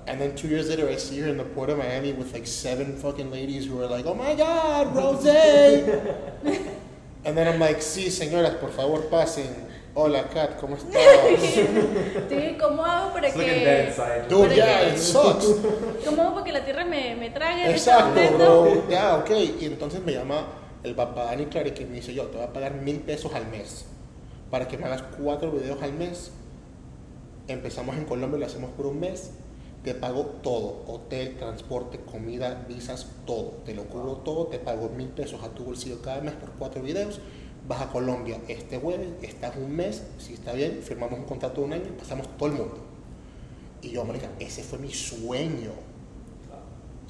And 0.08 0.20
then 0.20 0.36
two 0.36 0.48
years 0.48 0.70
later, 0.70 0.88
I 0.90 0.98
see 0.98 1.20
her 1.20 1.28
in 1.28 1.38
the 1.38 1.44
port 1.44 1.70
of 1.70 1.78
Miami 1.78 2.14
with 2.14 2.34
like 2.34 2.48
seven 2.48 2.96
fucking 2.98 3.32
ladies 3.32 3.66
who 3.66 3.82
are 3.82 3.88
like, 3.88 4.06
oh 4.06 4.16
my 4.16 4.36
God, 4.36 4.96
Rose. 4.96 5.26
and 7.26 7.38
then 7.38 7.48
I'm 7.48 7.60
like, 7.60 7.78
sí, 7.82 8.10
señoras, 8.10 8.56
por 8.60 8.72
favor, 8.72 9.02
pasen. 9.10 9.70
Hola, 9.94 10.30
Kat, 10.30 10.58
¿cómo 10.60 10.78
estás? 10.78 10.96
Sí, 12.30 12.58
¿cómo 12.58 12.84
hago 12.86 13.12
para 13.14 13.28
It's 13.28 13.38
like 13.38 13.52
a 13.52 13.56
dead 13.56 13.86
que... 13.88 13.94
side. 13.94 14.28
Dude, 14.30 14.44
Para 14.48 14.56
yeah, 14.56 14.80
que- 14.80 14.90
it 14.94 14.98
sucks. 14.98 15.46
¿Cómo 16.06 16.22
hago 16.22 16.34
para 16.34 16.46
que 16.46 16.52
la 16.54 16.64
tierra 16.66 16.86
me, 16.86 17.16
me 17.16 17.30
trague 17.30 17.64
este 17.64 17.76
Exacto, 17.92 18.38
bro. 18.38 18.88
Ya, 18.90 19.18
ok. 19.18 19.30
Y 19.60 19.66
entonces 19.66 20.02
me 20.02 20.14
llama 20.14 20.48
el 20.84 20.96
papá 20.96 21.26
Dani 21.26 21.46
Clary 21.48 21.72
que 21.72 21.86
me 21.86 21.96
dice, 21.96 22.14
yo 22.14 22.26
te 22.28 22.38
voy 22.38 22.46
a 22.46 22.54
pagar 22.54 22.76
mil 22.76 23.00
pesos 23.02 23.34
al 23.34 23.48
mes 23.48 23.86
para 24.50 24.68
que 24.68 24.78
me 24.78 24.86
hagas 24.86 25.04
cuatro 25.22 25.52
videos 25.52 25.82
al 25.82 25.92
mes. 25.94 26.32
Empezamos 27.50 27.98
en 27.98 28.06
Colombia, 28.06 28.40
lo 28.40 28.46
hacemos 28.46 28.72
por 28.72 28.86
un 28.86 29.00
mes. 29.00 29.32
Te 29.84 29.96
pago 29.96 30.26
todo, 30.44 30.84
hotel, 30.88 31.38
transporte, 31.38 32.00
comida, 32.00 32.66
visas, 32.68 33.08
todo. 33.26 33.62
Te 33.66 33.74
lo 33.74 33.86
cubro 33.86 34.18
todo, 34.18 34.48
te 34.48 34.60
pago 34.60 34.90
mil 34.90 35.08
pesos 35.08 35.44
a 35.44 35.50
tu 35.50 35.64
bolsillo 35.64 36.02
cada 36.02 36.22
mes 36.22 36.34
por 36.34 36.52
cuatro 36.52 36.82
videos. 36.82 37.20
Vas 37.68 37.82
a 37.82 37.88
Colombia 37.88 38.40
este 38.48 38.78
jueves, 38.78 39.10
estás 39.22 39.56
un 39.56 39.76
mes, 39.76 40.04
si 40.18 40.34
está 40.34 40.54
bien, 40.54 40.82
firmamos 40.84 41.20
un 41.20 41.26
contrato 41.26 41.62
de 41.62 41.68
un 41.68 41.74
año 41.74 41.98
pasamos 41.98 42.28
todo 42.38 42.50
el 42.50 42.56
mundo. 42.56 42.78
Y 43.82 43.90
yo, 43.90 44.04
marica, 44.04 44.30
ese 44.40 44.64
fue 44.64 44.78
mi 44.80 44.92
sueño 44.92 45.72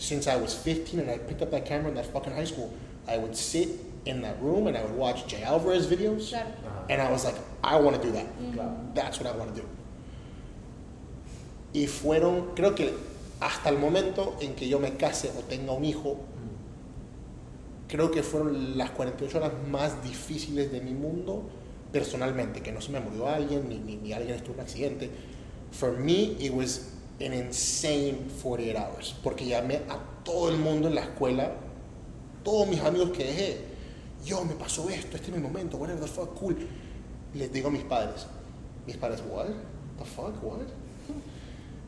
since 0.01 0.27
I 0.27 0.36
was 0.36 0.55
15 0.55 0.99
and 0.99 1.12
I 1.12 1.19
picked 1.19 1.43
up 1.43 1.51
that 1.51 1.65
camera 1.65 1.89
in 1.89 1.95
that 1.95 2.07
fucking 2.07 2.34
high 2.34 2.45
school, 2.45 2.73
I 3.07 3.17
would 3.17 3.36
sit 3.36 3.69
in 4.05 4.23
that 4.23 4.41
room 4.41 4.65
and 4.65 4.75
I 4.75 4.81
would 4.81 4.95
watch 4.95 5.27
Jay 5.27 5.43
Alvarez 5.43 5.86
videos. 5.86 6.29
Claro. 6.29 6.49
And 6.89 6.99
I 6.99 7.12
was 7.12 7.23
like, 7.23 7.36
I 7.63 7.75
want 7.75 8.01
to 8.01 8.01
do 8.01 8.12
that. 8.13 8.95
That's 8.95 9.19
what 9.19 9.31
I 9.31 9.38
want 9.38 9.53
to 9.55 9.62
do. 9.62 9.67
Y 11.73 11.88
fueron, 11.88 12.53
creo 12.55 12.75
que 12.75 12.93
hasta 13.39 13.69
el 13.69 13.77
momento 13.77 14.36
en 14.39 14.55
que 14.55 14.67
yo 14.67 14.79
me 14.79 14.97
case 14.97 15.31
o 15.38 15.41
tenga 15.41 15.71
un 15.73 15.86
hijo, 15.86 16.17
creo 17.88 18.12
que 18.12 18.23
fueron 18.23 18.77
las 18.77 18.91
48 18.91 19.38
horas 19.38 19.51
más 19.69 20.03
difíciles 20.03 20.71
de 20.71 20.81
mi 20.81 20.91
mundo 20.91 21.43
personalmente, 21.91 22.62
que 22.62 22.71
no 22.71 22.81
se 22.81 22.91
me 22.91 22.99
murió 22.99 23.27
alguien, 23.27 23.67
ni, 23.67 23.77
ni, 23.77 23.97
ni 23.97 24.13
alguien 24.13 24.36
estuvo 24.36 24.53
en 24.53 24.60
un 24.60 24.65
accidente. 24.65 25.10
For 25.71 25.91
me, 25.97 26.36
it 26.39 26.53
was 26.53 26.91
an 27.19 27.34
insane 27.34 28.29
48 28.41 28.77
hours, 28.77 29.15
porque 29.23 29.45
llamé 29.45 29.81
a 29.89 29.97
todo 30.23 30.49
el 30.49 30.57
mundo 30.57 30.88
en 30.88 30.95
la 30.95 31.01
escuela, 31.01 31.51
todos 32.43 32.67
mis 32.67 32.79
amigos 32.81 33.12
que 33.12 33.23
dejé, 33.23 33.57
yo, 34.23 34.43
me 34.45 34.53
pasó 34.53 34.89
esto, 34.89 35.17
este 35.17 35.31
es 35.31 35.36
mi 35.36 35.41
momento, 35.41 35.77
whatever 35.77 36.01
the 36.01 36.07
fuck, 36.07 36.34
cool. 36.36 36.55
Les 37.34 37.51
digo 37.51 37.69
a 37.69 37.71
mis 37.71 37.84
padres, 37.84 38.27
mis 38.86 38.97
padres, 38.97 39.21
what? 39.29 39.47
The 39.97 40.05
fuck, 40.05 40.43
what? 40.43 40.67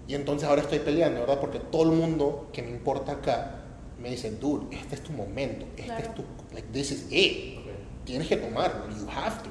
Y 0.08 0.16
entonces 0.16 0.48
ahora 0.48 0.62
estoy 0.62 0.80
peleando, 0.80 1.22
¿verdad? 1.22 1.40
Porque 1.40 1.60
todo 1.60 1.84
el 1.84 1.98
mundo 1.98 2.50
que 2.52 2.62
me 2.62 2.70
importa 2.70 3.14
acá 3.14 3.60
me 4.00 4.10
dice, 4.10 4.32
dude, 4.32 4.76
este 4.76 4.96
es 4.96 5.02
tu 5.04 5.14
momento, 5.14 5.66
este 5.78 5.86
Claro. 5.86 6.04
es 6.04 6.16
tu, 6.16 6.24
like, 6.54 6.68
this 6.74 6.92
is 6.92 7.08
it. 7.10 7.60
Tienes 8.06 8.28
que 8.28 8.36
tomarlo, 8.36 8.90
you 8.90 9.08
have 9.10 9.42
to. 9.44 9.50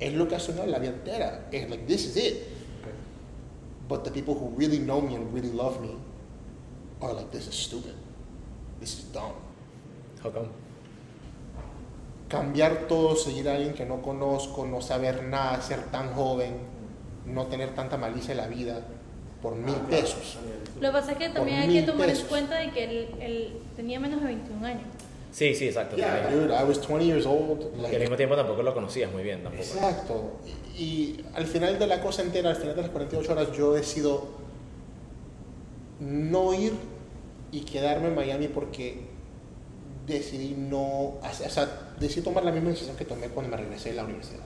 Es 0.00 0.12
lo 0.12 0.26
que 0.26 0.34
ha 0.34 0.40
soñado 0.40 0.66
la 0.66 0.78
vida 0.80 0.90
entera. 0.92 1.48
Es 1.52 1.70
like, 1.70 1.86
this 1.86 2.04
is 2.04 2.16
it. 2.16 2.34
But 3.88 4.02
the 4.02 4.10
people 4.10 4.34
who 4.34 4.50
really 4.56 4.78
know 4.78 5.00
me 5.00 5.14
and 5.14 5.32
really 5.32 5.52
love 5.52 5.80
me 5.80 5.94
are 7.00 7.12
like, 7.12 7.30
this 7.30 7.46
is 7.46 7.54
stupid. 7.54 7.94
This 8.80 8.98
is 8.98 9.12
dumb. 9.12 9.34
How 10.22 10.30
come? 10.32 10.48
Cambiar 12.28 12.88
todo, 12.88 13.14
seguir 13.14 13.48
a 13.48 13.54
alguien 13.54 13.74
que 13.74 13.84
no 13.84 14.02
conozco, 14.02 14.66
no 14.66 14.80
saber 14.80 15.22
nada, 15.24 15.60
ser 15.62 15.84
tan 15.92 16.12
joven, 16.14 16.54
no 17.26 17.46
tener 17.46 17.74
tanta 17.74 17.96
malicia 17.96 18.32
en 18.32 18.38
la 18.38 18.48
vida 18.48 18.80
por 19.44 19.54
mil 19.54 19.74
pesos. 19.90 20.38
Lo 20.80 20.88
que 20.88 20.92
pasa 20.92 21.12
es 21.12 21.18
que 21.18 21.28
también 21.28 21.58
hay 21.60 21.72
que 21.72 21.82
tomar 21.82 22.08
en 22.08 22.14
pesos. 22.14 22.28
cuenta 22.28 22.56
de 22.56 22.70
que 22.72 22.82
él, 22.84 23.08
él 23.20 23.52
tenía 23.76 24.00
menos 24.00 24.20
de 24.20 24.26
21 24.26 24.66
años. 24.66 24.82
Sí, 25.30 25.54
sí, 25.54 25.66
exacto. 25.66 25.96
Yeah, 25.96 26.30
dude, 26.30 26.52
I 26.54 26.62
was 26.64 26.78
20 26.80 27.04
years 27.04 27.26
old. 27.26 27.60
Y 27.60 27.76
al 27.76 27.82
Like, 27.82 27.98
mismo 28.00 28.16
tiempo 28.16 28.36
tampoco 28.36 28.62
lo 28.62 28.72
conocías 28.74 29.12
muy 29.12 29.22
bien 29.22 29.42
tampoco. 29.42 29.62
Exacto. 29.64 30.32
Y, 30.76 30.82
y 30.82 31.24
al 31.34 31.46
final 31.46 31.78
de 31.78 31.86
la 31.86 32.00
cosa 32.00 32.22
entera, 32.22 32.50
al 32.50 32.56
final 32.56 32.74
de 32.76 32.82
las 32.82 32.90
48 32.90 33.32
horas, 33.32 33.52
yo 33.56 33.72
decido 33.72 34.28
no 36.00 36.54
ir 36.54 36.72
y 37.52 37.60
quedarme 37.60 38.08
en 38.08 38.14
Miami 38.14 38.48
porque 38.48 39.00
decidí 40.06 40.54
no, 40.56 41.14
hacer- 41.22 41.46
o 41.46 41.50
sea, 41.50 41.68
decidí 41.98 42.22
tomar 42.22 42.44
la 42.44 42.52
misma 42.52 42.70
decisión 42.70 42.96
que 42.96 43.04
tomé 43.04 43.28
cuando 43.28 43.50
me 43.50 43.56
regresé 43.56 43.90
de 43.90 43.96
la 43.96 44.04
universidad. 44.04 44.42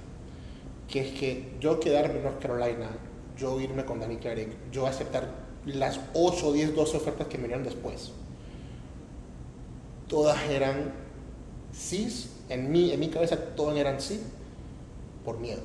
Que 0.89 1.01
es 1.01 1.19
que 1.19 1.53
yo 1.61 1.81
quedarme 1.81 2.17
en 2.19 2.25
North 2.25 2.41
Carolina, 2.41 2.89
yo 3.39 3.61
irme 3.61 3.85
con 3.85 4.01
Danny 4.01 4.17
Clark, 4.17 4.49
yo 4.73 4.87
aceptar 4.87 5.29
las 5.65 6.01
8, 6.15 6.53
10, 6.53 6.75
12 6.75 6.97
ofertas 6.97 7.27
que 7.29 7.37
me 7.39 7.45
vinieron 7.45 7.65
después. 7.65 8.13
Todas 10.09 10.43
eran 10.51 10.93
sí, 11.73 12.09
en 12.49 12.71
mi, 12.73 12.93
en 12.93 13.01
mi 13.01 13.09
cabeza 13.09 13.37
todas 13.55 13.77
eran 13.77 14.01
sí, 14.01 14.21
por 15.25 15.39
miedo 15.39 15.61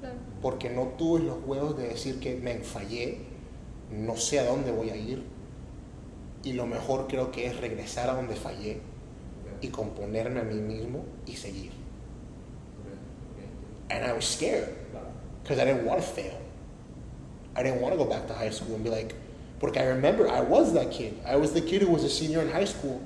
Claro. 0.00 0.16
porque 0.42 0.68
no 0.68 0.88
tuve 0.98 1.20
los 1.20 1.38
huevos 1.46 1.78
de 1.78 1.88
decir 1.88 2.20
que 2.20 2.36
me 2.36 2.56
fallé, 2.58 3.18
no 3.90 4.16
sé 4.16 4.38
a 4.38 4.44
dónde 4.44 4.70
voy 4.70 4.90
a 4.90 4.96
ir 4.96 5.22
y 6.44 6.52
lo 6.52 6.66
mejor 6.66 7.06
creo 7.08 7.32
que 7.32 7.46
es 7.46 7.56
regresar 7.58 8.10
a 8.10 8.14
donde 8.14 8.36
fallé 8.36 8.80
y 9.62 9.68
componerme 9.68 10.40
a 10.40 10.44
mí 10.44 10.60
mismo 10.60 11.04
y 11.24 11.34
seguir. 11.36 11.70
And 13.88 14.04
I 14.04 14.12
was 14.12 14.26
scared 14.26 14.68
because 15.42 15.60
I 15.60 15.64
didn't 15.64 15.86
want 15.86 16.00
to 16.00 16.06
fail. 16.06 16.35
I 17.56 17.62
didn't 17.62 17.80
want 17.80 17.94
to 17.94 17.98
go 17.98 18.04
back 18.04 18.26
to 18.28 18.34
high 18.34 18.50
school 18.50 18.74
and 18.74 18.84
be 18.84 18.90
like, 18.90 19.14
porque 19.58 19.78
I 19.78 19.86
remember 19.86 20.28
I 20.28 20.40
was 20.42 20.74
that 20.74 20.90
kid. 20.90 21.14
I 21.26 21.36
was 21.36 21.52
the 21.52 21.60
kid 21.62 21.82
who 21.82 21.90
was 21.90 22.04
a 22.04 22.10
senior 22.10 22.40
in 22.42 22.50
high 22.50 22.66
school 22.66 23.00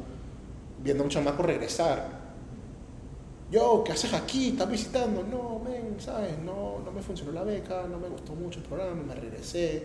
viendo 0.83 1.01
a 1.01 1.05
un 1.05 1.11
chamaco 1.11 1.43
regresar. 1.47 2.03
Yo, 3.51 3.83
¿qué 3.85 3.93
haces 3.93 4.13
aquí? 4.15 4.51
¿Estás 4.51 4.71
visitando? 4.71 5.23
No, 5.25 5.61
men, 5.65 5.97
¿sabes? 5.99 6.39
No, 6.39 6.81
no 6.85 6.93
me 6.93 7.03
funcionó 7.03 7.33
la 7.33 7.43
beca, 7.43 7.83
no 7.91 7.99
me 7.99 8.09
gustó 8.09 8.33
mucho 8.35 8.61
el 8.61 8.65
programa, 8.65 9.03
me 9.03 9.15
regresé. 9.15 9.83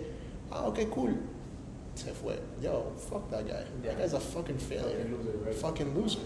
Ah, 0.51 0.68
ok, 0.68 0.88
cool. 0.91 1.16
Se 1.95 2.11
fue. 2.11 2.38
Yo, 2.61 2.91
fuck 3.09 3.30
that 3.32 3.47
guy. 3.47 3.63
That 3.84 3.97
guy's 3.97 4.13
a 4.13 4.20
fucking 4.20 4.59
failure. 4.59 5.07
Fucking 5.07 5.16
loser, 5.18 5.38
right. 5.45 5.55
Fucking 5.55 5.95
loser. 5.95 6.20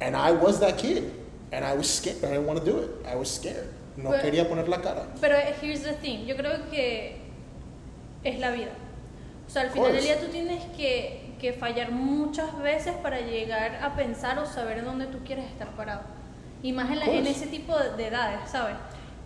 And 0.00 0.14
I 0.14 0.30
was 0.30 0.60
that 0.60 0.78
kid. 0.78 1.10
And 1.52 1.64
I 1.64 1.74
was 1.74 1.88
scared. 1.92 2.22
I 2.22 2.28
didn't 2.28 2.46
want 2.46 2.60
to 2.60 2.64
do 2.64 2.78
it. 2.78 2.90
I 3.04 3.16
was 3.16 3.28
scared. 3.30 3.68
No 3.96 4.10
But- 4.10 4.22
quería 4.22 4.48
poner 4.48 4.68
la 4.68 4.78
cara. 4.80 5.08
Pero 5.20 5.36
here's 5.60 5.82
the 5.82 5.94
thing, 5.94 6.24
yo 6.26 6.36
creo 6.36 6.70
que 6.70 7.19
es 8.24 8.38
la 8.38 8.50
vida. 8.50 8.70
O 9.46 9.50
sea, 9.50 9.62
al 9.62 9.70
final 9.70 9.92
del 9.92 10.02
día 10.02 10.20
tú 10.20 10.26
tienes 10.26 10.64
que, 10.76 11.32
que 11.40 11.52
fallar 11.52 11.90
muchas 11.90 12.56
veces 12.60 12.94
para 13.02 13.20
llegar 13.20 13.80
a 13.82 13.96
pensar 13.96 14.38
o 14.38 14.46
saber 14.46 14.84
dónde 14.84 15.06
tú 15.06 15.18
quieres 15.24 15.46
estar 15.46 15.68
parado. 15.76 16.02
Y 16.62 16.72
más 16.72 16.90
en, 16.90 16.98
la- 17.00 17.06
ese 17.06 17.46
tipo 17.46 17.76
de, 17.78 17.96
de 17.96 18.06
edades, 18.08 18.48
¿sabes? 18.50 18.76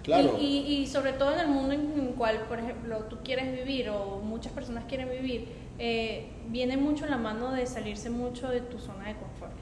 Claro. 0.03 0.37
Y, 0.39 0.45
y, 0.45 0.77
y 0.83 0.87
sobre 0.87 1.13
todo 1.15 1.33
en 1.33 1.41
el 1.41 1.49
mundo 1.49 1.73
en 1.75 1.99
el 1.99 2.15
cual, 2.15 2.41
por 2.49 2.59
ejemplo, 2.59 2.99
tú 3.11 3.19
quieres 3.25 3.53
vivir 3.53 3.89
o 3.91 4.21
muchas 4.23 4.53
personas 4.53 4.85
quieren 4.85 5.11
vivir, 5.11 5.49
eh, 5.79 6.27
viene 6.49 6.77
mucho 6.77 7.05
en 7.07 7.11
la 7.11 7.17
mano 7.17 7.51
de 7.53 7.67
salirse 7.67 8.11
mucho 8.11 8.49
de 8.49 8.61
tu 8.61 8.79
zona 8.79 9.09
de 9.09 9.15
confort. 9.15 9.53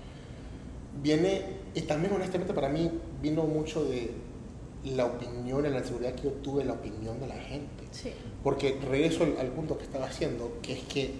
Viene, 1.03 1.43
y 1.75 1.83
también 1.83 2.13
honestamente 2.13 2.53
para 2.53 2.69
mí 2.69 2.91
vino 3.23 3.45
mucho 3.45 3.85
de 3.85 4.13
la 4.85 5.07
opinión, 5.07 5.65
en 5.65 5.75
la 5.75 5.85
seguridad 5.85 6.15
que 6.15 6.25
yo 6.25 6.31
tuve, 6.31 6.65
la 6.65 6.75
opinión 6.75 7.21
de 7.21 7.29
la 7.29 7.37
gente. 7.37 7.85
Sí. 7.91 8.13
Porque 8.43 8.79
regreso 8.89 9.25
al, 9.25 9.37
al 9.39 9.49
punto 9.49 9.79
que 9.79 9.85
estaba 9.85 10.07
haciendo, 10.07 10.59
que 10.63 10.73
es 10.75 10.81
que 10.85 11.15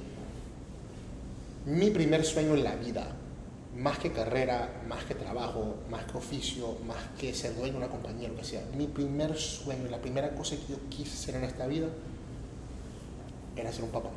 mi 1.67 1.91
primer 1.91 2.25
sueño 2.25 2.55
en 2.55 2.65
la 2.65 2.75
vida, 2.75 3.07
más 3.77 3.99
que 3.99 4.13
carrera, 4.13 4.83
más 4.89 5.05
que 5.05 5.15
trabajo, 5.15 5.77
más 5.91 6.05
que 6.05 6.19
oficio, 6.19 6.77
más 6.87 6.99
que 7.19 7.33
ser 7.35 7.55
dueño 7.57 7.73
de 7.73 7.79
una 7.79 7.89
compañía, 7.89 8.29
lo 8.29 8.37
que 8.37 8.45
sea, 8.45 8.63
mi 8.77 8.87
primer 8.87 9.37
sueño, 9.37 9.89
la 9.91 9.99
primera 9.99 10.35
cosa 10.35 10.57
que 10.57 10.73
yo 10.73 10.79
quise 10.91 11.15
hacer 11.15 11.37
en 11.37 11.45
esta 11.45 11.67
vida 11.67 11.89
era 13.57 13.73
ser 13.73 13.85
un 13.85 13.91
papá. 13.91 14.11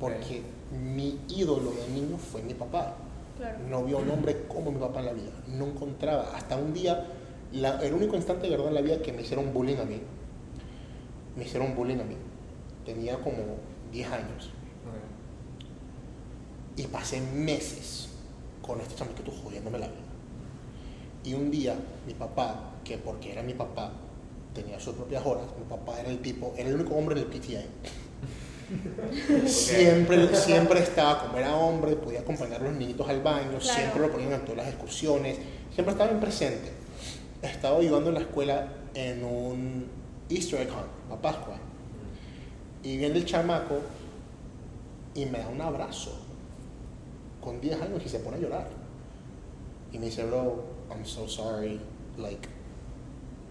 Porque 0.00 0.42
mi 0.72 1.20
ídolo 1.28 1.70
de 1.70 1.88
niño 1.88 2.18
fue 2.18 2.42
mi 2.42 2.54
papá. 2.54 2.96
Claro. 3.38 3.58
No 3.68 3.84
vio 3.84 3.98
un 3.98 4.10
hombre 4.10 4.44
como 4.48 4.70
mi 4.70 4.78
papá 4.78 5.00
en 5.00 5.06
la 5.06 5.12
vida. 5.12 5.30
No 5.46 5.66
encontraba. 5.66 6.30
Hasta 6.34 6.56
un 6.56 6.72
día, 6.74 7.06
la- 7.52 7.80
el 7.82 7.92
único 7.94 8.16
instante 8.16 8.44
de 8.44 8.50
verdad 8.50 8.68
en 8.68 8.74
la 8.74 8.80
vida 8.82 9.02
que 9.02 9.12
me 9.12 9.22
hicieron 9.22 9.52
bullying 9.52 9.76
a 9.78 9.84
mí, 9.84 10.00
me 11.36 11.44
hicieron 11.44 11.74
bullying 11.74 11.98
a 12.00 12.04
mí. 12.04 12.16
Tenía 12.84 13.16
como 13.18 13.38
10 13.92 14.10
años. 14.10 14.50
Y 16.76 16.82
pasé 16.88 17.20
meses 17.20 18.10
con 18.60 18.80
este 18.80 18.94
chamaquito 18.96 19.30
jodiéndome 19.42 19.78
la 19.78 19.86
vida. 19.88 19.96
Y 21.24 21.32
un 21.34 21.50
día, 21.50 21.74
mi 22.06 22.12
papá, 22.14 22.72
que 22.84 22.98
porque 22.98 23.32
era 23.32 23.42
mi 23.42 23.54
papá, 23.54 23.92
tenía 24.54 24.78
sus 24.78 24.94
propias 24.94 25.24
horas, 25.24 25.44
mi 25.58 25.64
papá 25.64 25.98
era 26.00 26.10
el 26.10 26.18
tipo, 26.20 26.52
era 26.56 26.68
el 26.68 26.74
único 26.74 26.94
hombre 26.94 27.18
en 27.20 27.26
el 27.26 27.30
PTA. 27.32 27.62
Siempre, 29.46 30.34
siempre 30.34 30.80
estaba, 30.80 31.22
como 31.24 31.38
era 31.38 31.54
hombre, 31.54 31.94
podía 31.96 32.20
acompañar 32.20 32.60
a 32.60 32.64
los 32.64 32.74
niñitos 32.74 33.08
al 33.08 33.22
baño, 33.22 33.58
Claro. 33.58 33.60
siempre 33.60 34.00
lo 34.00 34.10
ponían 34.10 34.32
en 34.32 34.40
todas 34.40 34.56
las 34.56 34.68
excursiones, 34.68 35.36
siempre 35.72 35.92
estaba 35.92 36.10
bien 36.10 36.20
presente. 36.20 36.72
Estaba 37.46 37.78
ayudando 37.78 38.08
en 38.08 38.14
la 38.14 38.20
escuela 38.22 38.68
en 38.94 39.24
un 39.24 39.86
Easter 40.28 40.60
egg 40.60 40.68
hunt, 40.70 41.12
a 41.12 41.22
Pascua. 41.22 41.56
Y 42.82 42.96
viene 42.96 43.16
el 43.16 43.24
chamaco 43.24 43.80
y 45.14 45.26
me 45.26 45.38
da 45.38 45.48
un 45.48 45.60
abrazo 45.60 46.10
con 47.40 47.60
10 47.60 47.80
años 47.82 48.02
y 48.04 48.08
se 48.08 48.18
pone 48.18 48.36
a 48.38 48.40
llorar. 48.40 48.68
Y 49.92 49.98
me 49.98 50.06
dice, 50.06 50.24
bro, 50.24 50.64
I'm 50.90 51.04
so 51.04 51.28
sorry, 51.28 51.80
like, 52.18 52.48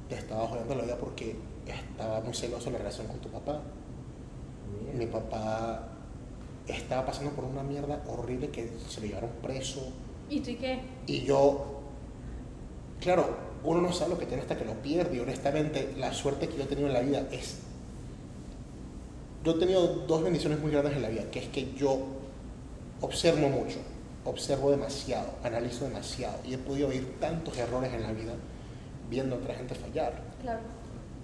te 0.09 0.15
estaba 0.15 0.45
jodiendo 0.47 0.75
la 0.75 0.83
vida 0.83 0.97
porque 0.97 1.35
estaba 1.65 2.19
muy 2.19 2.33
celoso 2.33 2.67
en 2.67 2.73
la 2.73 2.79
relación 2.79 3.07
con 3.07 3.19
tu 3.19 3.29
papá. 3.29 3.61
Mi 4.93 5.05
papá 5.05 5.87
estaba 6.67 7.05
pasando 7.05 7.31
por 7.31 7.45
una 7.45 7.63
mierda 7.63 8.03
horrible 8.07 8.49
que 8.49 8.69
se 8.87 9.01
lo 9.01 9.07
llevaron 9.07 9.29
preso. 9.41 9.81
¿Y 10.29 10.41
tú 10.41 10.51
y 10.51 10.55
qué? 10.55 10.81
Y 11.07 11.21
yo, 11.21 11.81
claro, 12.99 13.44
uno 13.65 13.81
no 13.81 13.91
sabe 13.91 14.11
lo 14.11 14.19
que 14.19 14.25
tiene 14.25 14.41
hasta 14.41 14.57
que 14.57 14.65
lo 14.65 14.73
pierde. 14.73 15.17
Y 15.17 15.19
honestamente, 15.19 15.93
la 15.97 16.13
suerte 16.13 16.47
que 16.47 16.57
yo 16.57 16.63
he 16.63 16.67
tenido 16.67 16.87
en 16.87 16.93
la 16.93 17.01
vida 17.01 17.27
es. 17.31 17.59
Yo 19.43 19.53
he 19.53 19.59
tenido 19.59 19.87
dos 20.07 20.23
bendiciones 20.23 20.59
muy 20.59 20.71
grandes 20.71 20.93
en 20.93 21.01
la 21.01 21.09
vida, 21.09 21.23
que 21.31 21.39
es 21.39 21.47
que 21.49 21.73
yo 21.73 21.99
observo 23.01 23.47
mucho, 23.49 23.77
observo 24.23 24.71
demasiado, 24.71 25.27
analizo 25.43 25.85
demasiado. 25.85 26.37
Y 26.45 26.53
he 26.53 26.57
podido 26.57 26.87
ver 26.89 27.05
tantos 27.19 27.57
errores 27.57 27.93
en 27.93 28.03
la 28.03 28.11
vida 28.11 28.33
viendo 29.09 29.35
a 29.35 29.39
otra 29.39 29.55
gente 29.55 29.75
fallar. 29.75 30.13
Claro. 30.41 30.61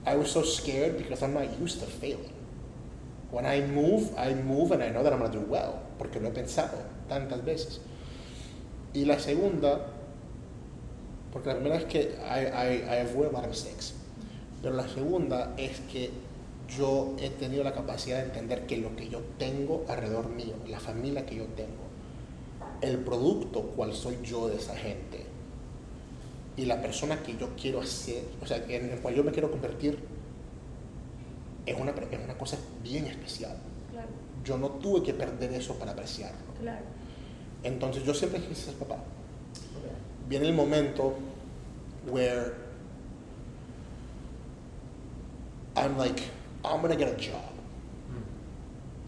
I 0.05 0.15
was 0.15 0.31
so 0.31 0.43
scared 0.43 0.97
because 0.97 1.23
I'm 1.23 1.33
not 1.33 1.45
used 1.59 1.79
to 1.79 1.85
failing. 1.85 2.33
When 3.31 3.45
I 3.45 3.61
move, 3.61 4.11
I 4.17 4.33
move 4.33 4.71
and 4.73 4.83
I 4.83 4.89
know 4.89 5.03
that 5.03 5.13
I'm 5.13 5.19
going 5.19 5.31
to 5.31 5.39
do 5.39 5.45
well, 5.45 5.79
porque 5.97 6.19
lo 6.19 6.29
he 6.29 6.31
pensado 6.31 6.77
tantas 7.07 7.43
veces. 7.45 7.79
Y 8.93 9.05
la 9.05 9.19
segunda, 9.19 9.87
porque 11.31 11.49
la 11.49 11.55
primera 11.55 11.77
es 11.77 11.85
que 11.85 11.99
I, 11.99 12.47
I, 12.47 12.83
I 12.89 12.97
avoid 13.09 13.27
a 13.27 13.31
lot 13.31 13.43
of 13.43 13.49
mistakes, 13.49 13.93
pero 14.61 14.75
la 14.75 14.87
segunda 14.87 15.53
es 15.57 15.79
que 15.91 16.11
yo 16.77 17.15
he 17.19 17.29
tenido 17.29 17.63
la 17.63 17.73
capacidad 17.73 18.17
de 18.17 18.23
entender 18.25 18.65
que 18.65 18.77
lo 18.77 18.95
que 18.95 19.09
yo 19.09 19.21
tengo 19.37 19.85
alrededor 19.87 20.29
mío, 20.29 20.53
la 20.67 20.79
familia 20.79 21.25
que 21.25 21.35
yo 21.35 21.45
tengo, 21.45 21.89
el 22.81 22.97
producto 22.99 23.61
cual 23.61 23.93
soy 23.93 24.17
yo 24.23 24.47
de 24.47 24.55
esa 24.57 24.75
gente 24.75 25.25
y 26.57 26.65
la 26.65 26.81
persona 26.81 27.21
que 27.23 27.35
yo 27.37 27.49
quiero 27.59 27.81
hacer, 27.81 28.23
o 28.41 28.45
sea, 28.45 28.57
en 28.67 28.89
el 28.89 28.99
cual 28.99 29.15
yo 29.15 29.23
me 29.23 29.31
quiero 29.31 29.51
convertir, 29.51 29.99
es 31.65 31.79
una, 31.79 31.91
es 31.91 32.19
una 32.23 32.37
cosa 32.37 32.57
bien 32.83 33.05
especial. 33.05 33.55
Claro. 33.91 34.09
Yo 34.43 34.57
no 34.57 34.69
tuve 34.69 35.03
que 35.03 35.13
perder 35.13 35.53
eso 35.53 35.75
para 35.75 35.91
apreciarlo. 35.91 36.39
Claro. 36.59 36.83
Entonces 37.63 38.03
yo 38.03 38.13
siempre 38.13 38.41
quise 38.41 38.65
ser 38.65 38.73
papá. 38.75 38.97
Viene 40.31 40.47
el 40.47 40.53
momento 40.53 41.13
where 42.09 42.53
I'm 45.75 45.97
like, 45.97 46.21
I'm 46.63 46.81
gonna 46.81 46.95
get 46.95 47.09
a 47.09 47.17
job. 47.17 47.51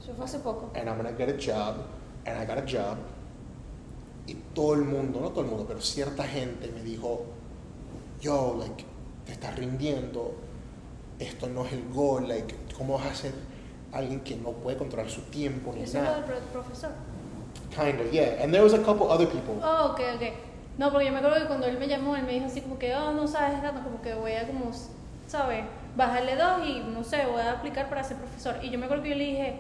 Eso 0.02 0.14
fue 0.16 0.26
hace 0.26 0.40
poco. 0.40 0.70
and 0.76 0.90
I'm 0.90 0.98
gonna 0.98 1.14
get 1.14 1.30
a 1.30 1.38
job, 1.38 1.78
and 2.26 2.38
I 2.38 2.44
got 2.46 2.58
a 2.58 2.66
job. 2.66 2.98
Y 4.28 4.36
todo 4.54 4.74
el 4.74 4.84
mundo, 4.84 5.22
no 5.22 5.30
todo 5.30 5.42
el 5.46 5.48
mundo, 5.48 5.66
pero 5.66 5.80
cierta 5.80 6.24
gente 6.28 6.70
me 6.76 6.82
dijo, 6.84 7.26
yo, 8.20 8.58
like, 8.60 8.84
te 9.26 9.32
estás 9.32 9.56
rindiendo, 9.58 10.34
esto 11.20 11.48
no 11.48 11.64
es 11.66 11.72
el 11.72 11.84
goal, 11.94 12.28
like, 12.28 12.54
¿cómo 12.78 12.96
vas 12.98 13.06
a 13.08 13.16
ser 13.16 13.34
alguien 13.94 14.20
que 14.26 14.36
no 14.36 14.52
puede 14.52 14.78
controlar 14.78 15.10
su 15.10 15.22
tiempo 15.22 15.72
ni 15.74 15.84
Eso 15.84 16.00
nada? 16.02 16.26
pro- 16.26 16.40
profesor. 16.52 16.92
Kind 17.74 18.02
of, 18.02 18.12
yeah. 18.12 18.42
And 18.44 18.54
there 18.54 18.62
was 18.64 18.74
a 18.74 18.84
couple 18.84 19.10
other 19.10 19.26
people. 19.26 19.58
Oh, 19.64 19.92
ok, 19.94 20.02
ok. 20.16 20.34
No, 20.78 20.92
porque 20.92 21.06
yo 21.06 21.12
me 21.12 21.20
acuerdo 21.20 21.40
que 21.40 21.46
cuando 21.48 21.68
él 21.68 21.78
me 21.78 21.88
llamó, 21.88 22.16
él 22.16 22.24
me 22.24 22.34
dijo 22.34 22.46
así 22.48 22.62
como 22.62 22.80
que, 22.80 22.96
oh, 22.96 23.12
no 23.12 23.28
sabes 23.28 23.62
nada, 23.62 23.84
como 23.84 24.02
que 24.02 24.14
voy 24.16 24.32
a, 24.34 24.48
como, 24.48 24.72
¿sabes? 25.28 25.64
Bajarle 25.96 26.36
dos 26.36 26.66
y, 26.68 26.80
no 26.80 27.04
sé, 27.04 27.26
voy 27.32 27.42
a 27.42 27.52
aplicar 27.52 27.90
para 27.90 28.04
ser 28.04 28.18
profesor. 28.18 28.56
Y 28.64 28.70
yo 28.72 28.80
me 28.80 28.86
acuerdo 28.86 29.04
que 29.04 29.10
yo 29.10 29.16
le 29.16 29.24
dije, 29.26 29.56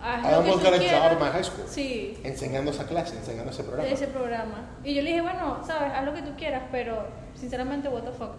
haz 0.00 0.22
lo 0.22 0.44
que 0.44 0.50
tú 0.52 0.58
quieras. 0.60 1.02
job 1.10 1.12
in 1.12 1.18
my 1.24 1.30
high 1.30 1.44
school. 1.44 1.64
Sí, 1.68 2.16
Enseñando 2.24 2.70
esa 2.70 2.86
clase, 2.86 3.16
enseñando 3.16 3.50
ese 3.50 3.62
programa. 3.64 3.88
ese 3.90 4.06
programa. 4.06 4.70
Y 4.84 4.94
yo 4.94 5.02
le 5.02 5.10
dije, 5.10 5.20
bueno, 5.22 5.58
sabes, 5.66 5.92
haz 5.92 6.04
lo 6.04 6.14
que 6.14 6.22
tú 6.22 6.30
quieras, 6.38 6.62
pero 6.72 7.06
sinceramente, 7.34 7.88
what 7.88 8.02
the 8.04 8.12
fuck. 8.12 8.30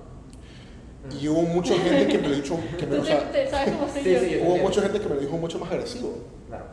Y 1.22 1.28
hubo 1.28 1.44
mucha 1.44 1.76
gente 1.76 2.08
que 2.08 2.18
me 2.18 2.28
lo 2.28 2.36
dicho, 2.36 2.60
que 2.78 2.86
me, 2.88 2.96
Tú 2.98 3.02
o 3.04 3.06
sea, 3.06 3.22
sabes 3.50 3.72
cómo 3.74 3.88
soy 3.88 4.02
Sí, 4.02 4.14
yo. 4.14 4.20
sí, 4.20 4.26
hubo 4.26 4.32
entiendo. 4.42 4.64
mucha 4.64 4.82
gente 4.82 5.00
que 5.00 5.08
me 5.08 5.16
lo 5.16 5.22
dijo 5.22 5.38
mucho 5.38 5.60
más 5.60 5.72
agresivo. 5.72 6.18
Claro. 6.48 6.66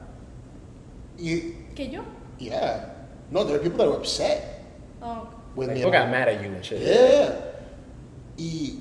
Y, 1.18 1.40
¿Que 1.74 1.90
yo? 1.90 2.02
yeah. 2.38 2.92
No, 3.30 3.44
there 3.44 3.56
are 3.56 3.62
people 3.62 3.78
that 3.78 3.88
were 3.88 3.98
upset 3.98 4.55
Oh, 5.02 5.28
with 5.54 5.68
Like, 5.68 5.74
me. 5.76 5.84
people 5.84 5.90
got 5.92 6.10
mad 6.10 6.28
at 6.28 6.42
you 6.42 6.48
and 6.48 6.64
shit. 6.64 6.80
Yeah. 6.80 7.34
Y, 8.38 8.78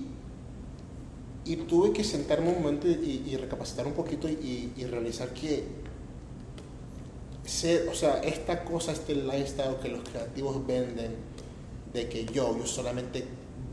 y 1.45 1.55
tuve 1.68 1.93
que 1.93 2.03
sentarme 2.03 2.49
un 2.49 2.61
momento 2.61 2.88
y, 2.88 3.24
y 3.28 3.38
recapacitar 3.38 3.86
un 3.86 3.93
poquito 3.93 4.28
y, 4.30 4.74
y 4.76 4.86
realizar 4.86 5.30
que, 5.30 5.63
ser, 7.45 7.88
o 7.89 7.93
sea, 7.93 8.20
esta 8.24 8.63
cosa, 8.63 8.91
este 8.91 9.13
lifestyle 9.16 9.76
que 9.82 9.89
los 9.89 10.01
creativos 10.07 10.66
venden, 10.66 11.16
de 11.93 12.09
que 12.09 12.26
yo, 12.26 12.57
yo 12.57 12.66
solamente 12.66 13.24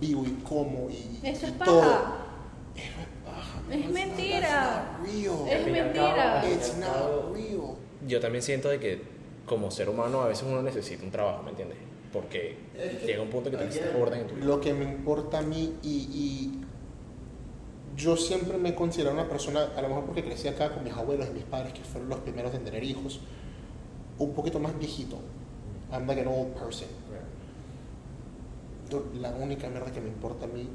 vivo 0.01 0.24
y 0.26 0.32
como 0.45 0.88
y, 0.90 1.18
Eso 1.26 1.47
y 1.47 1.51
es 1.51 1.59
todo. 1.59 1.80
paja. 1.80 2.16
Eso 2.76 3.01
es 3.01 3.09
paja. 3.24 3.62
Es 3.70 3.90
mentira. 3.90 4.97
not. 5.01 5.49
Es 5.49 5.66
mentira. 5.66 6.45
It's 6.53 6.76
not 6.76 7.32
real. 7.34 7.76
Yo 8.07 8.20
también 8.20 8.43
siento 8.43 8.68
de 8.68 8.78
que 8.78 9.03
como 9.47 9.70
ser 9.70 9.88
humano 9.88 10.20
a 10.22 10.28
veces 10.28 10.45
uno 10.47 10.62
necesita 10.62 11.03
un 11.05 11.11
trabajo, 11.11 11.43
¿me 11.43 11.51
entiendes? 11.51 11.78
Porque 12.13 12.57
llega 13.07 13.23
un 13.23 13.31
punto 13.31 13.51
que 13.51 13.57
tienes 13.57 13.79
que 13.79 13.89
orden 13.89 14.21
en 14.21 14.27
tu 14.27 14.35
vida. 14.35 14.47
Lo 14.47 14.61
que 14.61 14.75
me 14.75 14.85
importa 14.85 15.39
a 15.39 15.43
mí 15.43 15.77
y, 15.83 15.89
y 15.89 16.63
yo 17.97 18.17
siempre 18.17 18.59
me 18.59 18.71
he 18.71 18.75
considerado 18.75 19.15
una 19.15 19.29
persona, 19.29 19.69
a 19.77 19.83
lo 19.83 19.89
mejor 19.89 20.05
porque 20.05 20.25
crecí 20.25 20.49
acá 20.49 20.73
con 20.73 20.85
mis 20.85 20.93
abuelos 20.93 21.29
y 21.31 21.35
mis 21.35 21.45
padres, 21.45 21.73
que 21.73 21.81
fueron 21.81 22.09
los 22.09 22.21
primeros 22.21 22.55
en 22.55 22.65
tener 22.65 22.85
hijos, 22.85 23.21
un 24.19 24.33
poquito 24.35 24.59
más 24.59 24.79
viejito. 24.79 25.19
I'm 25.91 26.07
like 26.07 26.21
an 26.21 26.29
old 26.29 26.55
person. 26.55 26.89
La 29.21 29.31
única 29.31 29.69
mierda 29.69 29.91
que 29.91 30.01
me 30.01 30.09
importa 30.09 30.45
a 30.45 30.49
mí 30.49 30.69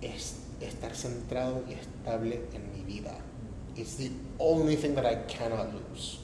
es 0.00 0.36
estar 0.60 0.94
centrado 0.94 1.62
y 1.68 1.72
estable 1.72 2.42
en 2.52 2.72
mi 2.72 2.82
vida. 2.84 3.16
It's 3.76 3.96
the 3.96 4.10
only 4.38 4.76
thing 4.76 4.94
that 4.94 5.04
I 5.04 5.26
cannot 5.26 5.72
lose. 5.72 6.20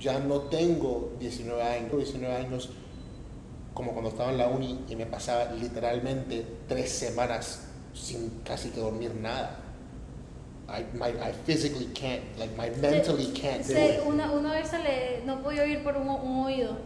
Ya 0.00 0.18
no 0.18 0.40
tengo 0.42 1.12
19 1.20 1.62
años, 1.62 1.92
19 1.96 2.34
años 2.34 2.70
como 3.74 3.92
cuando 3.92 4.10
estaba 4.10 4.30
en 4.32 4.38
la 4.38 4.48
uni 4.48 4.80
y 4.88 4.96
me 4.96 5.06
pasaba 5.06 5.52
literalmente 5.52 6.44
tres 6.68 6.90
semanas 6.90 7.66
sin 7.94 8.30
casi 8.44 8.70
que 8.70 8.80
dormir 8.80 9.14
nada. 9.14 9.58
I, 10.68 10.84
my, 10.96 11.08
I 11.08 11.32
physically 11.44 11.86
can't, 11.94 12.22
like 12.38 12.56
my 12.56 12.70
mentally 12.80 13.26
can't 13.32 13.58
do 13.66 13.74
Se- 13.74 13.94
it. 13.96 14.00
una, 14.06 14.30
una 14.32 14.52
vez 14.52 14.68
se 14.68 14.78
le, 14.78 15.22
no 15.26 15.42
podía 15.42 15.62
oír 15.62 15.82
por 15.82 15.96
un, 15.96 16.08
un 16.08 16.44
oído. 16.46 16.76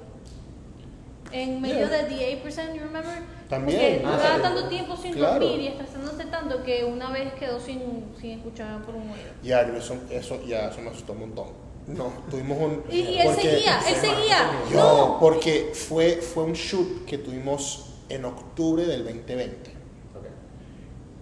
En 1.32 1.60
medio 1.60 1.88
Yeah. 1.88 2.02
de 2.02 2.04
The 2.16 2.42
8%, 2.44 2.74
you 2.74 2.80
remember? 2.80 3.22
También. 3.48 4.00
Porque 4.02 4.06
Ah, 4.06 4.16
duraba 4.16 4.36
sí. 4.36 4.42
tanto 4.42 4.68
tiempo 4.68 4.96
sin 4.96 5.12
Claro. 5.14 5.40
dormir 5.46 5.60
y 5.62 5.66
estresándose 5.68 6.24
tanto 6.26 6.62
que 6.62 6.84
una 6.84 7.10
vez 7.10 7.32
quedó 7.34 7.58
sin, 7.60 7.80
sin 8.20 8.30
escuchar 8.38 8.82
por 8.84 8.94
un 8.94 9.02
oído. 9.10 9.32
Ya, 9.42 9.62
eso, 9.62 9.96
eso, 10.10 10.40
ya, 10.46 10.68
eso 10.68 10.80
me 10.80 10.90
asustó 10.90 11.12
un 11.12 11.20
montón. 11.20 11.63
No, 11.86 12.12
tuvimos 12.30 12.58
un... 12.58 12.82
Y, 12.90 13.00
y 13.00 13.18
él 13.18 13.26
porque- 13.26 13.42
seguía, 13.42 13.78
él 13.88 13.94
seguía. 13.96 14.50
Yo, 14.72 14.76
No. 14.78 15.18
porque 15.20 15.70
fue, 15.74 16.16
fue 16.16 16.44
un 16.44 16.52
shoot 16.54 17.04
que 17.04 17.18
tuvimos 17.18 17.90
en 18.08 18.24
octubre 18.24 18.86
del 18.86 19.04
2020. 19.04 19.70
Ok. 20.16 20.26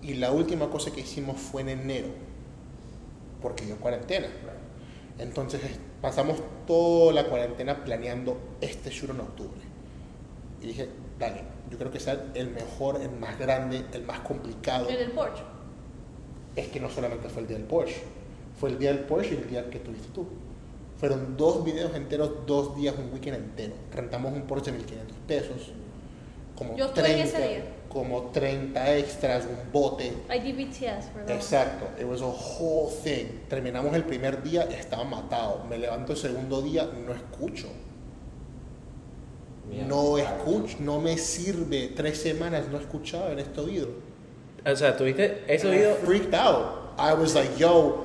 Y 0.03 0.15
la 0.15 0.31
última 0.31 0.71
cosa 0.71 0.93
que 0.93 1.01
hicimos 1.01 1.41
fue 1.41 1.63
en 1.63 1.71
enero, 1.71 2.09
porque 3.41 3.67
yo 3.67 3.77
cuarentena. 3.79 4.29
Entonces 5.19 5.63
es- 5.65 5.79
pasamos 6.01 6.39
toda 6.67 7.13
la 7.13 7.25
cuarentena 7.27 7.85
planeando 7.85 8.39
este 8.61 8.91
shoot 8.91 9.11
en 9.11 9.21
octubre. 9.21 9.61
Y 10.63 10.67
dije, 10.69 10.89
dale, 11.19 11.43
yo 11.71 11.79
creo 11.79 11.91
que 11.91 11.99
sea 11.99 12.25
el 12.35 12.51
mejor, 12.51 13.01
el 13.01 13.11
más 13.11 13.37
grande, 13.39 13.85
el 13.93 14.05
más 14.05 14.21
complicado. 14.21 14.89
El 14.89 15.11
Porsche. 15.11 15.43
Es 16.55 16.69
que 16.69 16.79
no 16.81 16.89
solamente 16.89 17.29
fue 17.29 17.43
el 17.43 17.49
día 17.49 17.57
del 17.59 17.67
Porsche, 17.67 18.03
fue 18.61 18.71
el 18.71 18.79
día 18.79 18.91
del 18.93 19.01
Porsche 19.05 19.35
y 19.35 19.39
el 19.39 19.49
día 19.51 19.71
que 19.71 19.79
tuviste 19.81 20.09
tú. 20.15 20.27
Fueron 21.03 21.37
dos 21.37 21.65
videos 21.65 21.93
enteros, 21.97 22.47
dos 22.47 22.77
días, 22.77 22.95
un 22.97 23.13
weekend 23.13 23.37
entero. 23.39 23.75
Rentamos 23.93 24.33
un 24.35 24.43
Porsche 24.43 24.71
de 24.71 24.79
1500 24.79 25.17
pesos. 25.27 25.73
Como 26.55 26.77
Yo 26.77 26.87
estuve 26.87 27.13
en 27.13 27.19
ese 27.19 27.39
día. 27.39 27.65
Como 27.89 28.31
30 28.31 28.97
extras, 28.99 29.47
un 29.47 29.73
bote. 29.73 30.13
Hay 30.29 30.53
DBTS, 30.53 31.13
¿verdad? 31.13 31.35
Exacto, 31.35 31.87
it 32.01 32.07
was 32.07 32.23
a 32.23 32.27
whole 32.27 32.89
thing. 33.03 33.27
Terminamos 33.49 33.93
el 33.97 34.05
primer 34.05 34.45
día, 34.45 34.63
estaba 34.63 35.03
matado. 35.03 35.65
Me 35.69 35.77
levanto 35.77 36.13
el 36.13 36.19
segundo 36.19 36.63
día, 36.63 36.89
no 37.05 37.13
escucho. 37.13 37.67
Mierda. 39.69 39.89
No 39.89 40.19
escucho, 40.19 40.77
no 40.79 41.01
me 41.01 41.19
sirve. 41.19 41.89
Tres 41.97 42.19
semanas 42.19 42.69
no 42.71 42.79
escuchaba 42.79 43.33
en 43.33 43.41
este 43.41 43.61
oído. 43.61 43.89
O 44.65 44.77
sea, 44.77 44.97
tuviste 44.97 45.43
ese 45.49 45.67
I 45.67 45.71
oído. 45.71 45.95
freaked 45.97 46.33
out. 46.33 46.93
I 46.97 47.13
was 47.21 47.35
like, 47.35 47.57
yo, 47.59 48.05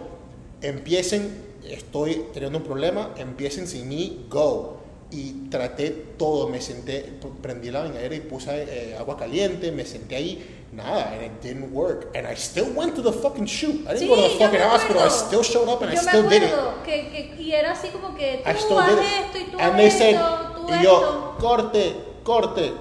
empiecen, 0.64 1.46
estoy 1.66 2.26
teniendo 2.34 2.60
un 2.60 2.64
problema, 2.64 3.10
empiecen 3.18 3.68
sin 3.68 3.88
mí, 3.88 4.26
go. 4.30 4.78
Y 5.10 5.48
traté 5.50 5.90
todo, 6.18 6.50
me 6.50 6.60
senté, 6.60 7.14
prendí 7.42 7.72
la 7.72 7.80
bañadera 7.80 8.14
y 8.14 8.20
puse 8.20 8.50
eh, 8.68 8.96
agua 9.00 9.16
caliente, 9.16 9.72
me 9.72 9.86
senté 9.86 10.18
ahí, 10.18 10.66
nada, 10.74 11.14
and 11.14 11.24
it 11.24 11.32
didn't 11.42 11.72
work. 11.74 12.10
And 12.14 12.28
I 12.28 12.36
still 12.36 12.68
went 12.76 12.94
to 12.96 13.02
the 13.02 13.14
fucking 13.14 13.46
shoot. 13.46 13.88
I 13.88 13.94
didn't 13.94 14.00
Sí, 14.00 14.08
go 14.10 14.16
to 14.18 14.22
the 14.24 14.30
fucking 14.38 14.60
me 14.60 14.66
hospital, 14.66 15.02
I 15.04 15.10
still 15.10 15.44
showed 15.44 15.70
up 15.70 15.82
and 15.82 15.92
I 15.92 15.96
Yo 15.96 16.02
me 16.02 16.08
still 16.10 16.30
did 16.30 16.44
it. 16.44 16.52
que, 16.84 17.10
que, 17.10 17.42
y 17.42 17.52
era 17.54 17.72
así 17.72 17.88
como 17.88 18.14
que 18.18 18.44
I 18.46 18.52
tú 18.54 18.60
still 18.60 18.78
haz 18.80 18.90
did 18.90 18.98
it. 19.00 19.26
esto 19.26 19.38
y 19.38 19.44
tú 19.52 19.58
And 19.60 19.74
haz 19.76 19.80
esto, 19.80 19.98
said, 19.98 20.16
tú 20.56 20.68
y 20.68 20.74
esto. 20.74 20.84
yo, 20.84 21.36
corte, 21.40 21.96
corte. 22.26 22.74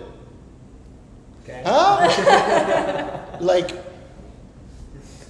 ¿Ah? 1.64 3.37
like, 3.41 3.72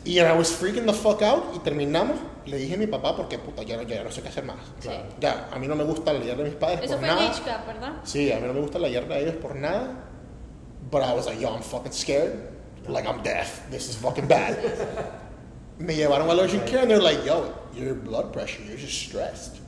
y 0.04 0.18
I 0.18 0.32
was 0.32 0.50
freaking 0.50 0.86
the 0.86 0.94
fuck 0.94 1.20
out 1.20 1.54
y 1.54 1.58
terminamos. 1.58 2.16
Le 2.46 2.56
dije 2.58 2.74
a 2.74 2.78
mi 2.78 2.86
papá 2.86 3.16
porque 3.16 3.38
puta, 3.38 3.62
ya, 3.62 3.76
no- 3.76 3.82
ya 3.82 4.02
no 4.04 4.10
sé 4.10 4.22
qué 4.22 4.28
hacer 4.28 4.44
más. 4.44 4.56
Sí. 4.80 4.90
Ya, 5.20 5.48
a 5.52 5.58
mí 5.58 5.66
no 5.66 5.74
me 5.74 5.84
gusta 5.84 6.12
la 6.12 6.20
yarda 6.20 6.44
de 6.44 6.50
mis 6.50 6.58
padres 6.58 6.80
Eso 6.82 6.96
por 6.96 7.00
fue 7.00 7.08
nada. 7.08 7.32
HCAP, 7.32 7.66
¿verdad? 7.66 7.92
Sí, 8.04 8.30
a 8.32 8.38
mí 8.40 8.46
no 8.46 8.52
me 8.54 8.60
gusta 8.60 8.78
la 8.78 8.88
yarda 8.88 9.14
de 9.16 9.22
ellos 9.22 9.36
por 9.36 9.56
nada. 9.56 10.04
But 10.90 11.02
I 11.02 11.12
was 11.14 11.26
like, 11.26 11.40
yo, 11.40 11.48
I'm 11.52 11.62
fucking 11.62 11.92
scared. 11.92 12.38
Like, 12.88 13.06
I'm 13.08 13.20
deaf. 13.22 13.68
This 13.70 13.88
is 13.88 13.96
fucking 13.96 14.28
bad. 14.28 14.56
me 15.78 15.94
llevaron 15.96 16.28
al 16.30 16.38
urgent 16.38 16.64
care 16.66 16.80
and 16.82 16.90
they're 16.90 17.02
like, 17.02 17.24
yo, 17.26 17.52
your 17.74 17.94
blood 17.94 18.32
pressure, 18.32 18.62
you're 18.62 18.78
just 18.78 18.96
stressed. 18.96 19.60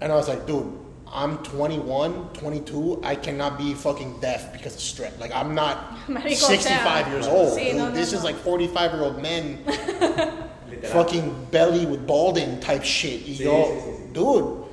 And 0.00 0.12
I 0.12 0.14
was 0.14 0.28
like, 0.28 0.46
dude, 0.46 0.72
I'm 1.12 1.38
21, 1.38 2.30
22. 2.34 3.00
I 3.04 3.16
cannot 3.16 3.58
be 3.58 3.74
fucking 3.74 4.20
deaf 4.20 4.52
because 4.52 4.74
of 4.74 4.80
stress. 4.80 5.12
Like, 5.18 5.32
I'm 5.34 5.54
not 5.54 5.96
Marico, 6.08 6.44
o 6.44 6.56
sea, 6.56 6.58
65 6.58 7.08
years 7.08 7.26
old. 7.26 7.58
sí, 7.58 7.74
no, 7.74 7.88
no, 7.88 7.90
this 7.94 8.12
is 8.12 8.22
like 8.24 8.36
45 8.36 8.92
year 8.92 9.02
old 9.02 9.20
men 9.20 9.58
Literal. 10.76 11.04
fucking 11.04 11.32
belly 11.50 11.86
with 11.86 12.06
balding 12.06 12.60
type 12.60 12.82
shit. 12.84 13.26
Y 13.28 13.36
Sí, 13.36 13.44
yo, 13.44 13.52
sí, 13.66 13.72
sí, 13.80 13.90
sí. 13.96 14.12
dude. 14.12 14.64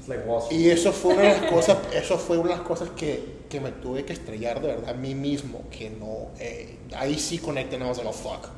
It's 0.00 0.08
like 0.08 0.24
Wall 0.26 0.40
Street. 0.42 0.60
Y 0.60 0.70
eso 0.70 0.92
fue 0.92 1.14
una 1.14 1.22
de 1.22 1.40
las 1.40 1.50
cosas, 1.52 1.78
eso 1.94 2.18
fue 2.18 2.38
una 2.38 2.50
de 2.50 2.56
las 2.56 2.66
cosas 2.66 2.90
que, 2.90 3.42
que 3.48 3.60
me 3.60 3.70
tuve 3.72 4.04
que 4.04 4.12
estrellar 4.12 4.60
de 4.60 4.68
verdad 4.68 4.90
a 4.90 4.94
mí 4.94 5.14
mismo, 5.14 5.62
que 5.70 5.90
no, 5.90 6.30
eh, 6.40 6.78
ahí 6.96 7.18
sí 7.18 7.38
conecté, 7.38 7.76
and 7.76 7.84
I 7.84 7.88
was 7.88 7.98
like, 7.98 8.08
oh 8.08 8.12
fuck, 8.12 8.48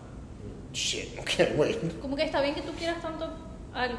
shit, 0.73 1.19
okay, 1.21 1.55
wait. 1.57 2.01
Como 2.01 2.17
que 2.17 2.25
está 2.25 2.41
bien 2.41 2.55
que 2.55 2.63
tú 2.63 2.73
quieras 2.79 3.03
tanto 3.03 3.29
algo, 3.75 3.99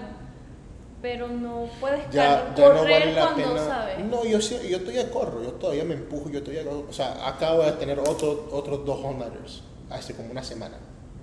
pero 1.01 1.27
no 1.27 1.69
puedes 1.79 2.01
Ya, 2.11 2.51
ya 2.57 2.69
no 2.69 2.75
correr 2.79 2.99
vale 3.01 3.13
la 3.13 3.21
cuando 3.27 3.53
pena. 3.53 3.65
sabes. 3.67 3.99
No, 4.05 4.25
yo, 4.25 4.41
sí- 4.41 4.57
yo 4.67 4.79
todavía 4.79 5.11
corro, 5.11 5.43
yo 5.43 5.51
todavía 5.51 5.83
me 5.83 5.93
empujo, 5.93 6.29
yo 6.31 6.41
todavía, 6.41 6.63
o 6.71 6.91
sea, 6.91 7.27
acabo 7.27 7.61
de 7.61 7.73
tener 7.73 7.99
otro, 7.99 8.47
otros 8.51 8.83
dos 8.85 9.05
all-nighters 9.05 9.61
hace 9.91 10.15
como 10.15 10.31
una 10.31 10.43
semana. 10.43 10.77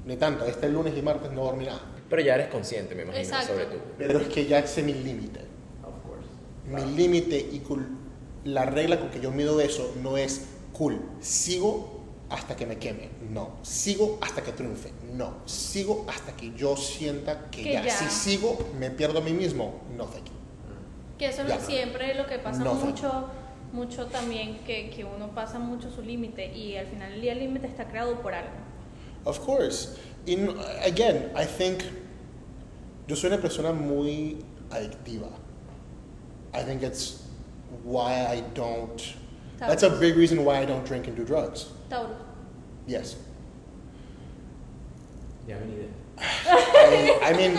Ni 0.05 0.17
tanto, 0.17 0.45
este 0.45 0.69
lunes 0.69 0.95
y 0.97 1.03
martes 1.03 1.31
no 1.33 1.45
dormí 1.45 1.65
nada. 1.67 1.81
Pero 2.11 2.23
ya 2.23 2.35
eres 2.35 2.49
consciente, 2.49 2.95
me 2.95 3.03
imagino, 3.03 3.23
Exacto. 3.25 3.49
sobre 3.53 3.65
tu. 3.67 3.77
Pero 3.99 4.19
es 4.19 4.29
que 4.29 4.47
ya 4.47 4.67
sé 4.67 4.83
mi 4.83 4.93
límite. 4.95 5.41
Of 5.85 6.07
course. 6.07 6.29
Mi 6.87 6.97
límite 6.97 7.39
y 7.39 7.61
cool, 7.61 7.87
la 8.45 8.67
regla 8.67 8.99
con 8.99 9.09
que 9.11 9.21
yo 9.21 9.31
mido 9.31 9.61
eso 9.61 9.95
no 10.03 10.17
es 10.17 10.47
cool, 10.73 11.01
sigo 11.21 12.01
hasta 12.29 12.57
que 12.57 12.67
me 12.67 12.79
queme, 12.79 13.11
no, 13.31 13.51
sigo 13.63 14.19
hasta 14.23 14.43
que 14.43 14.53
triunfe, 14.53 14.91
no, 15.13 15.35
sigo 15.45 16.05
hasta 16.09 16.35
que 16.35 16.53
yo 16.55 16.77
sienta 16.77 17.51
que, 17.51 17.63
Que 17.63 17.73
ya. 17.75 17.85
ya. 17.85 17.91
si 17.95 18.07
sigo 18.07 18.59
me 18.79 18.91
pierdo 18.91 19.19
a 19.19 19.23
mí 19.23 19.33
mismo, 19.33 19.81
no 19.97 20.05
thank 20.07 20.25
you. 20.27 20.33
Que 21.19 21.27
eso 21.27 21.47
Ya. 21.47 21.57
es 21.57 21.63
siempre 21.63 22.15
lo 22.15 22.27
que 22.27 22.39
pasa 22.39 22.65
No, 22.65 22.75
mucho, 22.75 23.27
mucho 23.73 24.07
también, 24.07 24.61
que, 24.67 24.89
que 24.91 25.05
uno 25.05 25.29
pasa 25.35 25.59
mucho 25.59 25.91
su 25.91 26.03
límite 26.03 26.47
y 26.57 26.77
al 26.77 26.87
final 26.87 27.13
el 27.13 27.21
día 27.21 27.33
el 27.33 27.39
límite 27.41 27.67
está 27.67 27.87
creado 27.87 28.21
por 28.23 28.33
algo. 28.35 28.51
Of 29.25 29.41
course. 29.41 29.99
Y 30.27 30.35
no- 30.35 30.55
again, 30.83 31.31
I 31.35 31.45
think 31.45 31.85
yo 33.07 33.15
soy 33.17 33.29
una 33.29 33.39
persona 33.39 33.73
muy 33.73 34.37
adictiva. 34.71 35.31
I 36.55 36.63
think 36.63 36.83
it's 36.83 37.23
why 37.83 38.27
I 38.27 38.41
don't. 38.55 39.15
That's 39.59 39.83
a 39.85 39.91
big 39.91 40.17
reason 40.17 40.45
why 40.45 40.59
I 40.59 40.65
don't 40.65 40.85
drink 40.85 41.07
and 41.07 41.17
do 41.17 41.25
drugs. 41.25 41.69
Tauro. 41.89 42.17
Yes. 42.87 43.17
Yeah, 45.47 45.59
me 45.61 45.75
idea. 45.75 45.89
I, 46.19 47.19
I 47.23 47.33
mean, 47.33 47.57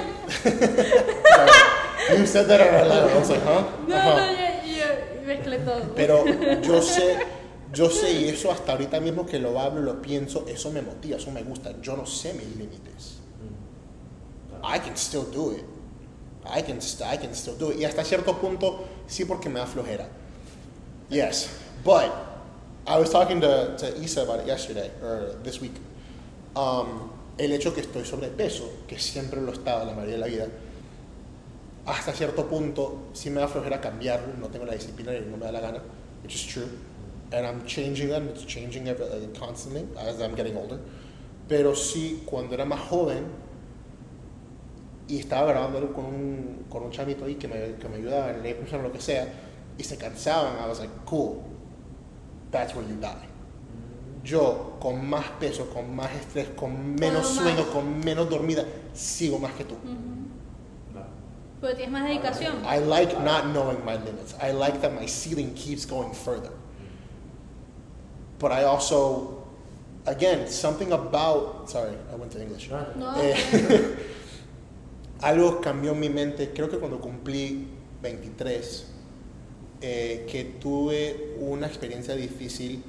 sorry. 1.31 2.19
you 2.19 2.25
said 2.25 2.47
that 2.47 2.61
out 2.61 2.87
loud. 2.87 3.09
I 3.11 3.17
was 3.17 3.29
like, 3.29 3.43
huh? 3.43 3.63
No, 3.87 3.95
Ajá. 3.95 4.03
no, 4.03 4.23
uh-huh. 4.23 4.67
yo, 4.67 4.87
yo 5.15 5.21
mezclé 5.25 5.65
todo. 5.65 5.93
Pero 5.95 6.25
yo 6.61 6.81
sé, 6.81 7.25
yo 7.73 7.89
sé, 7.89 8.11
y 8.11 8.29
eso 8.29 8.51
hasta 8.51 8.73
ahorita 8.73 8.99
mismo 8.99 9.25
que 9.25 9.39
lo 9.39 9.59
hablo, 9.59 9.81
lo 9.81 10.01
pienso, 10.01 10.45
eso 10.47 10.71
me 10.71 10.81
motiva, 10.81 11.17
eso 11.17 11.31
me 11.31 11.41
gusta. 11.43 11.73
Yo 11.81 11.97
no 11.97 12.05
sé 12.05 12.33
mis 12.33 12.55
límites. 12.55 13.19
I 14.63 14.79
can 14.79 14.95
still 14.95 15.25
do 15.25 15.51
it. 15.51 15.65
I 16.45 16.61
can, 16.61 16.79
I 17.03 17.17
can 17.17 17.33
still 17.33 17.57
do 17.57 17.71
it. 17.71 17.79
Y 17.79 17.85
hasta 17.85 18.03
cierto 18.03 18.37
punto, 18.37 18.85
sí 19.07 19.25
porque 19.25 19.49
me 19.49 19.59
da 19.59 19.65
flojera. 19.65 20.07
Yes. 21.09 21.49
But, 21.83 22.11
I 22.85 22.99
was 22.99 23.09
talking 23.09 23.41
to, 23.41 23.75
to 23.77 24.01
Isa 24.01 24.21
about 24.21 24.41
it 24.41 24.47
yesterday, 24.47 24.91
or 25.01 25.35
this 25.43 25.59
week. 25.59 25.73
Um, 26.55 27.09
el 27.37 27.51
hecho 27.51 27.73
que 27.73 27.81
estoy 27.81 28.05
sobrepeso, 28.05 28.85
que 28.87 28.99
siempre 28.99 29.41
lo 29.41 29.51
he 29.51 29.55
estado 29.55 29.85
la 29.85 29.93
mayoría 29.93 30.13
de 30.13 30.19
la 30.19 30.27
vida, 30.27 30.47
hasta 31.85 32.13
cierto 32.13 32.47
punto 32.47 33.09
sí 33.13 33.29
me 33.29 33.41
da 33.41 33.47
flojera 33.47 33.81
cambiarlo, 33.81 34.33
no 34.39 34.47
tengo 34.47 34.65
la 34.65 34.73
disciplina 34.73 35.13
y 35.13 35.21
no 35.21 35.37
me 35.37 35.45
da 35.45 35.51
la 35.51 35.59
gana, 35.59 35.81
which 36.23 36.35
is 36.35 36.45
true. 36.45 36.67
And 37.33 37.45
I'm 37.45 37.65
changing 37.65 38.11
and 38.13 38.29
it's 38.29 38.45
changing 38.45 38.87
every, 38.87 39.05
uh, 39.05 39.27
constantly 39.37 39.87
as 39.97 40.21
I'm 40.21 40.35
getting 40.35 40.55
older. 40.55 40.79
Pero 41.47 41.73
sí, 41.73 42.21
cuando 42.25 42.53
era 42.53 42.63
más 42.63 42.79
joven 42.79 43.25
y 45.07 45.19
estaba 45.19 45.51
grabando 45.51 45.93
con 45.93 46.05
un, 46.05 46.65
con 46.69 46.83
un 46.83 46.91
chamito 46.91 47.25
ahí 47.25 47.35
que 47.35 47.47
me, 47.47 47.75
que 47.77 47.89
me 47.89 47.97
ayudaba 47.97 48.29
en 48.29 48.45
el 48.45 48.55
o 48.55 48.81
lo 48.81 48.91
que 48.91 49.01
sea, 49.01 49.27
y 49.77 49.83
se 49.83 49.97
cansaban, 49.97 50.57
I 50.63 50.67
was 50.67 50.79
like, 50.79 50.91
cool, 51.05 51.43
that's 52.51 52.73
where 52.75 52.87
you 52.87 52.95
die. 52.95 53.27
Yo, 54.23 54.77
con 54.79 55.05
más 55.05 55.25
peso, 55.39 55.65
con 55.73 55.93
más 55.93 56.11
estrés, 56.13 56.47
con 56.55 56.95
menos 56.95 57.27
Puedo 57.27 57.41
sueño, 57.41 57.63
más. 57.65 57.73
con 57.73 57.99
menos 57.99 58.29
dormida, 58.29 58.63
sigo 58.93 59.37
más 59.37 59.51
que 59.53 59.65
tú. 59.65 59.75
Pero 61.59 61.75
tienes 61.75 61.91
más 61.91 62.03
dedicación. 62.03 62.63
I 62.65 62.79
like 62.79 63.13
not 63.19 63.45
knowing 63.53 63.83
my 63.85 63.95
limits. 63.95 64.35
I 64.41 64.51
like 64.51 64.81
that 64.81 64.93
my 64.93 65.07
ceiling 65.07 65.53
keeps 65.53 65.85
going 65.85 66.13
further. 66.13 66.51
But 68.39 68.51
I 68.51 68.63
also, 68.63 69.43
again, 70.05 70.47
something 70.47 70.91
about, 70.91 71.69
sorry, 71.69 71.95
I 72.11 72.15
went 72.15 72.31
to 72.33 72.41
English. 72.41 72.69
No, 72.69 73.13
Eh, 73.17 73.95
algo 75.21 75.61
cambió 75.61 75.91
en 75.93 75.99
mi 75.99 76.09
mente, 76.09 76.51
creo 76.53 76.69
que 76.69 76.77
cuando 76.77 76.99
cumplí 76.99 77.67
23, 78.01 78.85
eh, 79.81 80.25
que 80.29 80.43
tuve 80.59 81.35
una 81.39 81.67
experiencia 81.67 82.15
difícil 82.15 82.83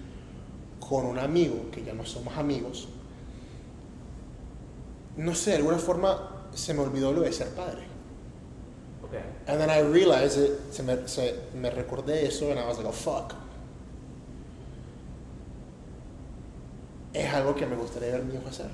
con 0.81 1.07
un 1.07 1.19
amigo, 1.19 1.71
que 1.71 1.85
ya 1.85 1.93
no 1.95 2.05
somos 2.05 2.37
amigos, 2.37 2.89
no 5.17 5.35
sé, 5.35 5.53
de 5.53 5.57
alguna 5.59 5.79
forma 5.79 6.47
se 6.55 6.75
me 6.75 6.81
olvidó 6.81 7.13
lo 7.13 7.23
de 7.23 7.33
ser 7.33 7.49
padre. 7.49 7.85
Okay. 9.05 9.23
And 9.47 9.61
then 9.61 9.71
I 9.71 9.81
realized 9.81 10.39
it, 10.39 10.73
se 10.73 10.83
me, 10.83 11.07
se, 11.07 11.35
me 11.55 11.71
recordé 11.71 12.27
eso 12.27 12.51
and 12.51 12.59
I 12.59 12.67
was 12.67 12.79
like, 12.79 12.89
oh 12.89 12.93
fuck. 12.93 13.35
Es 17.15 17.33
algo 17.33 17.55
que 17.55 17.65
me 17.65 17.77
gustaría 17.77 18.11
ver 18.11 18.21
a 18.21 18.25
mi 18.25 18.35
hijo 18.35 18.49
hacer. 18.49 18.71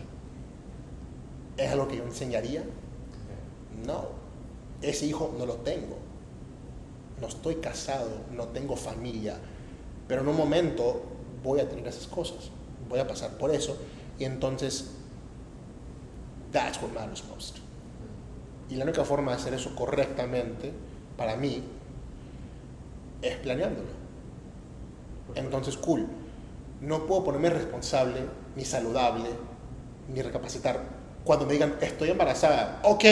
¿Es 1.59 1.70
algo 1.70 1.86
que 1.86 1.99
yo 1.99 2.05
enseñaría? 2.05 2.64
No. 3.86 4.07
Ese 4.80 5.07
hijo 5.07 5.34
no 5.38 5.45
lo 5.45 5.57
tengo. 5.57 5.99
No 7.20 7.28
estoy 7.28 7.57
casado, 7.57 8.11
no 8.32 8.45
tengo 8.49 8.76
familia. 8.76 9.36
Pero 10.09 10.22
en 10.22 10.28
un 10.28 10.36
momento 10.36 11.03
voy 11.45 11.61
a 11.61 11.68
tener 11.68 11.86
esas 11.86 12.07
cosas. 12.07 12.51
Voy 12.88 12.99
a 12.99 13.07
pasar 13.07 13.36
por 13.36 13.55
eso. 13.55 13.76
Y 14.18 14.24
entonces, 14.24 14.91
that's 16.51 16.80
what 16.80 16.93
matters 16.93 17.22
most. 17.28 17.59
Y 18.70 18.76
la 18.76 18.84
única 18.84 19.05
forma 19.05 19.32
de 19.32 19.36
hacer 19.36 19.53
eso 19.53 19.74
correctamente, 19.76 20.72
para 21.18 21.36
mí, 21.36 21.62
es 23.20 23.36
planeándolo. 23.36 23.88
Entonces, 25.34 25.76
cool. 25.76 26.07
No 26.81 27.07
puedo 27.07 27.24
ponerme 27.24 27.51
responsable, 27.51 28.20
ni 28.57 28.64
saludable, 28.64 29.28
ni 30.12 30.22
recapacitar. 30.22 30.81
Cuando 31.24 31.47
me 31.47 31.53
digan, 31.53 31.76
estoy 31.81 32.11
embarazada, 32.11 32.81
ok, 32.83 33.05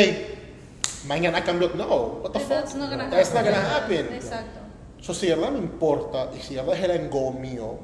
mañana 1.07 1.45
cambio. 1.45 1.71
No, 1.75 2.21
what 2.23 2.33
the 2.33 2.41
fuck? 2.41 2.49
That's 2.49 2.75
not 2.75 2.91
gonna 2.91 3.11
That's 3.11 3.33
not 3.35 3.45
happen. 3.45 3.53
gonna 3.55 3.77
happen. 3.77 4.15
Exacto. 4.15 4.61
So, 5.01 5.15
si 5.15 5.27
de 5.29 5.35
verdad 5.37 5.53
me 5.53 5.59
importa 5.59 6.31
y 6.37 6.41
si 6.41 6.55
de 6.55 6.63
verdad 6.63 6.79
es 6.79 6.85
el 6.85 6.91
end 6.93 7.13
goal 7.13 7.35
mío, 7.39 7.79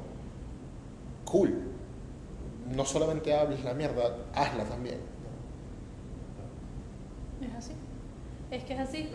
cool. 1.25 1.53
No 2.75 2.83
solamente 2.83 3.33
hables 3.33 3.63
la 3.63 3.73
mierda, 3.73 4.17
hazla 4.33 4.63
también. 4.63 4.97
Es 7.41 7.53
así. 7.55 7.73
Es 8.49 8.63
que 8.63 8.73
es 8.73 8.79
así. 8.79 9.09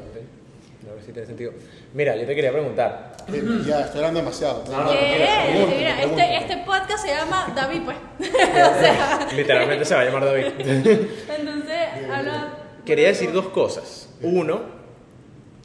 Creo 0.82 0.96
que 0.96 1.02
sí 1.02 1.12
tiene 1.12 1.26
sentido. 1.26 1.52
Mira, 1.94 2.16
yo 2.16 2.26
te 2.26 2.34
quería 2.34 2.52
preguntar. 2.52 3.16
Eh, 3.28 3.42
Ya, 3.66 3.80
estoy 3.82 3.98
hablando 3.98 4.20
demasiado. 4.20 4.64
No, 4.70 4.84
no, 4.84 4.90
¿Qué? 4.90 5.66
Mira, 5.78 5.96
pregunta. 5.96 6.24
este, 6.24 6.52
este 6.54 6.64
podcast 6.66 7.04
se 7.04 7.14
llama 7.14 7.52
David, 7.54 7.82
pues. 7.84 7.96
o 8.20 8.80
sea, 8.80 9.28
Literalmente 9.36 9.84
se 9.84 9.94
va 9.94 10.00
a 10.00 10.04
llamar 10.04 10.24
David. 10.24 10.46
entonces, 10.58 11.78
habla. 12.10 12.54
Quería 12.84 13.08
decir 13.08 13.30
dos 13.32 13.48
cosas. 13.48 14.08
Uno, 14.22 14.62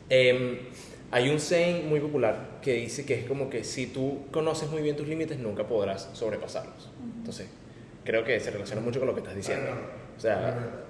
em, 0.10 0.60
hay 1.12 1.30
un 1.30 1.40
saying 1.40 1.88
muy 1.88 2.00
popular 2.02 2.60
que 2.62 2.74
dice 2.74 3.06
que 3.06 3.14
es 3.16 3.26
como 3.26 3.50
que 3.50 3.64
si 3.64 3.88
tú 3.88 4.26
conoces 4.32 4.70
muy 4.70 4.82
bien 4.82 4.96
tus 4.98 5.08
límites, 5.08 5.38
nunca 5.40 5.66
podrás 5.66 6.10
sobrepasarlos. 6.14 6.92
Entonces, 7.18 7.48
creo 8.04 8.24
que 8.24 8.40
se 8.40 8.52
relaciona 8.52 8.82
mucho 8.82 9.00
con 9.00 9.08
lo 9.08 9.14
que 9.14 9.22
estás 9.22 9.36
diciendo. 9.36 9.72
O 10.18 10.20
sea, 10.20 10.85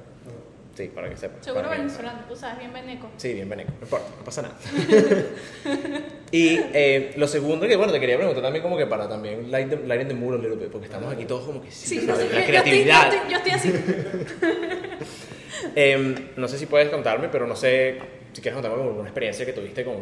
sí, 0.75 0.87
para 0.93 1.09
que 1.09 1.17
sepas. 1.17 1.43
Seguro 1.43 1.69
venezolano, 1.69 2.19
tú 2.27 2.35
sabes, 2.35 2.59
bien 2.59 2.73
veneco. 2.73 3.07
Sí, 3.17 3.33
bien, 3.33 3.49
Beneco, 3.49 3.71
no 3.79 3.85
importa, 3.85 4.07
no 4.17 4.23
pasa 4.23 4.41
nada. 4.43 4.55
y 6.31 6.59
eh, 6.73 7.13
lo 7.17 7.27
segundo 7.27 7.67
que, 7.67 7.75
bueno, 7.75 7.91
te 7.91 7.99
quería 7.99 8.17
preguntar 8.17 8.43
también 8.43 8.61
como 8.61 8.77
que 8.77 8.85
para 8.85 9.09
también 9.09 9.49
light 9.51 9.69
the, 9.69 10.13
mood 10.13 10.35
a 10.35 10.37
little 10.37 10.57
bit, 10.57 10.69
porque 10.69 10.85
estamos 10.85 11.11
aquí 11.11 11.25
todos 11.25 11.45
como 11.45 11.61
que 11.61 11.71
sí, 11.71 11.87
Sí, 11.87 11.99
sí, 12.01 12.05
la 12.05 12.15
yo- 12.15 12.45
creatividad. 12.45 13.11
Yo 13.11 13.17
estoy, 13.17 13.31
yo 13.31 13.37
estoy, 13.37 13.51
yo 13.51 13.57
estoy 13.57 13.71
así. 13.71 14.55
Em, 15.75 16.15
no 16.35 16.47
sé 16.47 16.57
si 16.57 16.65
puedes 16.67 16.89
contarme, 16.89 17.27
pero 17.29 17.47
no 17.47 17.55
sé 17.55 17.97
si 18.33 18.41
quieres 18.41 18.53
contarme 18.55 18.77
como 18.77 18.89
alguna 18.89 19.09
experiencia 19.09 19.45
que 19.45 19.53
tuviste 19.53 19.83
con 19.83 19.95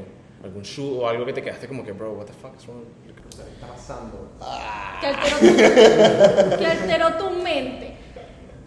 algún 0.44 0.64
shoot 0.64 1.02
o 1.02 1.08
algo 1.08 1.26
que 1.26 1.34
te 1.34 1.42
quedaste 1.42 1.68
como 1.68 1.84
que, 1.84 1.94
bro, 1.94 2.14
what 2.14 2.26
the 2.26 2.34
fuck 2.34 2.56
is 2.58 2.68
wrong? 2.68 2.84
O 2.84 3.36
sea, 3.36 3.46
¿qué 3.46 3.52
está 3.54 3.68
pasando? 3.68 4.32
Que 5.00 5.08
alteró, 5.08 5.38
tu, 5.40 6.58
que 6.58 6.66
alteró 6.66 7.14
tu 7.18 7.30
mente. 7.42 7.94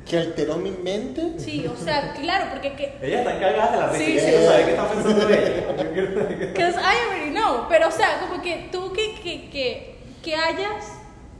Que 0.09 0.19
alteró 0.19 0.57
mi 0.57 0.71
mente. 0.71 1.35
Sí, 1.39 1.67
o 1.67 1.77
sea, 1.77 2.13
claro, 2.15 2.47
porque 2.53 2.75
que. 2.75 2.97
Ella 3.03 3.19
está 3.19 3.37
encargada 3.37 3.73
de 3.73 3.79
la 3.79 3.93
Sí, 3.93 4.05
risa, 4.07 4.25
sí. 4.27 4.31
quiero 4.31 4.47
saber 4.47 4.65
qué 4.65 4.71
está 4.71 4.89
pensando 4.89 5.29
ella. 5.29 5.77
Yo 5.85 5.93
quiero- 5.93 6.29
Because 6.53 6.77
I 6.79 6.95
already 7.09 7.31
know. 7.31 7.67
Pero, 7.69 7.89
o 7.89 7.91
sea, 7.91 8.21
como 8.21 8.41
que 8.43 8.69
tú 8.71 8.93
que, 8.93 9.15
que, 9.21 9.51
que, 9.51 9.99
que 10.23 10.35
hayas. 10.37 10.85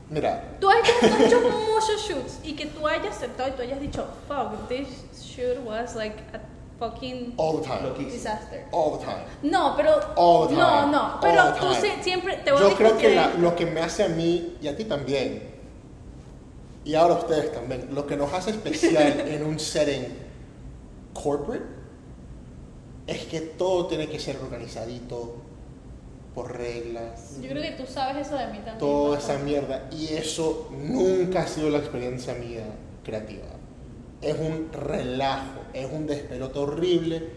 Mira, 0.09 0.55
Tú 0.59 0.69
has 0.69 0.77
hecho 1.21 1.39
muchos 1.41 2.01
shoots 2.07 2.39
y 2.43 2.55
que 2.55 2.65
tú 2.67 2.87
hayas 2.87 3.07
aceptado 3.17 3.49
y 3.49 3.51
tú 3.53 3.61
hayas 3.61 3.79
dicho, 3.81 4.05
fuck, 4.27 4.67
this 4.69 4.87
shoot 5.21 5.57
was 5.65 5.95
like 5.95 6.15
a 6.33 6.39
fucking 6.79 7.33
all 7.37 7.59
the 7.61 7.67
time. 7.67 7.93
Disaster. 8.09 8.65
All 8.71 8.97
the 8.99 9.05
time. 9.05 9.23
No, 9.43 9.75
pero. 9.75 9.99
All 10.15 10.47
the 10.47 10.55
time. 10.55 10.63
No, 10.63 10.87
no, 10.91 11.17
pero 11.21 11.41
All 11.41 11.53
the 11.53 11.59
tú 11.59 11.73
time. 11.73 12.03
siempre 12.03 12.37
te 12.37 12.51
voy 12.51 12.61
a 12.61 12.69
Yo 12.69 12.75
creo 12.75 12.97
que 12.97 13.09
discutir. 13.09 13.15
la- 13.37 13.41
lo 13.49 13.55
que 13.55 13.65
me 13.65 13.81
hace 13.81 14.03
a 14.03 14.07
mí 14.09 14.57
y 14.61 14.67
a 14.69 14.75
ti 14.77 14.85
también, 14.85 15.56
y 16.87 16.95
ahora 16.95 17.15
ustedes 17.15 17.51
también, 17.51 17.89
lo 17.93 18.07
que 18.07 18.15
nos 18.15 18.31
hace 18.31 18.51
especial 18.51 19.19
en 19.27 19.43
un 19.43 19.59
setting 19.59 20.05
corporate 21.13 21.65
es 23.07 23.25
que 23.25 23.41
todo 23.41 23.87
tiene 23.87 24.07
que 24.07 24.19
ser 24.19 24.37
organizadito, 24.37 25.35
por 26.33 26.55
reglas, 26.55 27.41
Yo 27.41 27.49
creo 27.49 27.63
que 27.63 27.71
tú 27.71 27.91
sabes 27.91 28.27
eso 28.27 28.37
de 28.37 28.45
mí 28.47 28.57
también. 28.59 28.77
toda 28.77 29.17
esa 29.17 29.39
mierda. 29.39 29.89
Y 29.91 30.13
eso 30.13 30.69
nunca 30.71 31.41
ha 31.41 31.47
sido 31.47 31.71
la 31.71 31.79
experiencia 31.79 32.35
mía 32.35 32.63
creativa. 33.03 33.47
Es 34.21 34.37
un 34.37 34.71
relajo, 34.71 35.61
es 35.73 35.91
un 35.91 36.05
despelote 36.05 36.59
horrible. 36.59 37.29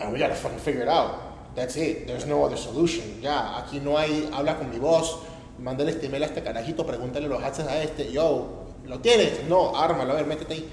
And 0.00 0.12
we 0.12 0.18
gotta 0.18 0.34
fucking 0.34 0.58
figure 0.58 0.82
it 0.82 0.88
out. 0.88 1.54
That's 1.54 1.76
it. 1.76 2.06
There's 2.08 2.26
no 2.26 2.42
other 2.44 2.58
solution. 2.58 3.20
Ya, 3.22 3.58
aquí 3.58 3.78
no 3.78 3.96
hay, 3.96 4.28
habla 4.32 4.58
con 4.58 4.68
mi 4.70 4.78
voz, 4.80 5.20
mándale 5.62 5.92
este 5.92 6.06
email 6.06 6.24
a 6.24 6.26
este 6.26 6.42
carajito, 6.42 6.84
pregúntale 6.86 7.28
los 7.28 7.42
haces 7.42 7.66
a 7.66 7.82
este, 7.82 8.12
yo, 8.12 8.66
¿lo 8.84 9.00
tienes? 9.00 9.44
No, 9.48 9.76
ármalo, 9.76 10.12
a 10.12 10.16
ver, 10.16 10.26
métete 10.26 10.54
ahí. 10.54 10.68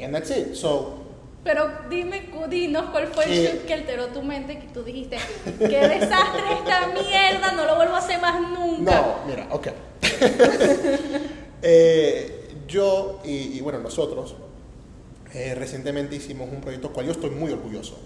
And 0.00 0.14
that's 0.14 0.30
it. 0.30 0.54
So, 0.54 0.98
Pero 1.42 1.68
dime, 1.90 2.28
dinos 2.48 2.90
cuál 2.90 3.08
fue 3.08 3.24
el 3.24 3.30
¿Qué? 3.30 3.42
shoot 3.46 3.66
que 3.66 3.74
alteró 3.74 4.06
tu 4.08 4.22
mente 4.22 4.58
que 4.58 4.68
tú 4.68 4.82
dijiste, 4.84 5.18
qué 5.58 5.88
desastre 5.88 6.42
esta 6.58 6.86
mierda, 6.88 7.52
no 7.52 7.64
lo 7.64 7.76
vuelvo 7.76 7.94
a 7.94 7.98
hacer 7.98 8.20
más 8.20 8.40
nunca. 8.40 9.00
No, 9.00 9.14
mira, 9.26 9.48
ok. 9.50 9.68
Eh, 11.60 12.54
yo 12.68 13.20
y, 13.24 13.58
y, 13.58 13.60
bueno, 13.60 13.80
nosotros 13.80 14.36
eh, 15.34 15.56
recientemente 15.56 16.14
hicimos 16.14 16.48
un 16.52 16.60
proyecto 16.60 16.92
cual 16.92 17.06
yo 17.06 17.12
estoy 17.12 17.30
muy 17.30 17.50
orgulloso. 17.50 17.98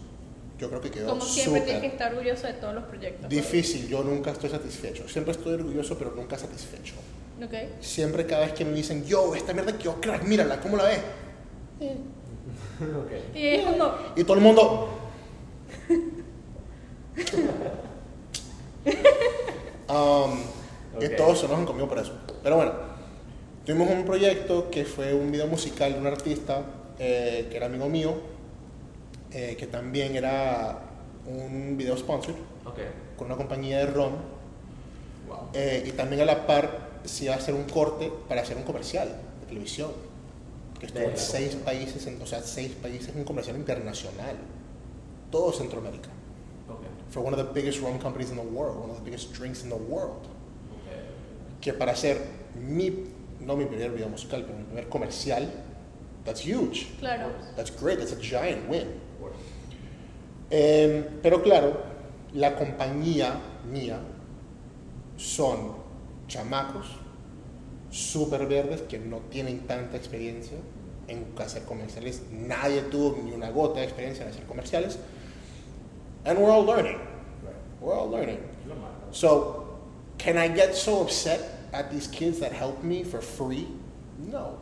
Yo 0.62 0.68
creo 0.68 0.80
que 0.80 0.92
quedó 0.92 1.08
Como 1.08 1.20
siempre 1.22 1.44
súper 1.44 1.64
tienes 1.64 1.80
que 1.82 1.88
estar 1.88 2.12
orgulloso 2.12 2.46
de 2.46 2.52
todos 2.52 2.72
los 2.72 2.84
proyectos. 2.84 3.28
difícil. 3.28 3.88
Yo 3.88 4.04
nunca 4.04 4.30
estoy 4.30 4.48
satisfecho. 4.48 5.08
Siempre 5.08 5.32
estoy 5.32 5.54
orgulloso, 5.54 5.98
pero 5.98 6.12
nunca 6.14 6.38
satisfecho. 6.38 6.94
Ok. 7.44 7.52
Siempre 7.80 8.24
cada 8.26 8.44
vez 8.44 8.52
que 8.54 8.64
me 8.64 8.70
dicen, 8.72 9.04
yo, 9.04 9.34
esta 9.34 9.52
mierda 9.52 9.76
que 9.76 9.82
yo 9.82 10.00
crack, 10.00 10.22
mírala, 10.22 10.60
¿cómo 10.60 10.76
la 10.76 10.84
ves? 10.84 11.00
Ok. 12.80 13.36
Y 13.36 13.46
es 13.46 13.64
como, 13.64 13.92
Y 14.14 14.22
todo 14.22 14.34
el 14.34 14.42
mundo. 14.42 14.88
Um, 19.88 20.38
Y 21.00 21.08
todos 21.16 21.40
se 21.40 21.46
enojan 21.46 21.66
conmigo 21.66 21.88
por 21.88 21.98
eso. 21.98 22.12
Pero 22.42 22.56
bueno, 22.56 22.72
tuvimos 23.66 23.90
un 23.90 24.04
proyecto 24.04 24.70
que 24.70 24.84
fue 24.84 25.12
un 25.12 25.30
video 25.30 25.46
musical 25.46 25.92
de 25.92 25.98
un 25.98 26.06
artista 26.06 26.62
eh, 26.98 27.48
que 27.50 27.56
era 27.58 27.66
amigo 27.66 27.88
mío, 27.88 28.14
eh, 29.34 29.56
que 29.58 29.66
también 29.66 30.16
era 30.16 30.78
un 31.26 31.76
video 31.76 31.96
sponsored 31.96 32.36
Ok. 32.64 32.78
con 33.16 33.26
una 33.28 33.36
compañía 33.36 33.78
de 33.78 33.86
ron. 33.86 34.12
Wow. 35.28 35.48
eh, 35.54 35.84
y 35.86 35.92
también 35.92 36.22
a 36.22 36.24
la 36.24 36.46
par 36.46 36.90
se 37.04 37.24
iba 37.24 37.34
a 37.34 37.36
hacer 37.38 37.54
un 37.54 37.64
corte 37.64 38.12
para 38.28 38.42
hacer 38.42 38.56
un 38.56 38.64
comercial 38.64 39.08
de 39.40 39.46
televisión. 39.46 39.90
Que 40.78 40.86
estuvo 40.86 41.04
en 41.04 41.16
seis 41.16 41.54
países, 41.54 42.06
en- 42.08 42.20
o 42.20 42.26
sea, 42.26 42.42
seis 42.42 42.72
países, 42.72 43.12
un 43.14 43.22
comercial 43.24 43.56
internacional. 43.56 44.36
Todo 45.30 45.52
Centroamérica. 45.52 46.10
Ok. 46.68 46.82
For 47.10 47.22
one 47.24 47.34
of 47.34 47.38
the 47.46 47.52
biggest 47.52 47.80
rum 47.80 47.98
companies 47.98 48.30
in 48.30 48.36
the 48.36 48.42
world, 48.42 48.78
one 48.82 48.90
of 48.90 48.96
the 48.98 49.04
biggest 49.04 49.32
drinks 49.32 49.62
in 49.62 49.68
the 49.68 49.76
world. 49.76 50.24
Ok. 50.72 51.60
Que 51.60 51.72
para 51.72 51.92
hacer 51.92 52.18
mi, 52.54 52.90
no 53.40 53.56
mi 53.56 53.64
primer 53.64 53.90
video 53.92 54.08
musical, 54.08 54.42
pero 54.44 54.58
mi 54.58 54.64
primer 54.64 54.88
comercial, 54.88 55.48
that's 56.24 56.40
huge. 56.44 56.88
claro. 56.98 57.28
That's 57.56 57.70
great, 57.70 57.98
that's 58.00 58.12
a 58.12 58.20
giant 58.20 58.68
win. 58.68 58.88
Eh, 60.54 61.08
pero 61.22 61.42
claro, 61.42 61.72
la 62.34 62.54
compañía 62.56 63.40
mía 63.70 63.98
son 65.16 65.72
chamacos 66.28 66.86
súper 67.90 68.46
verdes 68.46 68.82
que 68.82 68.98
no 68.98 69.20
tienen 69.30 69.60
tanta 69.60 69.96
experiencia 69.96 70.58
en 71.08 71.24
hacer 71.38 71.62
comerciales. 71.62 72.22
Nadie 72.30 72.82
tuvo 72.82 73.18
ni 73.22 73.32
una 73.32 73.50
gota 73.50 73.80
de 73.80 73.86
experiencia 73.86 74.24
en 74.24 74.30
hacer 74.30 74.44
comerciales. 74.44 74.98
And 76.26 76.38
we're 76.38 76.52
all 76.52 76.66
learning. 76.66 76.98
We're 77.80 77.94
all 77.94 78.10
learning. 78.10 78.38
So, 79.10 79.78
can 80.18 80.36
I 80.36 80.48
get 80.48 80.74
so 80.74 81.00
upset 81.00 81.40
at 81.72 81.90
these 81.90 82.08
kids 82.08 82.40
that 82.40 82.52
help 82.52 82.82
me 82.82 83.04
for 83.04 83.22
free? 83.22 83.66
No. 84.30 84.58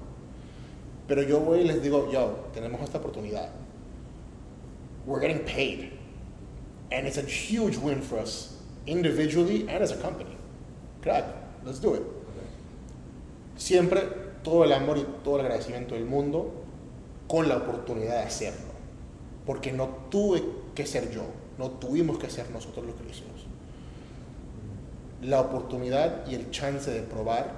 Pero 1.08 1.22
yo 1.22 1.40
voy 1.40 1.60
y 1.60 1.64
les 1.64 1.82
digo, 1.82 2.10
yo, 2.12 2.48
tenemos 2.54 2.80
esta 2.80 2.98
oportunidad. 2.98 3.50
We're 5.06 5.20
getting 5.20 5.44
paid. 5.44 5.92
And 6.92 7.06
it's 7.06 7.18
a 7.18 7.22
huge 7.22 7.76
win 7.76 8.02
for 8.02 8.18
us, 8.18 8.56
individually 8.86 9.68
and 9.68 9.82
as 9.82 9.92
a 9.92 9.96
company. 9.96 10.36
Crack, 11.02 11.24
let's 11.64 11.78
do 11.78 11.94
it. 11.94 12.02
Siempre 13.56 14.00
todo 14.42 14.64
el 14.64 14.72
amor 14.72 14.98
y 14.98 15.06
todo 15.22 15.38
el 15.38 15.46
agradecimiento 15.46 15.94
del 15.94 16.06
mundo 16.06 16.52
con 17.28 17.48
la 17.48 17.56
oportunidad 17.56 18.20
de 18.20 18.26
hacerlo. 18.26 18.70
Porque 19.46 19.72
no 19.72 19.88
tuve 20.10 20.42
que 20.74 20.86
ser 20.86 21.10
yo, 21.10 21.24
no 21.58 21.70
tuvimos 21.70 22.18
que 22.18 22.30
ser 22.30 22.50
nosotros 22.50 22.86
los 22.86 22.94
que 22.96 23.04
lo 23.04 23.10
hicimos. 23.10 23.46
La 25.22 25.40
oportunidad 25.40 26.26
y 26.26 26.34
el 26.34 26.50
chance 26.50 26.90
de 26.90 27.02
probar 27.02 27.54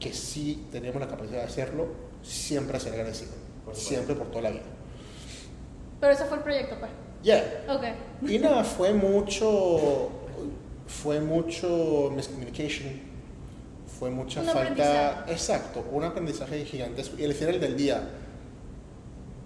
que 0.00 0.12
sí 0.12 0.66
tenemos 0.70 1.00
la 1.00 1.08
capacidad 1.08 1.38
de 1.38 1.44
hacerlo, 1.44 1.86
siempre 2.22 2.78
ser 2.80 2.92
agradecido. 2.94 3.32
Por. 3.64 3.74
Siempre 3.74 4.14
por 4.14 4.28
toda 4.28 4.42
la 4.42 4.50
vida. 4.50 4.75
Pero 6.06 6.14
ese 6.14 6.24
fue 6.26 6.36
el 6.36 6.44
proyecto, 6.44 6.76
pues. 6.78 6.90
Yeah. 7.24 7.64
Ok. 7.68 7.82
Y 8.30 8.38
nada, 8.38 8.62
fue 8.62 8.92
mucho, 8.92 10.08
fue 10.86 11.18
mucho 11.20 12.12
miscommunication, 12.14 12.92
fue 13.98 14.10
mucha 14.10 14.42
Un 14.42 14.46
falta, 14.46 15.24
exacto, 15.26 15.84
un 15.90 16.04
aprendizaje 16.04 16.64
gigantesco. 16.64 17.16
Y 17.18 17.24
al 17.24 17.34
final 17.34 17.58
del 17.58 17.76
día, 17.76 18.08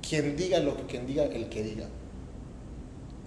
quien 0.07 0.37
diga 0.37 0.59
lo 0.61 0.77
que 0.77 0.83
quien 0.83 1.07
diga, 1.07 1.25
el 1.25 1.49
que 1.49 1.63
diga, 1.63 1.87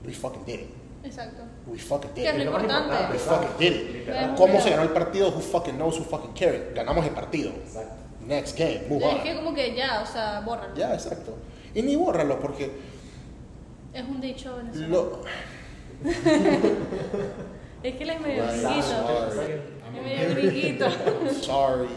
we 0.06 0.14
fucking 0.14 0.46
did 0.46 0.60
it, 0.60 0.70
Exacto. 1.04 1.42
we 1.66 1.80
fucking 1.80 2.12
did 2.14 2.22
Que 2.22 2.30
es 2.30 2.36
it, 2.36 2.40
lo 2.42 2.52
importante. 2.52 2.96
we 3.12 3.18
fucking 3.18 3.58
did 3.58 3.72
it. 3.74 4.36
¿Cómo 4.38 4.62
se 4.62 4.70
ganó 4.70 4.84
el 4.84 4.90
partido? 4.90 5.30
Who 5.32 5.40
fucking 5.42 5.74
knows? 5.78 5.98
Who 6.00 6.04
fucking 6.04 6.34
cares? 6.34 6.76
Ganamos 6.76 7.04
el 7.04 7.14
partido. 7.16 7.50
Exacto. 7.50 7.96
Next 8.28 8.56
game, 8.56 8.84
move 8.88 9.04
Es 9.04 9.24
que 9.24 9.32
on. 9.32 9.38
como 9.38 9.56
que 9.56 9.74
ya, 9.76 10.04
o 10.04 10.06
sea, 10.06 10.42
bórralo. 10.42 10.76
Ya, 10.76 10.94
exacto. 10.94 11.34
Y 11.74 11.82
ni 11.82 11.96
bórralo 11.96 12.40
porque 12.40 12.93
Es 13.94 14.04
un 14.08 14.22
dicho 14.22 14.56
venezolano. 14.58 14.94
lo... 14.94 15.22
Es 17.84 17.96
que 17.96 18.04
él 18.04 18.10
es 18.12 18.22
medio 18.22 18.46
gringuito. 18.48 18.82
Sorry. 18.82 19.62
Es 19.86 20.04
medio 20.04 20.30
gringuito. 20.36 20.86
Sorry. 21.42 21.90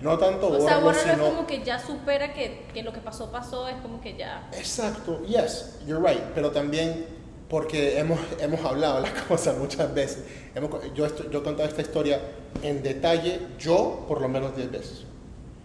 No 0.00 0.18
tanto 0.18 0.48
O 0.48 0.60
sea, 0.60 0.78
bórralo, 0.78 0.84
bórralo 0.84 0.98
es 0.98 1.12
sino... 1.12 1.24
como 1.24 1.46
que 1.46 1.62
ya 1.62 1.78
supera 1.78 2.32
que, 2.32 2.62
que 2.72 2.82
lo 2.82 2.92
que 2.92 3.00
pasó, 3.00 3.30
pasó. 3.30 3.68
Es 3.68 3.76
como 3.82 4.00
que 4.00 4.16
ya. 4.16 4.48
Exacto, 4.52 5.22
yes, 5.26 5.78
you're 5.86 6.02
right, 6.02 6.22
pero 6.34 6.50
también 6.50 7.04
porque 7.48 7.98
hemos, 7.98 8.18
hemos 8.40 8.64
hablado 8.64 9.00
las 9.00 9.12
cosas 9.28 9.58
muchas 9.58 9.94
veces. 9.94 10.24
Hemos, 10.54 10.70
yo, 10.94 11.06
yo 11.30 11.40
he 11.40 11.42
contado 11.42 11.68
esta 11.68 11.82
historia 11.82 12.20
en 12.62 12.82
detalle, 12.82 13.40
yo 13.58 14.06
por 14.08 14.22
lo 14.22 14.28
menos 14.28 14.56
10 14.56 14.70
veces. 14.70 15.04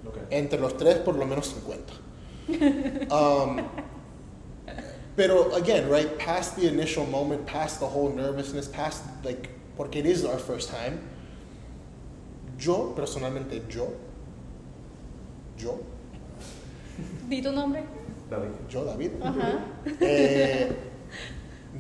Ok. 0.06 0.18
Entre 0.30 0.60
los 0.60 0.76
tres 0.78 0.98
por 0.98 1.16
lo 1.16 1.26
menos 1.26 1.48
50. 1.48 1.94
Um, 3.16 3.58
pero 5.18 5.52
again, 5.56 5.90
right, 5.90 6.18
past 6.20 6.56
the 6.56 6.68
initial 6.68 7.06
moment, 7.08 7.46
past 7.46 7.80
the 7.82 7.86
whole 7.88 8.14
nervousness, 8.14 8.68
past 8.70 9.04
like, 9.26 9.50
porque 9.76 9.96
it 9.98 10.06
is 10.06 10.24
our 10.24 10.38
first 10.38 10.70
time, 10.70 11.00
yo, 12.60 12.94
personalmente 12.96 13.62
yo, 13.70 13.92
yo, 15.58 15.80
Di 17.28 17.42
tu 17.42 17.52
nombre. 17.52 17.84
David. 18.30 18.52
yo 18.70 18.86
David, 18.86 19.12
Ajá. 19.22 19.60
eh, 20.02 20.72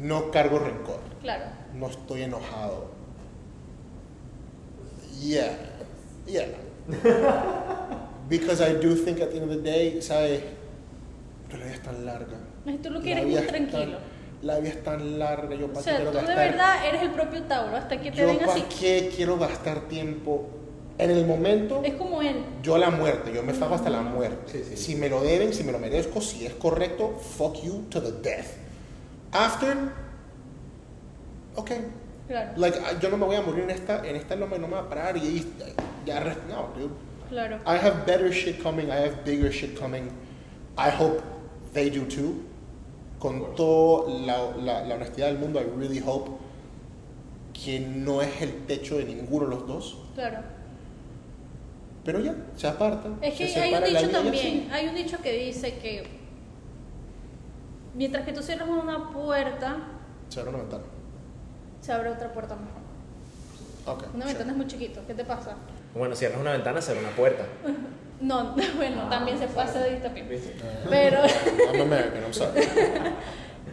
no 0.01 0.29
cargo 0.31 0.59
rencor, 0.59 0.99
Claro. 1.21 1.45
no 1.75 1.88
estoy 1.89 2.23
enojado. 2.23 2.88
Yeah, 5.19 5.53
yeah. 6.27 6.47
Because 8.29 8.61
I 8.61 8.73
do 8.73 8.93
think 8.95 9.19
at 9.21 9.31
the 9.31 9.38
end 9.41 9.49
of 9.51 9.55
the 9.57 9.61
day, 9.63 9.99
¿sabes? 10.01 10.41
Pero 11.49 11.59
la 11.59 11.65
vida 11.65 11.75
es 11.75 11.81
tan 11.83 12.05
larga. 12.05 12.38
Tú 12.82 12.89
lo 12.89 13.01
quieres 13.01 13.26
vida 13.26 13.38
muy 13.39 13.45
es 13.45 13.47
tranquilo. 13.47 13.97
tan- 13.97 14.18
la 14.43 14.59
vida 14.59 14.70
es 14.70 14.84
tan 14.84 15.18
larga, 15.20 15.55
yo 15.55 15.65
O 15.65 15.70
para 15.70 15.80
qué 15.80 15.84
sea, 15.84 15.95
quiero 15.97 16.11
tú 16.11 16.18
de 16.18 16.24
gastar. 16.26 16.49
verdad 16.51 16.86
eres 16.88 17.01
el 17.01 17.09
propio 17.11 17.43
Tauro. 17.43 17.76
Hasta 17.76 17.99
que 17.99 18.11
te 18.11 18.18
yo 18.18 18.28
den 18.28 18.39
para 18.39 18.51
así. 18.53 18.63
qué 18.80 19.11
quiero 19.15 19.38
gastar 19.38 19.82
tiempo 19.88 20.47
en 20.99 21.09
el 21.11 21.26
momento. 21.26 21.82
Es 21.84 21.95
como 21.95 22.22
él. 22.22 22.36
Yo 22.61 22.78
la 22.78 22.89
muerte, 22.91 23.32
yo 23.34 23.41
me 23.43 23.53
fajo 23.53 23.74
hasta 23.76 23.89
la 23.89 24.01
muerte. 24.01 24.63
Sí, 24.63 24.63
sí. 24.70 24.78
Si 24.78 24.95
me 24.95 25.09
lo 25.09 25.22
deben, 25.22 25.53
si 25.53 25.63
me 25.63 25.72
lo 25.72 25.80
merezco, 25.80 26.22
si 26.22 26.45
es 26.45 26.53
correcto, 26.53 27.18
fuck 27.38 27.63
you 27.63 27.86
to 27.89 28.01
the 28.01 28.11
death. 28.22 28.47
After, 29.32 29.76
ok. 31.55 31.72
Claro. 32.28 32.51
Like, 32.57 32.78
ah, 32.86 32.99
yo 32.99 33.09
no 33.09 33.18
me 33.18 33.26
voy 33.26 33.36
a 33.38 33.41
morir 33.41 33.63
en 33.63 33.70
esta, 33.72 34.05
en 34.05 34.15
esta 34.18 34.36
no 34.36 34.47
me, 34.47 34.59
no 34.59 34.68
me 34.68 34.74
va 34.74 34.82
a 34.82 34.89
parar 34.89 35.15
y 35.18 35.22
ahí, 35.22 35.53
ya, 36.05 36.20
no, 36.49 36.70
dude. 36.78 36.93
Claro. 37.30 37.57
I 37.65 37.78
have 37.78 38.05
better 38.05 38.32
shit 38.34 38.61
coming, 38.61 38.88
I 38.88 38.95
have 38.97 39.24
bigger 39.26 39.51
shit 39.51 39.78
coming. 39.80 40.09
I 40.78 40.89
hope 40.89 41.22
they 41.74 41.89
do 41.89 42.05
too. 42.05 42.43
Con 43.20 43.55
toda 43.55 44.09
la, 44.26 44.55
la, 44.57 44.84
la 44.86 44.95
honestidad 44.95 45.28
del 45.28 45.39
mundo, 45.39 45.59
I 45.59 45.65
really 45.78 46.03
hope 46.05 46.32
que 47.53 47.80
no 47.80 48.22
es 48.22 48.41
el 48.41 48.65
techo 48.68 48.97
de 48.97 49.05
ninguno 49.05 49.45
de 49.45 49.55
los 49.55 49.68
dos. 49.68 49.97
Claro. 50.13 50.39
Pero 52.05 52.20
ya, 52.20 52.36
se 52.55 52.68
apartan. 52.68 53.18
Es 53.22 53.34
que 53.34 53.47
se 53.47 53.59
hay 53.59 53.74
un 53.74 53.84
dicho 53.84 54.09
también, 54.09 54.70
hay 54.72 54.88
un 54.88 54.95
dicho 54.95 55.18
que 55.22 55.34
dice 55.34 55.78
que 55.80 56.07
mientras 57.95 58.24
que 58.24 58.32
tú 58.34 58.41
cierras 58.43 58.70
una 58.70 59.11
puerta, 59.11 59.78
Se 60.30 60.39
abre 60.39 60.51
una 60.51 60.59
ventana. 60.59 60.84
se 61.82 61.91
abre 61.91 62.09
otra 62.11 62.32
puerta 62.32 62.55
mejor. 62.55 63.97
Ok. 63.97 64.03
Una 64.13 64.26
sure. 64.26 64.26
ventana 64.28 64.51
es 64.51 64.57
muy 64.57 64.68
chiquito, 64.68 65.01
¿qué 65.07 65.13
te 65.15 65.26
pasa? 65.26 65.55
Bueno, 65.95 66.15
cierras 66.15 66.39
una 66.39 66.51
ventana, 66.51 66.82
se 66.82 66.91
abre 66.91 67.03
una 67.03 67.15
puerta. 67.15 67.43
No, 68.20 68.55
bueno, 68.78 69.07
también 69.09 69.38
se 69.38 69.47
pasa 69.47 69.80
de 69.80 69.89
ahí 69.95 69.99
también. 70.01 70.28
¿Viste? 70.30 70.55
Pero, 70.89 71.20
American, 71.70 72.24
I'm 72.24 72.34
sorry. 72.34 72.61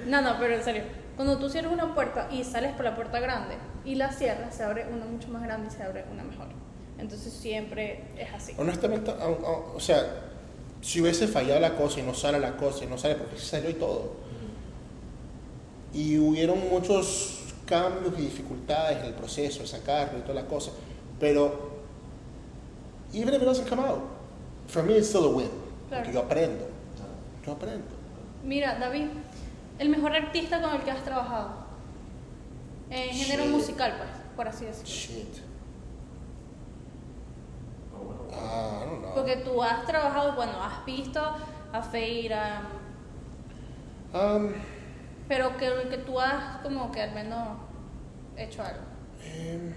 no, 0.06 0.20
no, 0.22 0.36
pero 0.38 0.54
en 0.54 0.62
serio, 0.64 0.82
cuando 1.16 1.38
tú 1.38 1.48
cierras 1.48 1.72
una 1.72 1.94
puerta 1.94 2.28
y 2.30 2.44
sales 2.44 2.72
por 2.72 2.84
la 2.84 2.94
puerta 2.94 3.20
grande 3.20 3.56
y 3.84 3.94
la 3.94 4.12
cierras, 4.12 4.54
se 4.54 4.62
abre 4.64 4.86
una 4.92 5.06
mucho 5.06 5.28
más 5.28 5.42
grande 5.42 5.68
y 5.68 5.76
se 5.76 5.82
abre 5.82 6.04
una 6.12 6.24
mejor. 6.24 6.46
Entonces 6.98 7.32
siempre 7.32 8.04
es 8.18 8.32
así. 8.34 8.52
Honestamente, 8.58 9.10
au- 9.12 9.74
o 9.76 9.80
sea, 9.80 10.04
si 10.82 11.00
hubiese 11.00 11.26
fallado 11.26 11.58
la 11.60 11.74
cosa 11.76 12.00
y 12.00 12.02
no 12.02 12.12
sale 12.14 12.38
la 12.38 12.56
cosa 12.56 12.84
y 12.84 12.86
no 12.88 12.98
sale 12.98 13.14
porque 13.16 13.38
sí 13.38 13.46
salió 13.46 13.70
y 13.70 13.74
todo. 13.74 14.12
Y 15.92 16.18
hubieron 16.18 16.58
muchos 16.68 17.40
cambios 17.66 18.12
y 18.18 18.22
dificultades 18.22 18.98
en 19.00 19.06
el 19.06 19.14
proceso, 19.14 19.60
de 19.60 19.66
sacarlo 19.68 20.18
y 20.18 20.22
toda 20.22 20.34
la 20.34 20.46
cosa. 20.46 20.72
Pero, 21.20 21.70
even 23.12 23.32
if 23.34 23.40
it 23.40 23.46
doesn't 23.46 23.68
come 23.68 23.80
out, 23.82 24.00
for 24.68 24.82
me 24.82 24.94
it's 24.96 25.08
still 25.08 25.24
a 25.26 25.28
win. 25.30 25.48
Claro. 25.88 26.04
Porque 26.04 26.12
yo 26.12 26.20
aprendo. 26.20 26.66
Yo 27.46 27.52
aprendo. 27.52 27.84
Mira, 28.42 28.78
David, 28.78 29.08
el 29.78 29.88
mejor 29.88 30.14
artista 30.14 30.60
con 30.60 30.74
el 30.74 30.82
que 30.82 30.90
has 30.90 31.02
trabajado. 31.04 31.64
En 32.90 33.10
género 33.10 33.44
Shit. 33.44 33.52
musical, 33.52 33.94
pues, 33.96 34.10
por 34.36 34.48
así 34.48 34.64
decirlo. 34.66 34.88
Shit. 34.88 35.42
Oh, 37.94 38.04
bueno. 38.04 38.20
Ah, 38.32 38.80
I 38.82 38.86
don't 38.86 39.02
know. 39.02 39.14
Porque 39.14 39.36
tú 39.36 39.62
has 39.62 39.84
trabajado, 39.86 40.34
bueno, 40.34 40.52
has 40.62 40.84
visto 40.84 41.20
a 41.72 41.82
Feira, 41.82 42.62
Um, 44.12 44.52
pero 45.26 45.56
que, 45.56 45.68
que 45.90 45.98
tú 45.98 46.20
has 46.20 46.58
como 46.62 46.92
que 46.92 47.02
al 47.02 47.12
menos 47.14 47.58
hecho 48.36 48.62
algo. 48.62 48.78
em, 49.24 49.74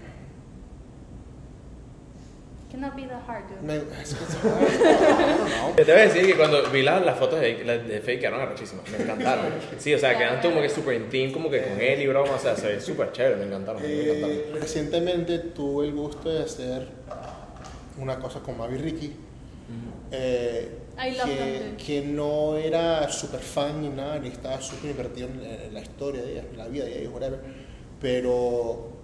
Cannot 2.70 2.94
be 2.94 3.06
that 3.06 3.22
hard, 3.26 3.48
dude. 3.48 3.62
me, 3.62 3.76
es 3.76 4.14
que 4.14 4.24
hard. 4.24 5.76
Yo 5.78 5.84
te 5.86 5.92
voy 5.92 6.00
a 6.02 6.04
decir 6.04 6.26
que 6.26 6.36
cuando 6.36 6.62
vi 6.70 6.82
las, 6.82 7.02
las 7.04 7.18
fotos 7.18 7.40
de, 7.40 7.64
las 7.64 7.88
de 7.88 8.00
Fake 8.00 8.20
quedaron 8.20 8.42
arrechísimas, 8.42 8.84
me 8.90 9.02
encantaron. 9.04 9.46
Sí, 9.78 9.94
o 9.94 9.98
sea, 9.98 10.18
quedan 10.18 10.40
como 10.42 10.60
que 10.60 10.68
súper 10.68 10.96
intim, 10.96 11.32
como 11.32 11.48
que 11.48 11.62
con 11.62 11.80
él 11.80 12.02
y 12.02 12.06
broma, 12.06 12.32
o 12.34 12.38
sea, 12.38 12.54
se 12.56 12.66
ve 12.68 12.80
súper 12.80 13.10
chévere, 13.12 13.36
me 13.36 13.44
encantaron, 13.46 13.80
me 13.80 13.88
encantaron. 13.88 14.30
Eh, 14.36 14.50
recientemente 14.60 15.38
tuve 15.38 15.86
el 15.86 15.92
gusto 15.94 16.28
de 16.28 16.42
hacer 16.44 16.88
una 17.98 18.18
cosa 18.18 18.40
con 18.40 18.58
Mavi 18.58 18.76
Ricky. 18.76 19.16
eh, 20.12 20.68
I 21.00 21.12
love 21.16 21.26
que, 21.26 21.84
que 21.86 22.00
no 22.02 22.56
era 22.56 23.08
súper 23.10 23.40
fan 23.40 23.80
ni 23.80 23.88
nada, 23.88 24.18
ni 24.18 24.28
estaba 24.28 24.60
súper 24.60 24.90
invertido 24.90 25.28
en, 25.28 25.42
en 25.42 25.72
la 25.74 25.80
historia 25.80 26.22
de 26.22 26.32
ella, 26.32 26.44
en 26.50 26.58
la 26.58 26.66
vida 26.68 26.84
de 26.84 27.00
ella, 27.00 27.10
whatever. 27.10 27.40
Pero, 28.00 28.97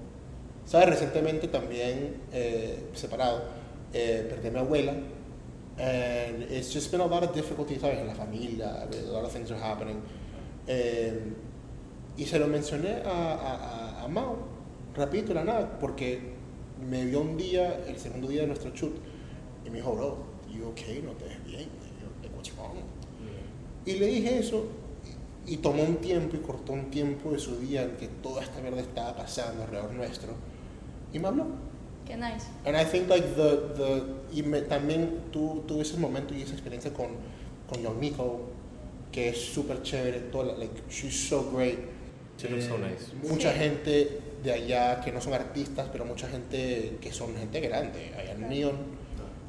¿sabes? 0.67 0.89
Recientemente 0.89 1.49
también, 1.49 2.23
eh, 2.33 2.91
separado, 2.95 3.43
eh, 3.93 4.27
perdí 4.29 4.49
a 4.49 4.51
mi 4.51 4.59
abuela. 4.59 4.95
And 5.77 6.43
it's 6.53 6.73
just 6.73 6.93
been 6.93 7.01
a 7.01 7.07
lot 7.07 7.25
of 7.25 7.35
difficulties, 7.35 7.81
¿sabes? 7.81 7.99
En 7.99 8.07
la 8.07 8.15
familia, 8.15 8.83
a 8.83 9.12
lot 9.12 9.25
of 9.25 9.33
things 9.33 9.51
are 9.51 9.61
happening. 9.61 10.01
Eh, 10.67 11.21
y 12.17 12.25
se 12.25 12.39
lo 12.39 12.47
mencioné 12.47 13.03
a, 13.05 13.11
a, 13.11 14.01
a, 14.01 14.05
a 14.05 14.09
Mao, 14.09 14.37
rapidito, 14.95 15.35
la 15.35 15.43
nada, 15.43 15.79
porque 15.81 16.21
me 16.89 17.05
vio 17.05 17.23
un 17.23 17.37
día, 17.37 17.83
el 17.89 17.99
segundo 17.99 18.29
día 18.29 18.43
de 18.43 18.47
nuestro 18.47 18.71
shoot, 18.71 18.95
y 19.67 19.71
me 19.71 19.79
dijo, 19.79 19.95
bro, 19.95 20.19
you 20.49 20.69
okay? 20.69 21.03
No 21.03 21.12
te 21.12 21.25
ves 21.25 21.45
bien. 21.45 21.69
Yo, 22.01 22.29
what's 22.37 22.55
wrong? 22.57 22.77
Y 23.85 23.95
le 23.95 24.07
dije 24.07 24.39
eso, 24.39 24.67
y, 25.45 25.55
y 25.55 25.57
tomó 25.57 25.83
un 25.83 25.97
tiempo 25.97 26.37
y 26.37 26.39
cortó 26.39 26.73
un 26.73 26.91
tiempo 26.91 27.33
de 27.33 27.39
su 27.41 27.59
día 27.59 27.83
en 27.83 27.97
que 27.97 28.07
toda 28.07 28.43
esta 28.43 28.61
mierda 28.61 28.81
estaba 28.81 29.17
pasando 29.17 29.65
alrededor 29.65 29.93
nuestro, 29.93 30.35
y 31.15 31.19
me 31.19 31.29
habló. 31.29 31.47
Qué 32.07 32.17
nice. 32.19 32.49
And 32.67 32.77
I 32.77 32.85
think 32.85 33.09
like 33.09 33.25
the, 33.35 33.57
the 33.77 34.03
y 34.35 34.43
me- 34.43 34.61
también 34.62 35.31
tu, 35.33 35.62
tuve 35.67 35.81
ese 35.83 35.97
momento 35.97 36.35
y 36.35 36.43
esa 36.43 36.53
experiencia 36.53 36.93
con, 36.93 37.07
con 37.67 37.83
Young 37.83 37.99
Miko, 37.99 38.41
que 39.11 39.31
es 39.31 39.39
súper 39.55 39.81
chévere, 39.83 40.19
toda 40.31 40.45
la- 40.53 40.59
like, 40.59 40.83
she's 40.91 41.29
so 41.29 41.51
great. 41.51 41.79
She 42.37 42.49
looks 42.49 42.67
so 42.67 42.77
nice. 42.77 43.12
Mucha 43.27 43.53
Sí. 43.53 43.59
gente 43.61 44.21
de 44.43 44.53
allá 44.53 45.01
que 45.01 45.11
no 45.12 45.21
son 45.23 45.33
artistas, 45.33 45.89
pero 45.91 46.05
mucha 46.05 46.29
gente 46.29 46.99
que 47.01 47.11
son 47.12 47.35
gente 47.37 47.61
grande, 47.61 48.12
allá 48.19 48.33
en. 48.33 48.49
Neon, 48.51 48.77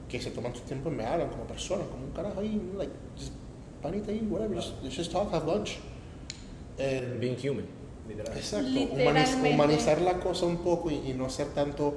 que 0.07 0.21
se 0.21 0.29
toman 0.31 0.55
su 0.55 0.61
tiempo 0.61 0.89
y 0.89 0.93
me 0.93 1.05
hablan 1.05 1.29
como 1.29 1.43
persona, 1.45 1.83
como 1.91 2.05
un 2.05 2.11
carajo 2.11 2.39
ahí, 2.39 2.61
like, 2.77 2.93
just 3.17 3.33
panita 3.81 4.11
ahí, 4.11 4.25
whatever, 4.29 4.55
just, 4.55 4.81
let's 4.83 4.95
just 4.95 5.11
talk, 5.11 5.33
have 5.33 5.45
lunch. 5.45 5.79
Eh, 6.77 7.17
Being 7.19 7.35
human. 7.37 7.65
Exacto, 8.09 8.67
Literalmente. 8.69 9.31
humaniz- 9.41 9.53
humanizar 9.53 10.01
la 10.01 10.19
cosa 10.19 10.45
un 10.45 10.57
poco 10.57 10.91
y, 10.91 10.95
y 11.09 11.13
no 11.13 11.29
ser 11.29 11.47
tanto 11.47 11.95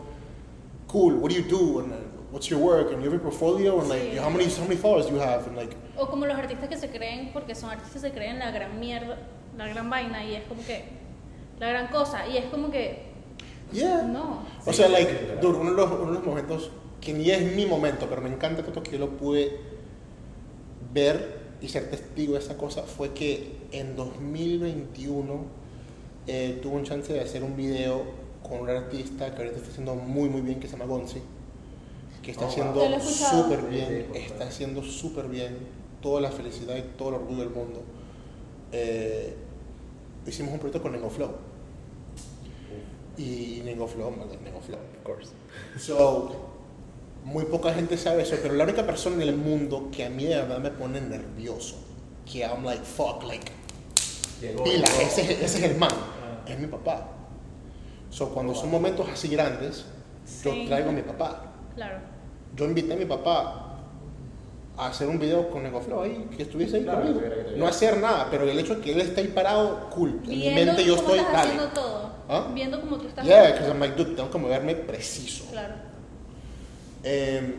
cool. 0.87 1.15
What 1.17 1.31
do 1.31 1.37
you 1.37 1.43
do? 1.49 1.81
And 1.81 1.93
uh, 1.93 1.97
what's 2.33 2.49
your 2.49 2.61
work? 2.61 2.93
And 2.93 3.03
you 3.03 3.11
have 3.11 3.19
a 3.19 3.23
portfolio? 3.23 3.81
And 3.81 3.89
like, 3.89 4.13
Sí. 4.13 4.19
how 4.19 4.31
many 4.31 4.45
how 4.47 4.63
many 4.65 4.77
followers 4.77 5.07
do 5.07 5.15
you 5.15 5.21
have? 5.21 5.47
And 5.47 5.57
like, 5.57 5.77
O 5.97 6.07
como 6.09 6.27
los 6.27 6.37
artistas 6.37 6.69
que 6.69 6.77
se 6.77 6.89
creen, 6.89 7.31
porque 7.33 7.55
son 7.55 7.71
artistas 7.71 7.93
que 8.03 8.09
se 8.09 8.13
creen 8.13 8.39
la 8.39 8.51
gran 8.51 8.79
mierda, 8.81 9.19
la 9.57 9.67
gran 9.69 9.91
vaina, 9.91 10.25
y 10.25 10.35
es 10.35 10.45
como 10.49 10.63
que 10.65 10.85
la 11.59 11.69
gran 11.69 11.89
cosa, 11.89 12.27
y 12.29 12.37
es 12.37 12.47
como 12.47 12.71
que 12.71 13.03
yeah. 13.73 14.03
no. 14.03 14.43
O 14.65 14.73
sea, 14.73 14.89
like, 14.89 15.37
dude, 15.43 15.59
uno 15.59 15.71
de, 15.73 15.77
los, 15.77 15.91
uno 15.93 16.07
de 16.13 16.19
los 16.19 16.25
momentos 16.25 16.71
que 17.01 17.13
ni 17.13 17.31
es 17.31 17.55
mi 17.55 17.67
momento, 17.67 18.07
pero 18.09 18.23
me 18.23 18.29
encanta 18.31 18.63
tanto 18.63 18.83
que 18.83 18.93
yo 18.93 18.99
lo 18.99 19.11
pude 19.11 19.57
ver 20.93 21.39
y 21.61 21.69
ser 21.69 21.91
testigo 21.91 22.35
de 22.35 22.39
esa 22.41 22.57
cosa, 22.57 22.83
fue 22.83 23.11
que 23.13 23.57
en 23.73 23.95
2021 23.97 25.58
eh, 26.29 26.59
tuve 26.63 26.77
un 26.77 26.85
chance 26.85 27.13
de 27.13 27.21
hacer 27.21 27.43
un 27.43 27.57
video 27.57 28.03
con 28.49 28.61
un 28.61 28.71
artista 28.71 29.31
que 29.35 29.39
ahorita 29.39 29.57
está 29.57 29.71
haciendo 29.71 29.95
muy, 29.97 30.29
muy 30.29 30.41
bien, 30.43 30.61
que 30.61 30.67
se 30.69 30.73
llama 30.77 30.85
Gonzi, 30.87 31.21
que 32.23 32.31
está 32.31 32.45
Oh, 32.45 32.49
haciendo 32.49 33.01
súper 33.01 33.63
bien, 33.63 34.07
está 34.15 34.45
haciendo 34.47 34.83
súper 34.83 35.27
bien, 35.29 35.57
toda 36.01 36.21
la 36.21 36.31
felicidad 36.31 36.77
y 36.77 36.83
todo 36.97 37.09
el 37.11 37.15
orgullo 37.17 37.41
del 37.41 37.51
mundo. 37.51 37.83
Eh, 38.73 39.35
hicimos 40.27 40.53
un 40.53 40.59
proyecto 40.61 40.81
con 40.83 40.93
Nengo 40.93 41.11
Flow. 41.11 41.31
Y 43.17 43.63
Nengo 43.65 43.89
Flow, 43.89 44.11
Nengo 44.45 44.61
Flow. 44.61 44.79
Of 44.79 45.03
course. 45.05 45.31
So, 45.79 46.31
muy 47.25 47.45
poca 47.47 47.75
gente 47.75 47.97
sabe 47.99 48.23
eso, 48.23 48.37
pero 48.41 48.55
la 48.55 48.65
única 48.65 48.87
persona 48.87 49.17
en 49.17 49.29
el 49.29 49.37
mundo 49.37 49.89
que 49.91 50.05
a 50.05 50.11
mí 50.11 50.25
de 50.25 50.37
verdad 50.37 50.61
me 50.61 50.71
pone 50.71 51.01
nervioso, 51.01 51.77
que 52.31 52.41
I'm 52.41 52.65
like, 52.65 52.83
fuck, 52.85 53.25
like, 53.25 53.51
pila, 54.41 54.87
ese, 55.03 55.23
es- 55.23 55.31
ese 55.43 55.59
es 55.59 55.63
el 55.65 55.77
man. 55.79 55.91
Es 56.55 56.59
mi 56.59 56.67
papá. 56.67 57.09
So, 58.11 58.31
cuando 58.31 58.55
son 58.55 58.71
momentos 58.71 59.07
así 59.13 59.29
grandes, 59.29 59.85
yo 60.45 60.53
Sí. 60.53 60.65
traigo 60.67 60.91
a 60.91 60.93
mi 60.93 61.03
papá. 61.03 61.43
Claro. 61.75 61.99
Yo 62.57 62.65
invité 62.65 62.95
a 62.95 62.97
mi 62.97 63.05
papá 63.05 63.65
a 64.77 64.87
hacer 64.87 65.09
un 65.09 65.19
video 65.19 65.51
con 65.51 65.63
Negoflow 65.63 66.03
ahí, 66.03 66.29
que 66.37 66.43
estuviese 66.45 66.77
ahí 66.79 66.85
Claro, 66.85 67.03
conmigo. 67.03 67.21
No 67.57 67.67
hacer 67.67 67.99
nada, 67.99 68.29
pero 68.31 68.45
el 68.49 68.59
hecho 68.59 68.77
de 68.77 68.81
que 68.81 68.93
él 68.93 69.01
esté 69.01 69.21
ahí 69.23 69.29
parado, 69.29 69.91
cool. 69.91 70.21
En 70.25 70.29
mi 70.29 70.37
Viendo 70.37 70.65
mente 70.73 70.85
yo 70.85 70.97
cómo 70.97 71.09
estoy, 71.09 71.19
estás 71.19 71.33
dale. 71.35 71.49
haciendo 71.51 71.69
todo. 71.75 72.11
¿Ah? 72.29 72.47
Viendo 72.55 72.81
cómo 72.81 72.99
tú 72.99 73.09
estás 73.09 73.25
Yeah, 73.27 73.49
because 73.53 73.69
I'm 73.69 73.81
like, 73.81 73.97
dude, 73.97 74.15
tengo 74.15 74.31
que 74.31 74.39
moverme 74.39 74.75
preciso. 74.75 75.45
Claro. 75.51 75.75
Eh, 77.05 77.55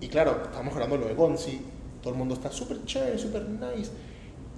y 0.00 0.08
claro, 0.08 0.42
estamos 0.44 0.72
hablando 0.74 0.96
de 0.96 1.02
lo 1.02 1.08
de 1.08 1.14
Gonzi, 1.14 1.60
todo 2.02 2.12
el 2.12 2.18
mundo 2.18 2.34
está 2.34 2.50
súper 2.50 2.84
chévere, 2.84 3.18
súper 3.18 3.42
nice. 3.48 3.90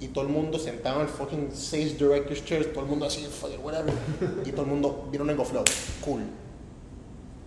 Y 0.01 0.09
todo 0.09 0.25
el 0.25 0.31
mundo 0.31 0.59
sentado 0.59 1.01
en 1.01 1.09
fucking 1.09 1.51
seis 1.53 1.99
director's 1.99 2.45
chairs, 2.45 2.73
todo 2.73 2.85
el 2.85 2.91
mundo 2.91 3.07
así, 3.07 3.25
fucking 3.25 3.65
whatever. 3.65 3.95
y 4.45 4.51
todo 4.51 4.63
el 4.63 4.69
mundo 4.69 5.09
vieron 5.11 5.31
en 5.31 5.37
GoFlow, 5.37 5.65
cool. 6.05 6.23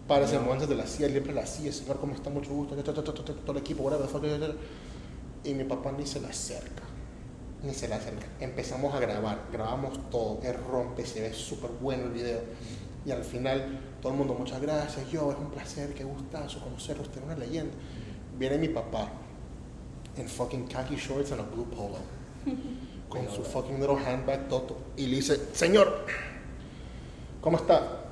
Para 0.08 0.26
ese 0.26 0.40
momento 0.40 0.66
de 0.66 0.76
la 0.76 0.88
silla, 0.88 1.10
siempre 1.10 1.34
la 1.34 1.46
silla, 1.46 1.72
señor, 1.72 2.00
¿cómo 2.00 2.14
está? 2.16 2.30
Mucho 2.30 2.52
gusto, 2.52 2.76
todo, 2.76 3.52
el 3.52 3.58
equipo, 3.58 3.84
whatever, 3.84 4.08
fucking, 4.08 4.56
Y 5.44 5.54
mi 5.54 5.66
papá 5.66 5.92
ni 5.92 6.06
se 6.06 6.22
le 6.22 6.28
acerca, 6.28 6.84
ni 7.62 7.74
se 7.74 7.90
le 7.90 7.96
acerca. 7.96 8.26
Empezamos 8.40 8.96
a 8.96 9.00
grabar, 9.02 9.48
grabamos 9.52 10.10
todo, 10.10 10.40
él 10.44 10.56
rompe, 10.72 11.06
se 11.06 11.22
ve 11.22 11.34
súper 11.34 11.72
bueno 11.82 12.06
el 12.06 12.12
video. 12.12 12.40
Y 13.06 13.12
al 13.12 13.24
final, 13.24 13.80
todo 14.02 14.14
el 14.14 14.18
mundo, 14.18 14.34
muchas 14.34 14.62
gracias, 14.62 15.12
yo, 15.12 15.30
es 15.32 15.38
un 15.38 15.52
placer, 15.52 15.94
qué 15.94 16.06
gustazo 16.06 16.62
conocerlo, 16.62 17.04
usted 17.04 17.18
es 17.18 17.26
una 17.26 17.36
leyenda. 17.36 17.74
Viene 18.38 18.58
mi 18.58 18.70
papá 18.70 19.12
en 20.18 20.28
fucking 20.28 20.68
khaki 20.68 20.96
shorts 20.96 21.32
and 21.32 21.42
a 21.42 21.44
blue 21.44 21.66
polo, 21.66 21.98
con 23.10 23.30
su 23.30 23.44
fucking 23.44 23.80
little 23.80 23.98
handbag 24.06 24.48
toto, 24.48 24.78
y 24.98 25.08
le 25.08 25.18
dice, 25.18 25.40
señor, 25.54 26.06
¿cómo 27.42 27.58
está? 27.58 28.04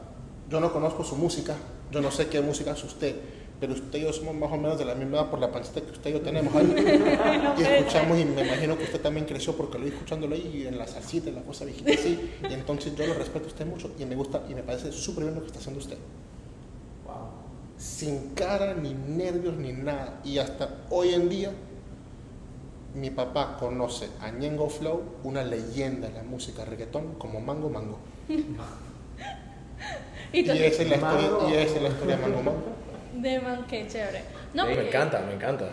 Yo 0.49 0.59
no 0.59 0.71
conozco 0.71 1.03
su 1.03 1.15
música, 1.15 1.55
yo 1.91 2.01
no 2.01 2.11
sé 2.11 2.27
qué 2.27 2.41
música 2.41 2.71
hace 2.71 2.85
usted, 2.85 3.15
pero 3.59 3.73
usted 3.73 3.99
y 3.99 4.01
yo 4.01 4.11
somos 4.11 4.35
más 4.35 4.51
o 4.51 4.57
menos 4.57 4.77
de 4.77 4.85
la 4.85 4.95
misma 4.95 5.17
edad 5.17 5.29
por 5.29 5.39
la 5.39 5.51
pancita 5.51 5.81
que 5.81 5.91
usted 5.91 6.09
y 6.09 6.13
yo 6.13 6.21
tenemos 6.21 6.53
ahí. 6.55 6.75
y 7.57 7.61
escuchamos, 7.61 8.19
y 8.19 8.25
me 8.25 8.45
imagino 8.45 8.77
que 8.77 8.83
usted 8.83 8.99
también 8.99 9.25
creció 9.25 9.55
porque 9.55 9.77
lo 9.77 9.85
vi 9.85 9.91
escuchándolo 9.91 10.35
ahí 10.35 10.65
en 10.67 10.77
la 10.77 10.85
salsita, 10.87 11.29
en 11.29 11.35
la 11.35 11.41
cosa 11.41 11.63
viejita 11.65 11.93
así. 11.93 12.31
Y 12.49 12.53
entonces 12.53 12.95
yo 12.95 13.07
lo 13.07 13.13
respeto 13.13 13.45
a 13.45 13.47
usted 13.47 13.65
mucho 13.65 13.91
y 13.97 14.05
me 14.05 14.15
gusta 14.15 14.43
y 14.49 14.55
me 14.55 14.63
parece 14.63 14.91
súper 14.91 15.23
bien 15.23 15.35
lo 15.35 15.41
que 15.41 15.47
está 15.47 15.59
haciendo 15.59 15.79
usted. 15.79 15.97
Wow. 17.05 17.15
Sin 17.77 18.29
cara, 18.35 18.73
ni 18.73 18.93
nervios, 18.93 19.55
ni 19.55 19.71
nada. 19.71 20.19
Y 20.25 20.37
hasta 20.37 20.81
hoy 20.89 21.13
en 21.13 21.29
día, 21.29 21.51
mi 22.95 23.09
papá 23.11 23.57
conoce 23.59 24.07
a 24.21 24.31
Ñengo 24.31 24.69
Flow, 24.69 25.01
una 25.23 25.43
leyenda 25.43 26.07
en 26.07 26.15
la 26.15 26.23
música 26.23 26.65
reggaetón, 26.65 27.15
como 27.15 27.39
Mango 27.41 27.69
Mango. 27.69 27.99
Y 30.33 30.39
Y 30.39 30.49
esa 30.63 30.83
es 30.83 30.89
la 30.89 30.95
historia, 30.95 31.29
y 31.49 31.53
esa 31.63 31.75
es 31.77 31.81
la 31.81 31.89
historia 31.89 32.15
de 32.17 32.21
Mango 32.21 32.41
Mango. 32.43 32.63
de 33.15 33.39
man, 33.39 33.65
qué 33.69 33.87
chévere. 33.87 34.21
No, 34.53 34.67
Sí, 34.67 34.73
me 34.75 34.87
encanta, 34.87 35.21
me 35.21 35.33
encanta. 35.33 35.69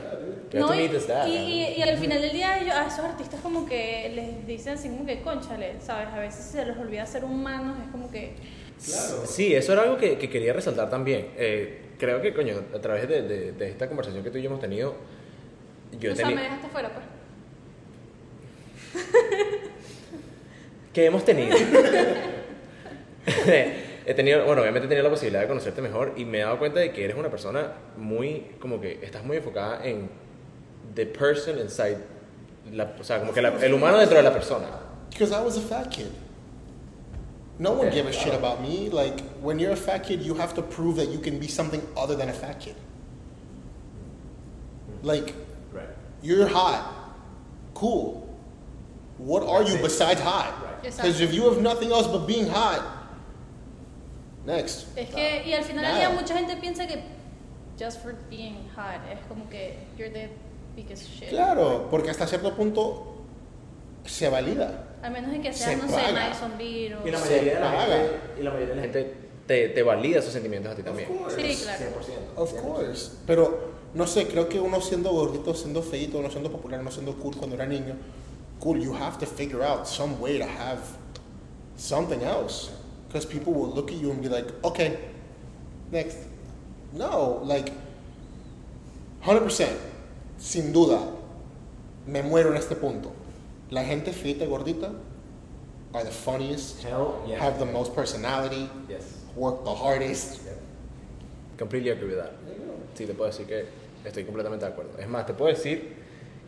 No, 0.53 0.75
y, 0.75 0.89
dad, 0.89 1.27
y, 1.27 1.33
y- 1.37 1.75
y 1.79 1.83
al 1.83 1.97
final 1.99 2.21
del 2.21 2.33
día 2.33 2.59
ellos, 2.61 2.75
a 2.75 2.87
esos 2.87 3.01
artistas 3.05 3.41
como 3.41 3.65
que 3.67 4.11
les 4.15 4.47
dicen 4.47 4.75
así 4.75 4.89
como 4.89 5.07
que 5.07 5.23
conchale, 5.23 5.75
¿sabes? 5.81 6.09
A 6.13 6.19
veces 6.19 6.45
se 6.45 6.65
les 6.65 6.77
olvida 6.77 7.07
ser 7.07 7.25
humanos, 7.25 7.77
es 7.85 7.91
como 7.91 8.11
que... 8.11 8.35
Sí, 8.79 9.55
eso 9.55 9.73
era 9.73 9.83
algo 9.83 9.97
que, 9.97 10.19
que 10.19 10.29
quería 10.29 10.53
resaltar 10.53 10.91
también. 10.91 11.29
Eh, 11.37 11.95
creo 11.99 12.21
que, 12.21 12.35
coño, 12.35 12.57
a 12.75 12.81
través 12.81 13.09
de, 13.09 13.23
de- 13.23 13.53
de 13.53 13.69
esta 13.71 13.87
conversación 13.89 14.23
que 14.25 14.31
tú 14.31 14.39
y 14.39 14.43
yo 14.43 14.49
hemos 14.51 14.61
tenido, 14.61 14.95
yo 15.99 16.13
o 16.13 16.17
sea, 16.17 16.31
me 16.31 16.43
dejaste 16.43 16.69
fuera, 16.69 16.91
pues. 16.93 17.05
que 20.93 21.07
hemos 21.07 21.25
tenido. 21.25 21.57
he 24.07 24.15
tenido, 24.15 24.45
bueno, 24.45 24.63
obviamente 24.63 24.87
he 24.87 24.89
tenido 24.89 25.05
la 25.05 25.11
posibilidad 25.11 25.43
de 25.43 25.49
conocerte 25.49 25.81
mejor 25.81 26.15
y 26.17 26.25
me 26.25 26.39
he 26.39 26.43
dado 26.43 26.59
cuenta 26.59 26.81
de 26.81 26.93
que 26.93 27.05
eres 27.05 27.17
una 27.17 27.31
persona 27.31 27.73
muy, 27.97 28.53
como 28.61 28.81
que 28.81 29.01
estás 29.03 29.25
muy 29.25 29.39
enfocada 29.39 29.85
en 29.85 30.11
the 30.95 31.07
person 31.07 31.59
inside, 31.59 31.99
la, 32.71 32.95
o 32.99 33.05
sea, 33.05 33.21
como 33.21 33.33
que 33.33 33.43
la- 33.43 33.65
el 33.65 33.73
humano 33.73 33.99
dentro 33.99 34.17
de 34.17 34.23
la 34.23 34.33
persona. 34.33 34.67
Because 35.11 35.33
I 35.33 35.43
was 35.45 35.57
a 35.57 35.61
fat 35.61 35.91
kid. 35.91 36.07
No 37.59 37.73
one 37.73 37.91
gave 37.91 38.09
a 38.09 38.13
shit 38.13 38.35
about 38.35 38.61
me. 38.61 38.89
Like, 38.91 39.23
when 39.43 39.59
you're 39.59 39.75
a 39.75 39.77
fat 39.77 40.03
kid, 40.03 40.23
you 40.23 40.35
have 40.35 40.55
to 40.55 40.63
prove 40.63 40.97
that 40.97 41.11
you 41.13 41.21
can 41.21 41.39
be 41.39 41.49
something 41.49 41.83
other 41.97 42.17
than 42.17 42.29
a 42.29 42.33
fat 42.33 42.59
kid. 42.59 42.75
Like. 45.03 45.35
You're 46.23 46.47
hot. 46.47 47.15
Cool. 47.75 48.29
What 49.19 49.43
are 49.43 49.63
you 49.63 49.77
it. 49.77 49.83
besides 49.83 50.21
hot? 50.21 50.53
Right. 50.63 50.83
Because 50.83 51.21
if 51.21 51.33
you 51.33 51.45
have 51.49 51.61
nothing 51.61 51.91
else 51.91 52.07
but 52.07 52.27
being 52.27 52.49
hot, 52.49 52.83
next. 54.45 54.87
Es 54.97 55.09
que, 55.11 55.43
y 55.47 55.53
al 55.53 55.65
final 55.65 55.85
del 55.85 55.97
día 55.97 56.11
mucha 56.11 56.35
gente 56.35 56.57
piensa 56.57 56.87
que 56.87 57.03
just 57.79 58.01
for 58.03 58.15
being 58.31 58.69
hot 58.75 59.01
es 59.11 59.19
como 59.29 59.49
que 59.49 59.79
you're 59.97 60.11
the 60.13 60.29
biggest 60.75 61.09
shit. 61.09 61.29
Claro, 61.31 61.89
porque 61.91 62.11
hasta 62.11 62.27
cierto 62.27 62.55
punto 62.55 63.25
se 64.05 64.29
valida. 64.29 64.89
A 65.03 65.11
menos 65.11 65.31
de 65.33 65.41
que 65.41 65.53
Se 65.53 65.65
seas, 65.65 65.83
no 65.83 65.89
sé, 65.89 65.95
paga. 65.95 66.13
Madison 66.13 66.59
Beer 66.59 66.97
o... 66.97 67.07
Y 67.07 67.11
la 67.11 67.19
Se 67.19 67.31
mayoría 67.31 67.55
de 67.55 67.61
la 67.61 67.71
gente, 67.71 68.21
y 68.39 68.43
la 68.43 68.51
mayoría 68.51 68.75
de 68.75 68.77
la 68.77 68.83
gente 68.83 69.15
te, 69.47 69.69
te 69.71 69.83
valida 69.83 70.19
esos 70.21 70.33
sentimientos 70.33 70.73
a 70.73 70.77
ti 70.77 70.83
también. 70.83 71.09
Sí, 71.37 71.63
claro. 71.63 71.85
100%. 72.37 72.41
Of 72.41 72.55
course. 72.63 73.11
Pero, 73.27 73.73
no 73.95 74.07
sé, 74.07 74.27
creo 74.27 74.49
que 74.49 74.59
uno 74.61 74.81
siendo 74.81 75.11
gordito, 75.13 75.55
siendo 75.55 75.83
feito, 75.83 76.21
no 76.23 76.31
siendo 76.31 76.51
popular, 76.51 76.83
no 76.83 76.91
siendo 76.91 77.15
cool 77.15 77.37
cuando 77.37 77.57
era 77.57 77.67
niño, 77.67 77.95
cool, 78.61 78.81
you 78.81 78.95
have 78.95 79.19
to 79.19 79.27
figure 79.27 79.63
out 79.63 79.87
some 79.87 80.19
way 80.21 80.39
to 80.39 80.45
have 80.47 80.81
something 81.77 82.23
else. 82.23 82.71
Because 83.09 83.27
people 83.27 83.53
will 83.53 83.69
look 83.75 83.91
at 83.91 83.99
you 83.99 84.11
and 84.11 84.23
be 84.23 84.29
like, 84.29 84.47
okay, 84.65 84.99
next. 85.91 86.17
No, 86.95 87.41
like, 87.45 87.73
100%, 89.25 89.69
sin 90.39 90.73
duda, 90.73 91.01
me 92.07 92.23
muero 92.23 92.51
en 92.51 92.57
este 92.57 92.75
punto. 92.77 93.13
La 93.71 93.85
gente 93.85 94.13
feita 94.13 94.45
y 94.45 94.49
gordita 94.49 94.93
are 95.95 96.05
the 96.05 96.11
funniest, 96.11 96.83
Hell 96.83 97.23
yeah. 97.27 97.39
have 97.39 97.59
the 97.59 97.67
most 97.67 97.95
personality, 97.95 98.69
Yes. 98.89 99.03
work 99.37 99.65
the 99.65 99.75
hardest. 99.75 100.41
Completely 101.57 101.91
agree 101.91 102.09
with 102.09 102.19
that. 102.19 102.33
Sí, 102.95 103.07
te 103.07 103.15
puedo 103.15 103.31
decir 103.31 103.47
que 103.47 103.67
estoy 104.05 104.25
completamente 104.25 104.65
de 104.65 104.73
acuerdo. 104.73 104.99
Es 104.99 105.09
más, 105.09 105.27
te 105.27 105.35
puedo 105.35 105.53
decir 105.53 105.95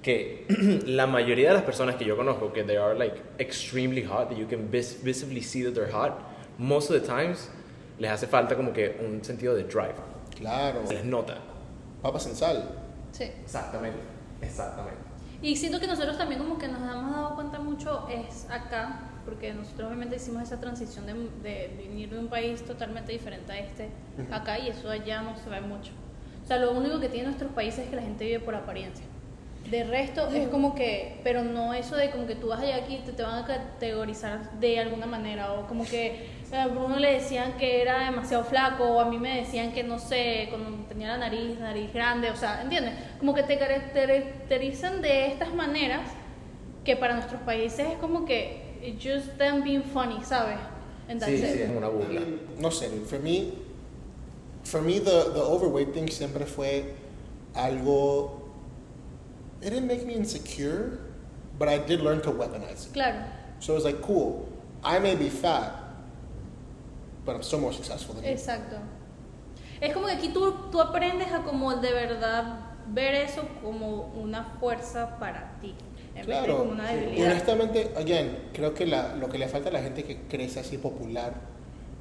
que 0.02 0.46
la 0.86 1.06
mayoría 1.06 1.48
de 1.48 1.54
las 1.54 1.64
personas 1.64 1.96
que 1.96 2.04
yo 2.04 2.16
conozco 2.16 2.52
que 2.52 2.62
they 2.62 2.76
are 2.76 2.96
like 2.96 3.20
extremely 3.38 4.04
hot, 4.04 4.28
that 4.28 4.36
you 4.36 4.46
can 4.46 4.70
vis 4.70 5.02
visibly 5.02 5.42
see 5.42 5.62
that 5.64 5.72
they're 5.72 5.90
hot, 5.90 6.12
most 6.58 6.90
of 6.90 7.00
the 7.00 7.06
times 7.06 7.50
les 7.98 8.10
hace 8.10 8.26
falta 8.26 8.56
como 8.56 8.72
que 8.72 8.96
un 9.00 9.24
sentido 9.24 9.54
de 9.54 9.64
drive. 9.64 9.94
Claro. 10.36 10.86
Se 10.86 10.94
les 10.94 11.04
nota. 11.04 11.38
Papas 12.02 12.26
en 12.26 12.36
sal. 12.36 12.68
Sí. 13.12 13.24
Exactamente. 13.24 13.98
Exactamente. 14.42 14.98
Y 15.40 15.56
siento 15.56 15.78
que 15.80 15.86
nosotros 15.86 16.16
también 16.18 16.40
como 16.40 16.58
que 16.58 16.68
nos 16.68 16.80
hemos 16.80 17.12
dado 17.14 17.34
cuenta 17.34 17.58
mucho 17.58 18.06
es 18.08 18.46
acá, 18.50 19.10
porque 19.24 19.52
nosotros 19.52 19.88
obviamente 19.88 20.16
hicimos 20.16 20.42
esa 20.42 20.60
transición 20.60 21.06
de, 21.06 21.14
de 21.42 21.74
venir 21.76 22.10
de 22.10 22.18
un 22.18 22.28
país 22.28 22.64
totalmente 22.64 23.12
diferente 23.12 23.52
a 23.52 23.58
este 23.58 23.90
acá 24.30 24.58
y 24.58 24.68
eso 24.68 24.90
allá 24.90 25.22
no 25.22 25.36
se 25.36 25.48
ve 25.50 25.60
mucho. 25.60 25.92
O 26.44 26.46
sea, 26.46 26.58
lo 26.58 26.72
único 26.72 27.00
que 27.00 27.08
tienen 27.08 27.30
nuestros 27.30 27.52
países 27.52 27.84
es 27.84 27.90
que 27.90 27.96
la 27.96 28.02
gente 28.02 28.24
vive 28.24 28.40
por 28.40 28.54
apariencia. 28.54 29.04
De 29.70 29.82
resto, 29.82 30.28
es 30.28 30.48
como 30.48 30.74
que, 30.74 31.20
pero 31.24 31.42
no 31.42 31.72
eso 31.72 31.96
de 31.96 32.10
como 32.10 32.26
que 32.26 32.34
tú 32.34 32.48
vas 32.48 32.60
allá 32.60 32.76
aquí 32.76 32.96
y 32.96 32.98
te, 32.98 33.12
te 33.12 33.22
van 33.22 33.42
a 33.42 33.46
categorizar 33.46 34.58
de 34.60 34.78
alguna 34.78 35.06
manera, 35.06 35.54
o 35.54 35.66
como 35.66 35.86
que 35.86 36.26
a 36.52 36.66
Bruno 36.66 36.98
le 36.98 37.14
decían 37.14 37.56
que 37.56 37.80
era 37.80 38.04
demasiado 38.04 38.44
flaco, 38.44 38.84
o 38.84 39.00
a 39.00 39.06
mí 39.06 39.18
me 39.18 39.38
decían 39.38 39.72
que 39.72 39.82
no 39.82 39.98
sé, 39.98 40.48
cuando 40.50 40.84
tenía 40.86 41.08
la 41.08 41.16
nariz, 41.16 41.58
nariz 41.58 41.92
grande, 41.94 42.30
o 42.30 42.36
sea, 42.36 42.60
¿entiendes? 42.60 42.92
Como 43.18 43.34
que 43.34 43.42
te 43.42 43.58
caracterizan 43.58 45.00
de 45.00 45.28
estas 45.28 45.54
maneras 45.54 46.10
que 46.84 46.96
para 46.96 47.14
nuestros 47.14 47.40
países 47.40 47.88
es 47.88 47.96
como 47.96 48.26
que 48.26 48.94
just 49.02 49.38
them 49.38 49.64
being 49.64 49.82
funny, 49.82 50.22
¿sabes? 50.22 50.58
That's 51.08 51.24
Sí, 51.24 51.38
sí, 51.38 51.62
es 51.62 51.70
una 51.70 51.88
burla. 51.88 52.20
No 52.58 52.70
sé, 52.70 52.88
for 53.06 53.20
me, 53.20 53.46
for 54.64 54.80
me 54.82 54.98
the, 54.98 55.30
the 55.34 55.42
overweight 55.42 55.92
thing 55.94 56.08
siempre 56.08 56.44
fue 56.46 56.84
algo. 57.54 58.30
It 59.62 59.70
didn't 59.70 59.86
make 59.86 60.04
me 60.06 60.14
insecure, 60.14 60.98
but 61.58 61.68
I 61.68 61.78
did 61.78 62.00
learn 62.00 62.20
to 62.22 62.30
weaponize 62.30 62.86
it. 62.86 62.92
Claro, 62.92 63.24
So 63.60 63.72
it 63.72 63.76
was 63.76 63.84
like, 63.84 64.02
cool, 64.02 64.46
I 64.82 64.98
may 64.98 65.14
be 65.16 65.30
fat, 65.30 65.72
but 67.24 67.34
I'm 67.36 67.42
still 67.42 67.60
more 67.60 67.72
successful 67.72 68.14
than 68.14 68.24
you. 68.24 68.30
exacto. 68.30 68.76
Es 69.80 69.92
como 69.92 70.06
que 70.06 70.12
aquí 70.14 70.28
tú, 70.32 70.70
tú 70.70 70.80
aprendes 70.80 71.32
a 71.32 71.42
como 71.42 71.74
de 71.76 71.92
verdad 71.92 72.58
ver 72.92 73.14
eso 73.14 73.42
como 73.62 74.12
una 74.14 74.44
fuerza 74.60 75.18
para 75.18 75.52
ti, 75.60 75.74
en 76.14 76.26
vez 76.26 76.26
de 76.26 76.32
Claro, 76.46 76.58
como 76.58 76.72
una 76.72 76.92
y 76.92 76.96
debilidad. 77.00 77.32
honestamente, 77.32 77.92
again, 77.96 78.50
creo 78.52 78.74
que 78.74 78.86
la, 78.86 79.16
lo 79.16 79.28
que 79.28 79.38
le 79.38 79.48
falta 79.48 79.70
a 79.70 79.72
la 79.72 79.80
gente 79.82 80.04
que 80.04 80.22
crece 80.28 80.60
así 80.60 80.76
popular, 80.78 81.34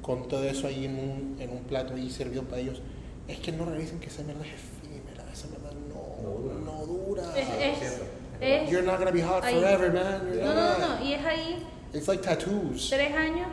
con 0.04 0.28
todo 0.28 0.44
eso 0.44 0.66
ahí 0.66 0.84
en 0.84 0.98
un, 0.98 1.36
en 1.40 1.50
un 1.50 1.64
plato 1.64 1.94
ahí 1.94 2.10
servido 2.10 2.42
para 2.44 2.60
ellos, 2.60 2.80
es 3.26 3.38
que 3.38 3.52
no 3.52 3.64
revisen 3.64 3.98
que 4.00 4.08
esa 4.08 4.22
mierda 4.22 4.42
es 4.44 4.52
efímera, 4.52 5.24
esa 5.32 5.46
mierda 5.48 5.70
no, 5.88 6.22
No 6.22 6.38
dura. 6.38 6.54
no 6.62 6.86
dura. 6.86 7.22
Es, 7.36 7.82
es, 7.82 8.00
es- 8.40 8.70
You're 8.70 8.82
not 8.84 8.98
gonna 8.98 9.10
be 9.12 9.22
hot 9.22 9.42
ahí. 9.44 9.54
forever, 9.54 9.90
man. 9.92 10.20
You're 10.30 10.44
no, 10.44 10.54
no, 10.54 10.78
no, 10.78 10.88
no, 10.98 11.04
y 11.04 11.14
es 11.14 11.24
ahí 11.24 11.62
It's 11.94 12.06
like 12.08 12.22
tattoos. 12.22 12.90
tres 12.90 13.14
años. 13.14 13.48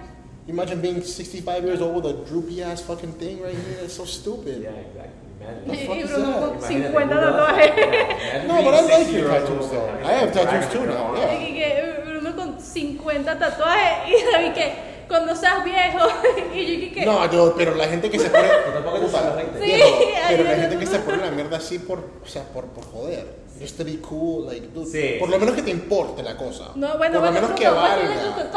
Imagine 0.48 0.82
being 0.82 1.02
65 1.02 1.64
years 1.64 1.80
old 1.82 2.04
with 2.04 2.06
a 2.14 2.26
droopy 2.26 2.62
ass 2.64 2.82
fucking 2.82 3.14
thing 3.14 3.40
right 3.42 3.56
here. 3.56 3.84
It's 3.86 3.94
so 3.94 4.04
stupid. 4.06 4.64
Yeah, 4.64 4.72
exactly. 4.72 5.22
The 5.68 5.74
Y 5.74 5.86
fuck 5.88 5.98
is 5.98 6.10
Bruno 6.12 6.32
that? 6.32 6.40
con 6.40 6.58
Imagínate, 6.58 6.92
50 6.92 7.06
Bruno. 7.06 7.32
tatuajes. 7.32 8.48
No, 8.48 8.64
but 8.64 8.74
I 8.74 8.82
like 8.82 9.12
your 9.14 9.30
tattoos 9.30 9.70
though. 9.70 9.90
I 10.04 10.12
have 10.14 10.34
tattoos 10.34 10.74
too 10.74 10.86
now. 10.86 11.16
Yeah. 11.16 11.34
Y 11.40 12.10
Bruno 12.10 12.36
con 12.36 12.60
50 12.60 13.40
tatuajes 13.40 14.10
y 14.10 14.32
David 14.32 14.54
que 14.54 14.74
cuando 15.12 15.36
seas 15.36 15.64
viejo 15.64 16.08
y 16.56 16.88
yo 16.88 16.94
que 16.96 17.06
No, 17.06 17.28
dude, 17.28 17.54
pero 17.58 17.76
la 17.76 17.88
gente 17.88 18.10
que 18.10 18.18
se 18.18 18.30
pone. 18.30 18.48
Tú 18.48 18.72
tampoco 18.74 18.98
te 19.00 19.06
Puta, 19.06 19.20
sabes 19.20 19.46
los 19.46 19.54
20. 19.54 19.66
Sí, 19.66 19.84
pero 20.30 20.44
no, 20.44 20.50
la 20.50 20.56
no, 20.56 20.62
gente 20.62 20.76
no, 20.76 20.80
que 20.80 20.86
no. 20.86 20.92
se 20.92 21.00
pone 21.00 21.18
la 21.18 21.32
mierda 21.32 21.58
así 21.58 21.80
por, 21.80 22.00
o 22.00 22.28
sea, 22.28 22.44
por, 22.44 22.66
por 22.68 22.86
joder. 22.86 23.42
Just 23.60 23.78
to 23.78 23.84
be 23.86 24.00
cool, 24.00 24.48
like, 24.48 24.70
dude. 24.74 24.88
Sí, 24.90 25.18
por 25.20 25.28
sí. 25.28 25.34
lo 25.34 25.40
menos 25.40 25.54
que 25.54 25.62
te 25.62 25.70
importe 25.70 26.24
la 26.24 26.36
cosa. 26.36 26.72
No, 26.74 26.98
bueno, 26.98 27.20
por 27.20 27.28
lo 27.28 27.32
bueno, 27.32 27.48
menos 27.48 27.52
que 27.52 27.68
valga. 27.68 28.50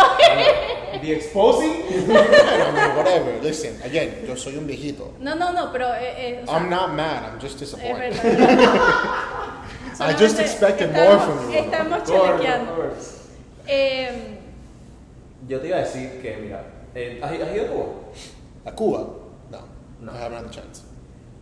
The 1.03 1.13
exposing? 1.13 1.73
I 1.91 2.73
mean, 2.73 2.97
whatever. 2.97 3.43
Listen, 3.43 3.79
again, 3.85 4.25
yo 4.27 4.35
soy 4.37 4.57
un 4.57 4.67
viejito. 4.67 5.13
No, 5.21 5.35
no, 5.35 5.53
no, 5.53 5.71
pero 5.73 5.93
eh, 5.95 6.15
eh, 6.17 6.41
o 6.45 6.47
sea, 6.47 6.57
I'm 6.57 6.71
not 6.71 6.93
mad. 6.93 7.25
I'm 7.25 7.41
just 7.41 7.61
es 7.61 7.73
disappointed. 7.73 8.15
verdad. 8.23 8.81
I 10.01 10.13
just 10.15 10.39
expected 10.41 10.91
estamos- 10.91 11.27
more 11.27 11.37
from 11.37 11.53
you. 11.53 11.59
Estamos 11.59 12.03
course. 12.09 13.15
Eh, 13.67 14.39
Yo 15.47 15.61
te 15.61 15.67
iba 15.69 15.77
a 15.77 15.81
decir 15.81 16.21
que, 16.23 16.37
mira, 16.39 16.65
eh, 16.95 17.21
¿has, 17.23 17.31
has 17.33 17.55
ido 17.55 17.65
a 17.65 17.69
Cuba? 17.69 17.87
A 18.65 18.73
Cuba? 18.75 19.07
No. 19.51 19.59
No. 20.01 20.13
I 20.13 20.17
haven't 20.19 20.39
had 20.39 20.45
the 20.45 20.51
chance. 20.51 20.83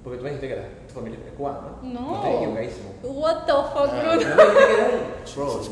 Porque 0.03 0.18
tú 0.18 0.24
me 0.24 0.30
dijiste 0.30 0.48
que 0.48 0.55
eras, 0.55 0.66
tu 0.88 0.94
familia 0.94 1.18
es 1.24 1.32
cubana, 1.34 1.61
¿no? 1.61 1.78
No. 1.82 2.16
Estoy 2.16 2.32
equivocadísimo. 2.34 2.90
what 3.05 3.44
the 3.46 3.53
fuck, 3.53 3.76
Ah. 3.76 3.86
¿No 3.86 3.94
me 3.94 4.03
Bruno? 4.03 4.18
dijiste 4.18 4.36
que 4.36 4.42
eras 4.74 5.36
Bro. 5.36 5.62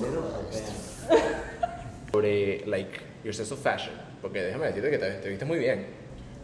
Sobre, 2.12 2.64
like, 2.66 3.00
your 3.24 3.32
sense 3.34 3.52
of 3.52 3.58
fashion. 3.60 3.92
Porque 4.22 4.42
déjame 4.42 4.66
decirte 4.66 4.90
que 4.90 4.98
te, 4.98 5.10
te 5.20 5.28
viste 5.30 5.44
muy 5.44 5.58
bien. 5.58 5.86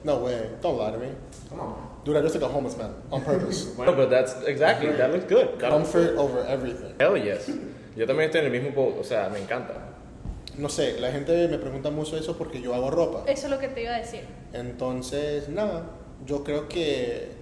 No 0.05 0.17
way. 0.19 0.51
Don't 0.63 0.79
lie 0.79 0.91
to 0.93 0.99
me. 0.99 1.09
Come 1.49 1.61
on. 1.61 1.75
Dude, 2.05 2.17
I 2.17 2.23
just 2.23 2.35
like 2.35 2.45
a 2.45 2.49
homeless 2.49 2.77
man 2.77 2.95
on 3.11 3.23
purpose. 3.23 3.73
Bueno, 3.77 3.95
but 3.95 4.09
that's, 4.11 4.35
exactly, 4.47 4.91
that 4.93 5.11
looks 5.13 5.25
good. 5.27 5.59
That 5.61 5.73
looks- 5.73 5.93
Comfort 5.93 6.17
over 6.17 6.45
everything. 6.47 6.95
Hell 7.01 7.17
yes. 7.17 7.51
Yo 7.97 8.07
también 8.07 8.29
estoy 8.31 8.41
en 8.41 8.47
el 8.47 8.53
mismo 8.53 8.75
boat, 8.75 8.97
o 9.01 9.05
sea, 9.05 9.29
me 9.31 9.39
encanta. 9.41 9.75
No 10.59 10.69
sé, 10.69 10.99
la 11.01 11.13
gente 11.13 11.49
me 11.49 11.59
pregunta 11.59 11.91
mucho 11.91 12.17
eso 12.17 12.37
porque 12.39 12.61
yo 12.61 12.75
hago 12.75 12.91
ropa. 12.91 13.31
Eso 13.31 13.47
es 13.47 13.51
lo 13.51 13.59
que 13.59 13.69
te 13.69 13.83
iba 13.83 13.95
a 13.95 13.99
decir. 13.99 14.23
Entonces, 14.53 15.49
nada, 15.49 15.91
yo 16.25 16.43
creo 16.43 16.69
que 16.69 17.33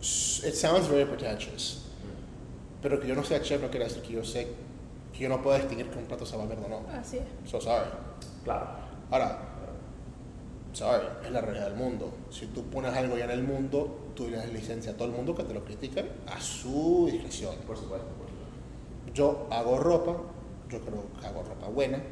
it 0.00 0.54
sounds 0.54 0.88
very 0.88 1.04
pretentious. 1.04 1.82
Pero 2.82 3.00
que 3.00 3.06
yo 3.06 3.14
no 3.14 3.24
sea 3.24 3.40
chef 3.40 3.62
no 3.62 3.70
quiere 3.70 3.86
decir 3.86 4.02
que 4.02 4.12
yo 4.12 4.24
sé 4.24 4.48
que 5.12 5.20
yo 5.20 5.28
no 5.28 5.40
puedo 5.40 5.56
distinguir 5.56 5.88
que 5.88 5.98
un 5.98 6.06
plato 6.06 6.26
sabe 6.26 6.42
a 6.42 6.46
mierda 6.46 6.66
o 6.66 6.68
no. 6.68 6.82
Así 6.92 7.18
es. 7.18 7.50
So 7.50 7.60
sorry. 7.60 7.88
Claro. 8.42 8.66
Ahora, 9.10 9.38
sorry, 10.72 11.06
es 11.24 11.30
la 11.30 11.40
realidad 11.40 11.68
del 11.68 11.76
mundo. 11.76 12.12
Si 12.30 12.46
tú 12.46 12.64
pones 12.64 12.92
algo 12.94 13.16
ya 13.16 13.26
en 13.26 13.30
el 13.30 13.44
mundo, 13.44 14.10
tú 14.14 14.28
le 14.28 14.36
das 14.36 14.52
licencia 14.52 14.92
a 14.92 14.96
todo 14.96 15.06
el 15.06 15.14
mundo 15.14 15.34
que 15.34 15.44
te 15.44 15.54
lo 15.54 15.64
critique 15.64 16.04
a 16.26 16.40
su 16.40 17.08
discreción. 17.10 17.54
Por 17.66 17.76
supuesto, 17.76 18.08
por 18.08 18.28
supuesto. 18.28 19.14
Yo 19.14 19.46
hago 19.50 19.78
ropa, 19.78 20.16
yo 20.68 20.80
creo 20.80 21.04
que 21.20 21.26
hago 21.26 21.42
ropa 21.44 21.68
buena, 21.68 22.02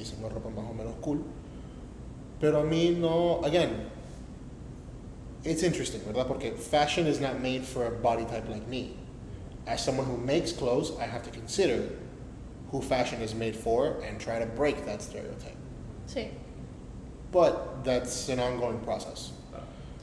diseño 0.00 0.28
ropa 0.28 0.50
más 0.50 0.70
o 0.70 0.74
menos 0.74 0.94
cool, 1.00 1.24
pero 2.40 2.60
a 2.60 2.64
mí 2.64 2.96
no, 2.96 3.40
again, 3.44 3.90
it's 5.44 5.62
interesting, 5.62 6.00
¿verdad? 6.00 6.26
Porque 6.26 6.56
fashion 6.56 7.06
is 7.06 7.20
not 7.20 7.40
made 7.40 7.64
for 7.64 7.86
a 7.86 7.90
body 7.90 8.24
type 8.24 8.48
like 8.48 8.66
me. 8.68 8.96
As 9.66 9.84
someone 9.84 10.06
who 10.06 10.16
makes 10.16 10.52
clothes, 10.52 10.92
I 10.98 11.04
have 11.04 11.22
to 11.24 11.30
consider 11.30 11.90
who 12.70 12.80
fashion 12.80 13.20
is 13.20 13.34
made 13.34 13.56
for 13.56 14.00
and 14.02 14.18
try 14.20 14.38
to 14.38 14.46
break 14.46 14.86
that 14.86 15.02
stereotype. 15.02 15.56
Sí. 16.06 16.30
But 17.32 17.84
that's 17.84 18.28
an 18.28 18.40
ongoing 18.40 18.80
process. 18.80 19.32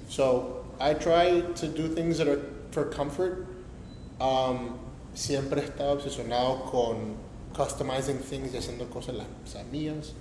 So 0.10 0.66
I 0.80 0.94
try 0.94 1.42
to 1.42 1.68
do 1.68 1.88
things 1.88 2.18
that 2.20 2.28
are 2.28 2.42
for 2.72 2.86
comfort. 2.86 3.48
Um, 4.22 4.80
siempre 5.14 5.62
he 5.62 5.68
estado 5.68 6.00
obsesionado 6.00 6.70
con 6.70 7.18
customizing 7.58 8.20
things 8.20 8.54
y 8.54 8.58
haciendo 8.58 8.88
cosas 8.90 9.16
las 9.16 9.28
o 9.44 9.48
sea, 9.48 9.64
mías. 9.72 10.14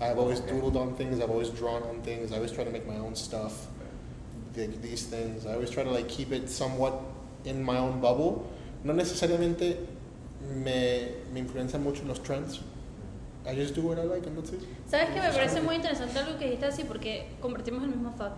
I've 0.00 0.18
always 0.18 0.40
Okay. 0.40 0.52
doodled 0.52 0.76
on 0.76 0.94
things. 0.96 1.18
I've 1.20 1.30
always 1.30 1.48
drawn 1.50 1.82
on 1.84 2.02
things. 2.02 2.30
I 2.32 2.36
always 2.36 2.52
try 2.52 2.64
to 2.64 2.70
make 2.70 2.86
my 2.86 2.98
own 2.98 3.16
stuff. 3.16 3.68
The- 4.54 4.66
these 4.82 5.06
things. 5.06 5.46
I 5.46 5.54
always 5.54 5.70
try 5.70 5.82
to 5.84 5.90
like 5.90 6.08
keep 6.08 6.30
it 6.32 6.48
somewhat 6.48 6.94
in 7.44 7.62
my 7.64 7.78
own 7.78 8.00
bubble. 8.00 8.42
No 8.84 8.92
necesariamente 8.92 9.78
me, 10.54 11.08
me 11.32 11.40
influencia 11.40 11.78
mucho 11.78 12.04
los 12.04 12.18
trends. 12.22 12.60
I 13.46 13.54
just 13.56 13.74
do 13.74 13.82
what 13.82 13.98
I 13.98 14.02
like 14.04 14.26
and 14.26 14.36
that's 14.36 14.52
it. 14.52 14.60
¿Sabes 14.86 15.08
que 15.10 15.20
me 15.20 15.30
parece 15.32 15.60
muy 15.62 15.76
interesante 15.76 16.18
algo 16.18 16.38
que 16.38 16.44
dijiste 16.44 16.66
así? 16.66 16.84
Porque 16.84 17.28
compartimos 17.40 17.82
el 17.82 17.88
mismo 17.90 18.10
thought. 18.16 18.34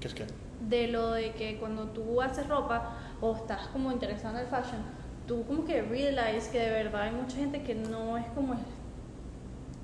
¿Qué 0.00 0.08
es 0.08 0.14
que? 0.14 0.26
De 0.68 0.88
lo 0.88 1.12
de 1.12 1.32
que 1.32 1.58
cuando 1.58 1.84
tú 1.90 2.20
haces 2.20 2.48
ropa 2.48 2.96
o 3.20 3.36
estás 3.36 3.68
como 3.68 3.92
interesado 3.92 4.36
en 4.38 4.44
el 4.44 4.48
fashion, 4.50 4.82
tú 5.28 5.44
como 5.46 5.64
que 5.64 5.82
realize 5.82 6.50
que 6.50 6.58
de 6.58 6.70
verdad 6.70 7.02
hay 7.02 7.12
mucha 7.12 7.36
gente 7.36 7.62
que 7.62 7.74
no 7.74 8.16
es 8.16 8.26
como 8.34 8.54
el 8.54 8.60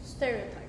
stereotype. 0.03 0.65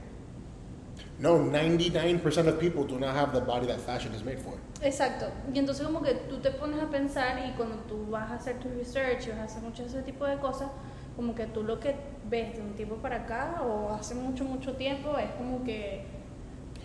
No, 1.17 1.37
99% 1.37 2.47
of 2.47 2.59
people 2.59 2.83
do 2.83 2.99
not 2.99 3.15
have 3.15 3.31
the 3.31 3.39
body 3.39 3.65
that 3.67 3.79
fashion 3.79 4.13
is 4.13 4.23
made 4.23 4.37
for. 4.37 4.53
Exacto. 4.81 5.27
Y 5.53 5.59
entonces 5.59 5.85
como 5.85 6.01
que 6.01 6.13
tú 6.29 6.39
te 6.39 6.51
pones 6.51 6.81
a 6.83 6.89
pensar 6.89 7.39
y 7.47 7.53
cuando 7.53 7.77
tú 7.87 8.05
vas 8.11 8.29
a 8.29 8.35
hacer 8.35 8.59
tu 8.59 8.67
research 8.69 9.27
y 9.27 9.29
vas 9.29 9.39
a 9.39 9.43
hacer 9.45 9.63
mucho 9.63 9.83
ese 9.83 10.01
tipo 10.03 10.25
de 10.25 10.37
cosas, 10.37 10.69
como 11.15 11.33
que 11.33 11.45
tú 11.45 11.63
lo 11.63 11.79
que 11.79 11.95
ves 12.29 12.57
de 12.57 12.61
un 12.61 12.73
tiempo 12.73 12.95
para 12.97 13.23
acá 13.23 13.61
o 13.63 13.93
hace 13.93 14.13
mucho, 14.13 14.43
mucho 14.43 14.73
tiempo 14.73 15.17
es 15.17 15.31
como 15.37 15.63
que 15.63 16.03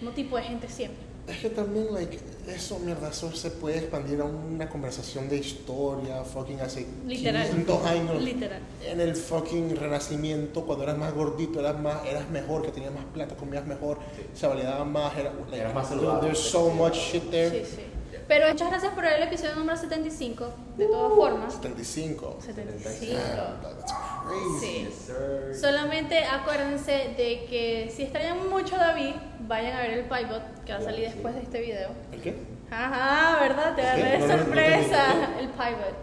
un 0.01 0.15
tipo 0.15 0.37
de 0.37 0.45
gente 0.45 0.69
siempre. 0.69 1.10
Es 1.31 1.39
que 1.39 1.51
también, 1.51 1.93
like, 1.95 2.19
eso, 2.49 2.79
mierda, 2.81 3.09
eso 3.09 3.31
se 3.33 3.51
puede 3.51 3.79
expandir 3.79 4.21
a 4.21 4.25
una 4.25 4.69
conversación 4.69 5.29
de 5.29 5.37
historia, 5.37 6.25
fucking 6.25 6.61
hace 6.61 6.87
Literal. 7.07 7.47
500 7.49 7.87
años. 7.87 8.23
Literal. 8.23 8.61
En 8.85 9.01
el 9.01 9.15
fucking 9.15 9.77
renacimiento, 9.77 10.65
cuando 10.67 10.85
eras 10.85 10.99
más 10.99 11.15
gordito, 11.15 11.61
eras 11.61 11.79
más, 11.79 12.05
eras 12.07 12.29
mejor, 12.31 12.63
que 12.63 12.73
tenías 12.73 12.93
más 12.93 13.05
plata, 13.15 13.37
comías 13.37 13.67
mejor, 13.67 13.99
Sí. 14.17 14.23
se 14.41 14.47
validaba 14.47 14.85
más, 14.85 15.17
era, 15.17 15.33
like, 15.33 15.57
Eras 15.61 15.75
más 15.75 15.89
saludable. 15.89 16.23
There's 16.23 16.39
so 16.41 16.71
much 16.71 16.95
shit 16.95 17.31
there. 17.31 17.51
Sí, 17.65 17.71
sí. 17.77 17.81
Pero 18.27 18.49
muchas 18.49 18.69
gracias 18.71 18.93
por 18.95 19.03
ver 19.05 19.15
el 19.15 19.23
episodio 19.25 19.57
número 19.57 19.77
75, 19.77 20.49
de 20.77 20.87
todas 20.87 21.15
formas. 21.17 21.53
75. 21.55 22.39
75. 22.45 23.13
Damn, 23.17 23.61
that's 23.61 23.93
crazy. 24.25 24.61
Sí. 24.61 24.85
Yes, 24.85 24.95
sir. 25.07 25.55
Solamente 25.61 26.25
acuérdense 26.25 26.93
de 27.17 27.45
que 27.49 27.93
si 27.95 28.03
extrañan 28.05 28.49
mucho 28.49 28.77
a 28.77 28.79
David, 28.79 29.15
vayan 29.51 29.77
a 29.77 29.83
ver 29.83 29.91
el 29.91 30.05
Pivot 30.05 30.65
que 30.65 30.73
va 30.73 30.79
a 30.79 30.83
salir 30.83 31.07
después 31.07 31.35
de 31.35 31.43
este 31.43 31.61
video. 31.61 31.91
¿El 32.13 32.23
qué? 32.23 32.37
Ajá, 32.71 33.41
¿verdad? 33.41 33.75
Te 33.75 33.83
¿El 33.83 33.89
agarré 33.89 34.11
de 34.13 34.19
No, 34.19 34.27
no, 34.29 34.37
no 34.37 34.45
sorpresa. 34.45 35.05
El 35.41 35.49
Pivot. 35.49 35.95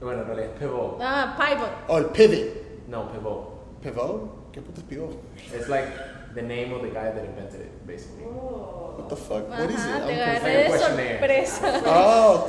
Bueno, 0.00 0.20
en 0.22 0.26
realidad 0.26 0.50
es 0.52 0.58
pivot. 0.58 0.98
Ah, 1.02 1.36
Pivot. 1.38 1.70
Oh, 1.88 1.98
el 1.98 2.06
pivot. 2.06 2.88
No, 2.88 3.12
pivot. 3.12 3.80
¿Pivot? 3.82 4.52
¿Qué 4.52 4.60
puto 4.62 4.80
es 4.80 4.86
pivot? 4.86 5.12
It's 5.54 5.68
like 5.68 5.88
the 6.34 6.42
name 6.42 6.72
of 6.74 6.82
the 6.82 6.88
guy 6.88 7.10
that 7.12 7.24
invented 7.24 7.60
it, 7.60 7.86
basically. 7.86 8.24
What 8.24 9.08
the 9.08 9.16
fuck? 9.16 9.48
What 9.48 9.70
is 9.70 9.84
it? 9.84 10.06
Te 10.06 10.12
I'm 10.12 10.18
agarré 10.18 10.56
de 10.56 10.64
Questionnaire. 10.70 11.18
sorpresa. 11.18 11.82
Ah, 11.86 12.30
ok. 12.34 12.48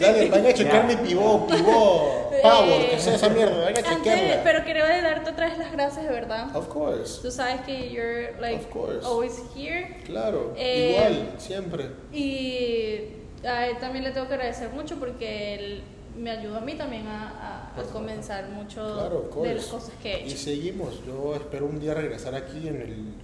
Dale, 0.00 0.28
van 0.30 0.46
a 0.46 0.52
checar 0.52 0.84
mi 0.86 0.96
pivot, 0.96 1.46
pivot, 1.46 2.42
power, 2.42 2.80
Eh, 2.80 2.88
que 2.90 2.98
sea 2.98 3.14
esa 3.14 3.28
mierda, 3.28 3.64
van 3.64 3.78
a 3.78 3.82
chequearla. 3.82 4.42
pero 4.44 4.64
quiero 4.64 4.86
darte 4.86 5.30
otra 5.30 5.48
vez 5.48 5.58
las 5.58 5.72
gracias, 5.72 6.04
de 6.04 6.10
verdad. 6.12 6.54
Of 6.56 6.68
course, 6.68 7.20
Tú 7.22 7.30
sabes 7.30 7.60
que 7.66 7.90
you're 7.90 8.34
like 8.40 8.64
Of 8.64 8.70
course. 8.70 9.06
always 9.06 9.40
here. 9.54 9.96
claro, 10.04 10.52
Eh, 10.56 10.96
igual, 10.96 11.34
siempre. 11.38 11.90
Y 12.12 13.10
a 13.46 13.66
él 13.68 13.76
también 13.78 14.04
le 14.04 14.10
tengo 14.10 14.26
que 14.28 14.34
agradecer 14.34 14.70
mucho 14.70 14.96
porque 14.96 15.54
él 15.54 15.82
me 16.16 16.30
ayudó 16.30 16.58
a 16.58 16.60
mí 16.60 16.74
también 16.76 17.06
a, 17.06 17.70
a- 17.76 17.80
a 17.80 17.82
comenzar 17.92 18.48
mucho 18.48 18.82
Claro, 18.94 19.30
de 19.42 19.54
las 19.54 19.66
cosas 19.66 19.92
que 20.02 20.14
he 20.14 20.20
Y 20.22 20.28
hecho. 20.28 20.38
seguimos, 20.38 21.04
yo 21.06 21.34
espero 21.34 21.66
un 21.66 21.80
día 21.80 21.94
regresar 21.94 22.34
aquí 22.34 22.68
en 22.68 22.76
el 22.80 23.14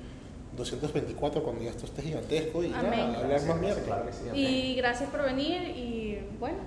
224 0.56 1.42
cuando 1.42 1.62
ya 1.62 1.70
esto 1.70 1.86
esté 1.86 2.02
gigantesco 2.02 2.62
y 2.64 2.68
nada, 2.68 3.18
hablar 3.18 3.42
más 3.42 3.56
mierda. 3.60 3.82
Claro 3.82 4.04
sí. 4.10 4.38
Y 4.38 4.74
gracias 4.76 5.08
por 5.10 5.22
venir 5.24 5.62
y 5.76 6.18
bueno, 6.38 6.58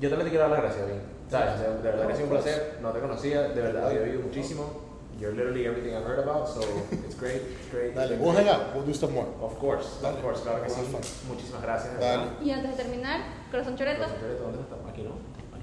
Yo 0.00 0.08
también 0.10 0.26
te 0.26 0.30
quiero 0.30 0.48
dar 0.48 0.50
las 0.50 0.62
gracias, 0.62 0.86
Vin. 0.88 1.00
¿Sabes? 1.30 1.54
O 1.54 1.58
sea, 1.58 1.70
de 1.70 1.82
verdad 1.82 2.06
que 2.06 2.12
ha 2.12 2.16
sido 2.16 2.28
un 2.28 2.32
placer. 2.34 2.78
No 2.82 2.90
te 2.90 3.00
conocía, 3.00 3.42
de 3.42 3.60
verdad 3.62 3.88
había 3.88 4.02
oído 4.02 4.20
muchísimo. 4.20 4.84
You're 5.18 5.32
literally 5.34 5.64
everything 5.64 5.94
I've 5.94 6.04
heard 6.04 6.18
about, 6.18 6.48
so 6.48 6.60
it's 7.06 7.14
great, 7.18 7.40
it's 7.42 7.70
great. 7.72 7.94
Dale, 7.94 8.16
we'll 8.18 8.36
hang 8.36 8.48
out, 8.48 8.74
we'll 8.74 8.84
do 8.84 8.92
stuff 8.92 9.12
more. 9.12 9.28
Of 9.40 9.56
course, 9.60 9.86
Dale. 10.02 10.14
of 10.16 10.22
course, 10.22 10.42
claro 10.42 10.62
que 10.64 10.68
sí. 10.70 10.80
Muchísimas 11.28 11.62
gracias. 11.62 11.98
Dale. 12.00 12.24
y 12.42 12.50
antes 12.50 12.76
de 12.76 12.82
terminar, 12.82 13.20
corazón 13.50 13.76
choreto, 13.76 13.98
Corazón 14.02 14.20
Choreto, 14.20 14.42
¿Dónde 14.42 14.60
estamos? 14.62 14.90
Aquí 14.90 15.02
no, 15.02 15.10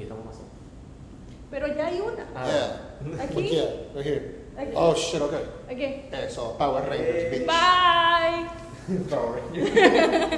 aquí 0.02 0.04
estamos 0.04 0.26
más. 0.26 0.36
pero 1.49 1.68
ya 1.68 1.88
hay 1.88 1.99
una. 1.99 2.26
Ah. 2.36 2.47
Yeah. 2.47 3.24
Aquí. 3.24 3.36
Right 3.93 4.06
here. 4.06 4.22
Aquí. 4.58 4.72
Oh 4.76 4.93
shit, 4.95 5.22
okay. 5.22 5.45
Okay. 5.70 6.10
Yeah, 6.12 6.30
so 6.30 6.56
Power 6.58 6.82
Rangers, 6.89 7.32
bitch. 7.32 7.45
Bye. 7.45 8.47
Power 9.10 9.41
Rangers. 9.54 9.70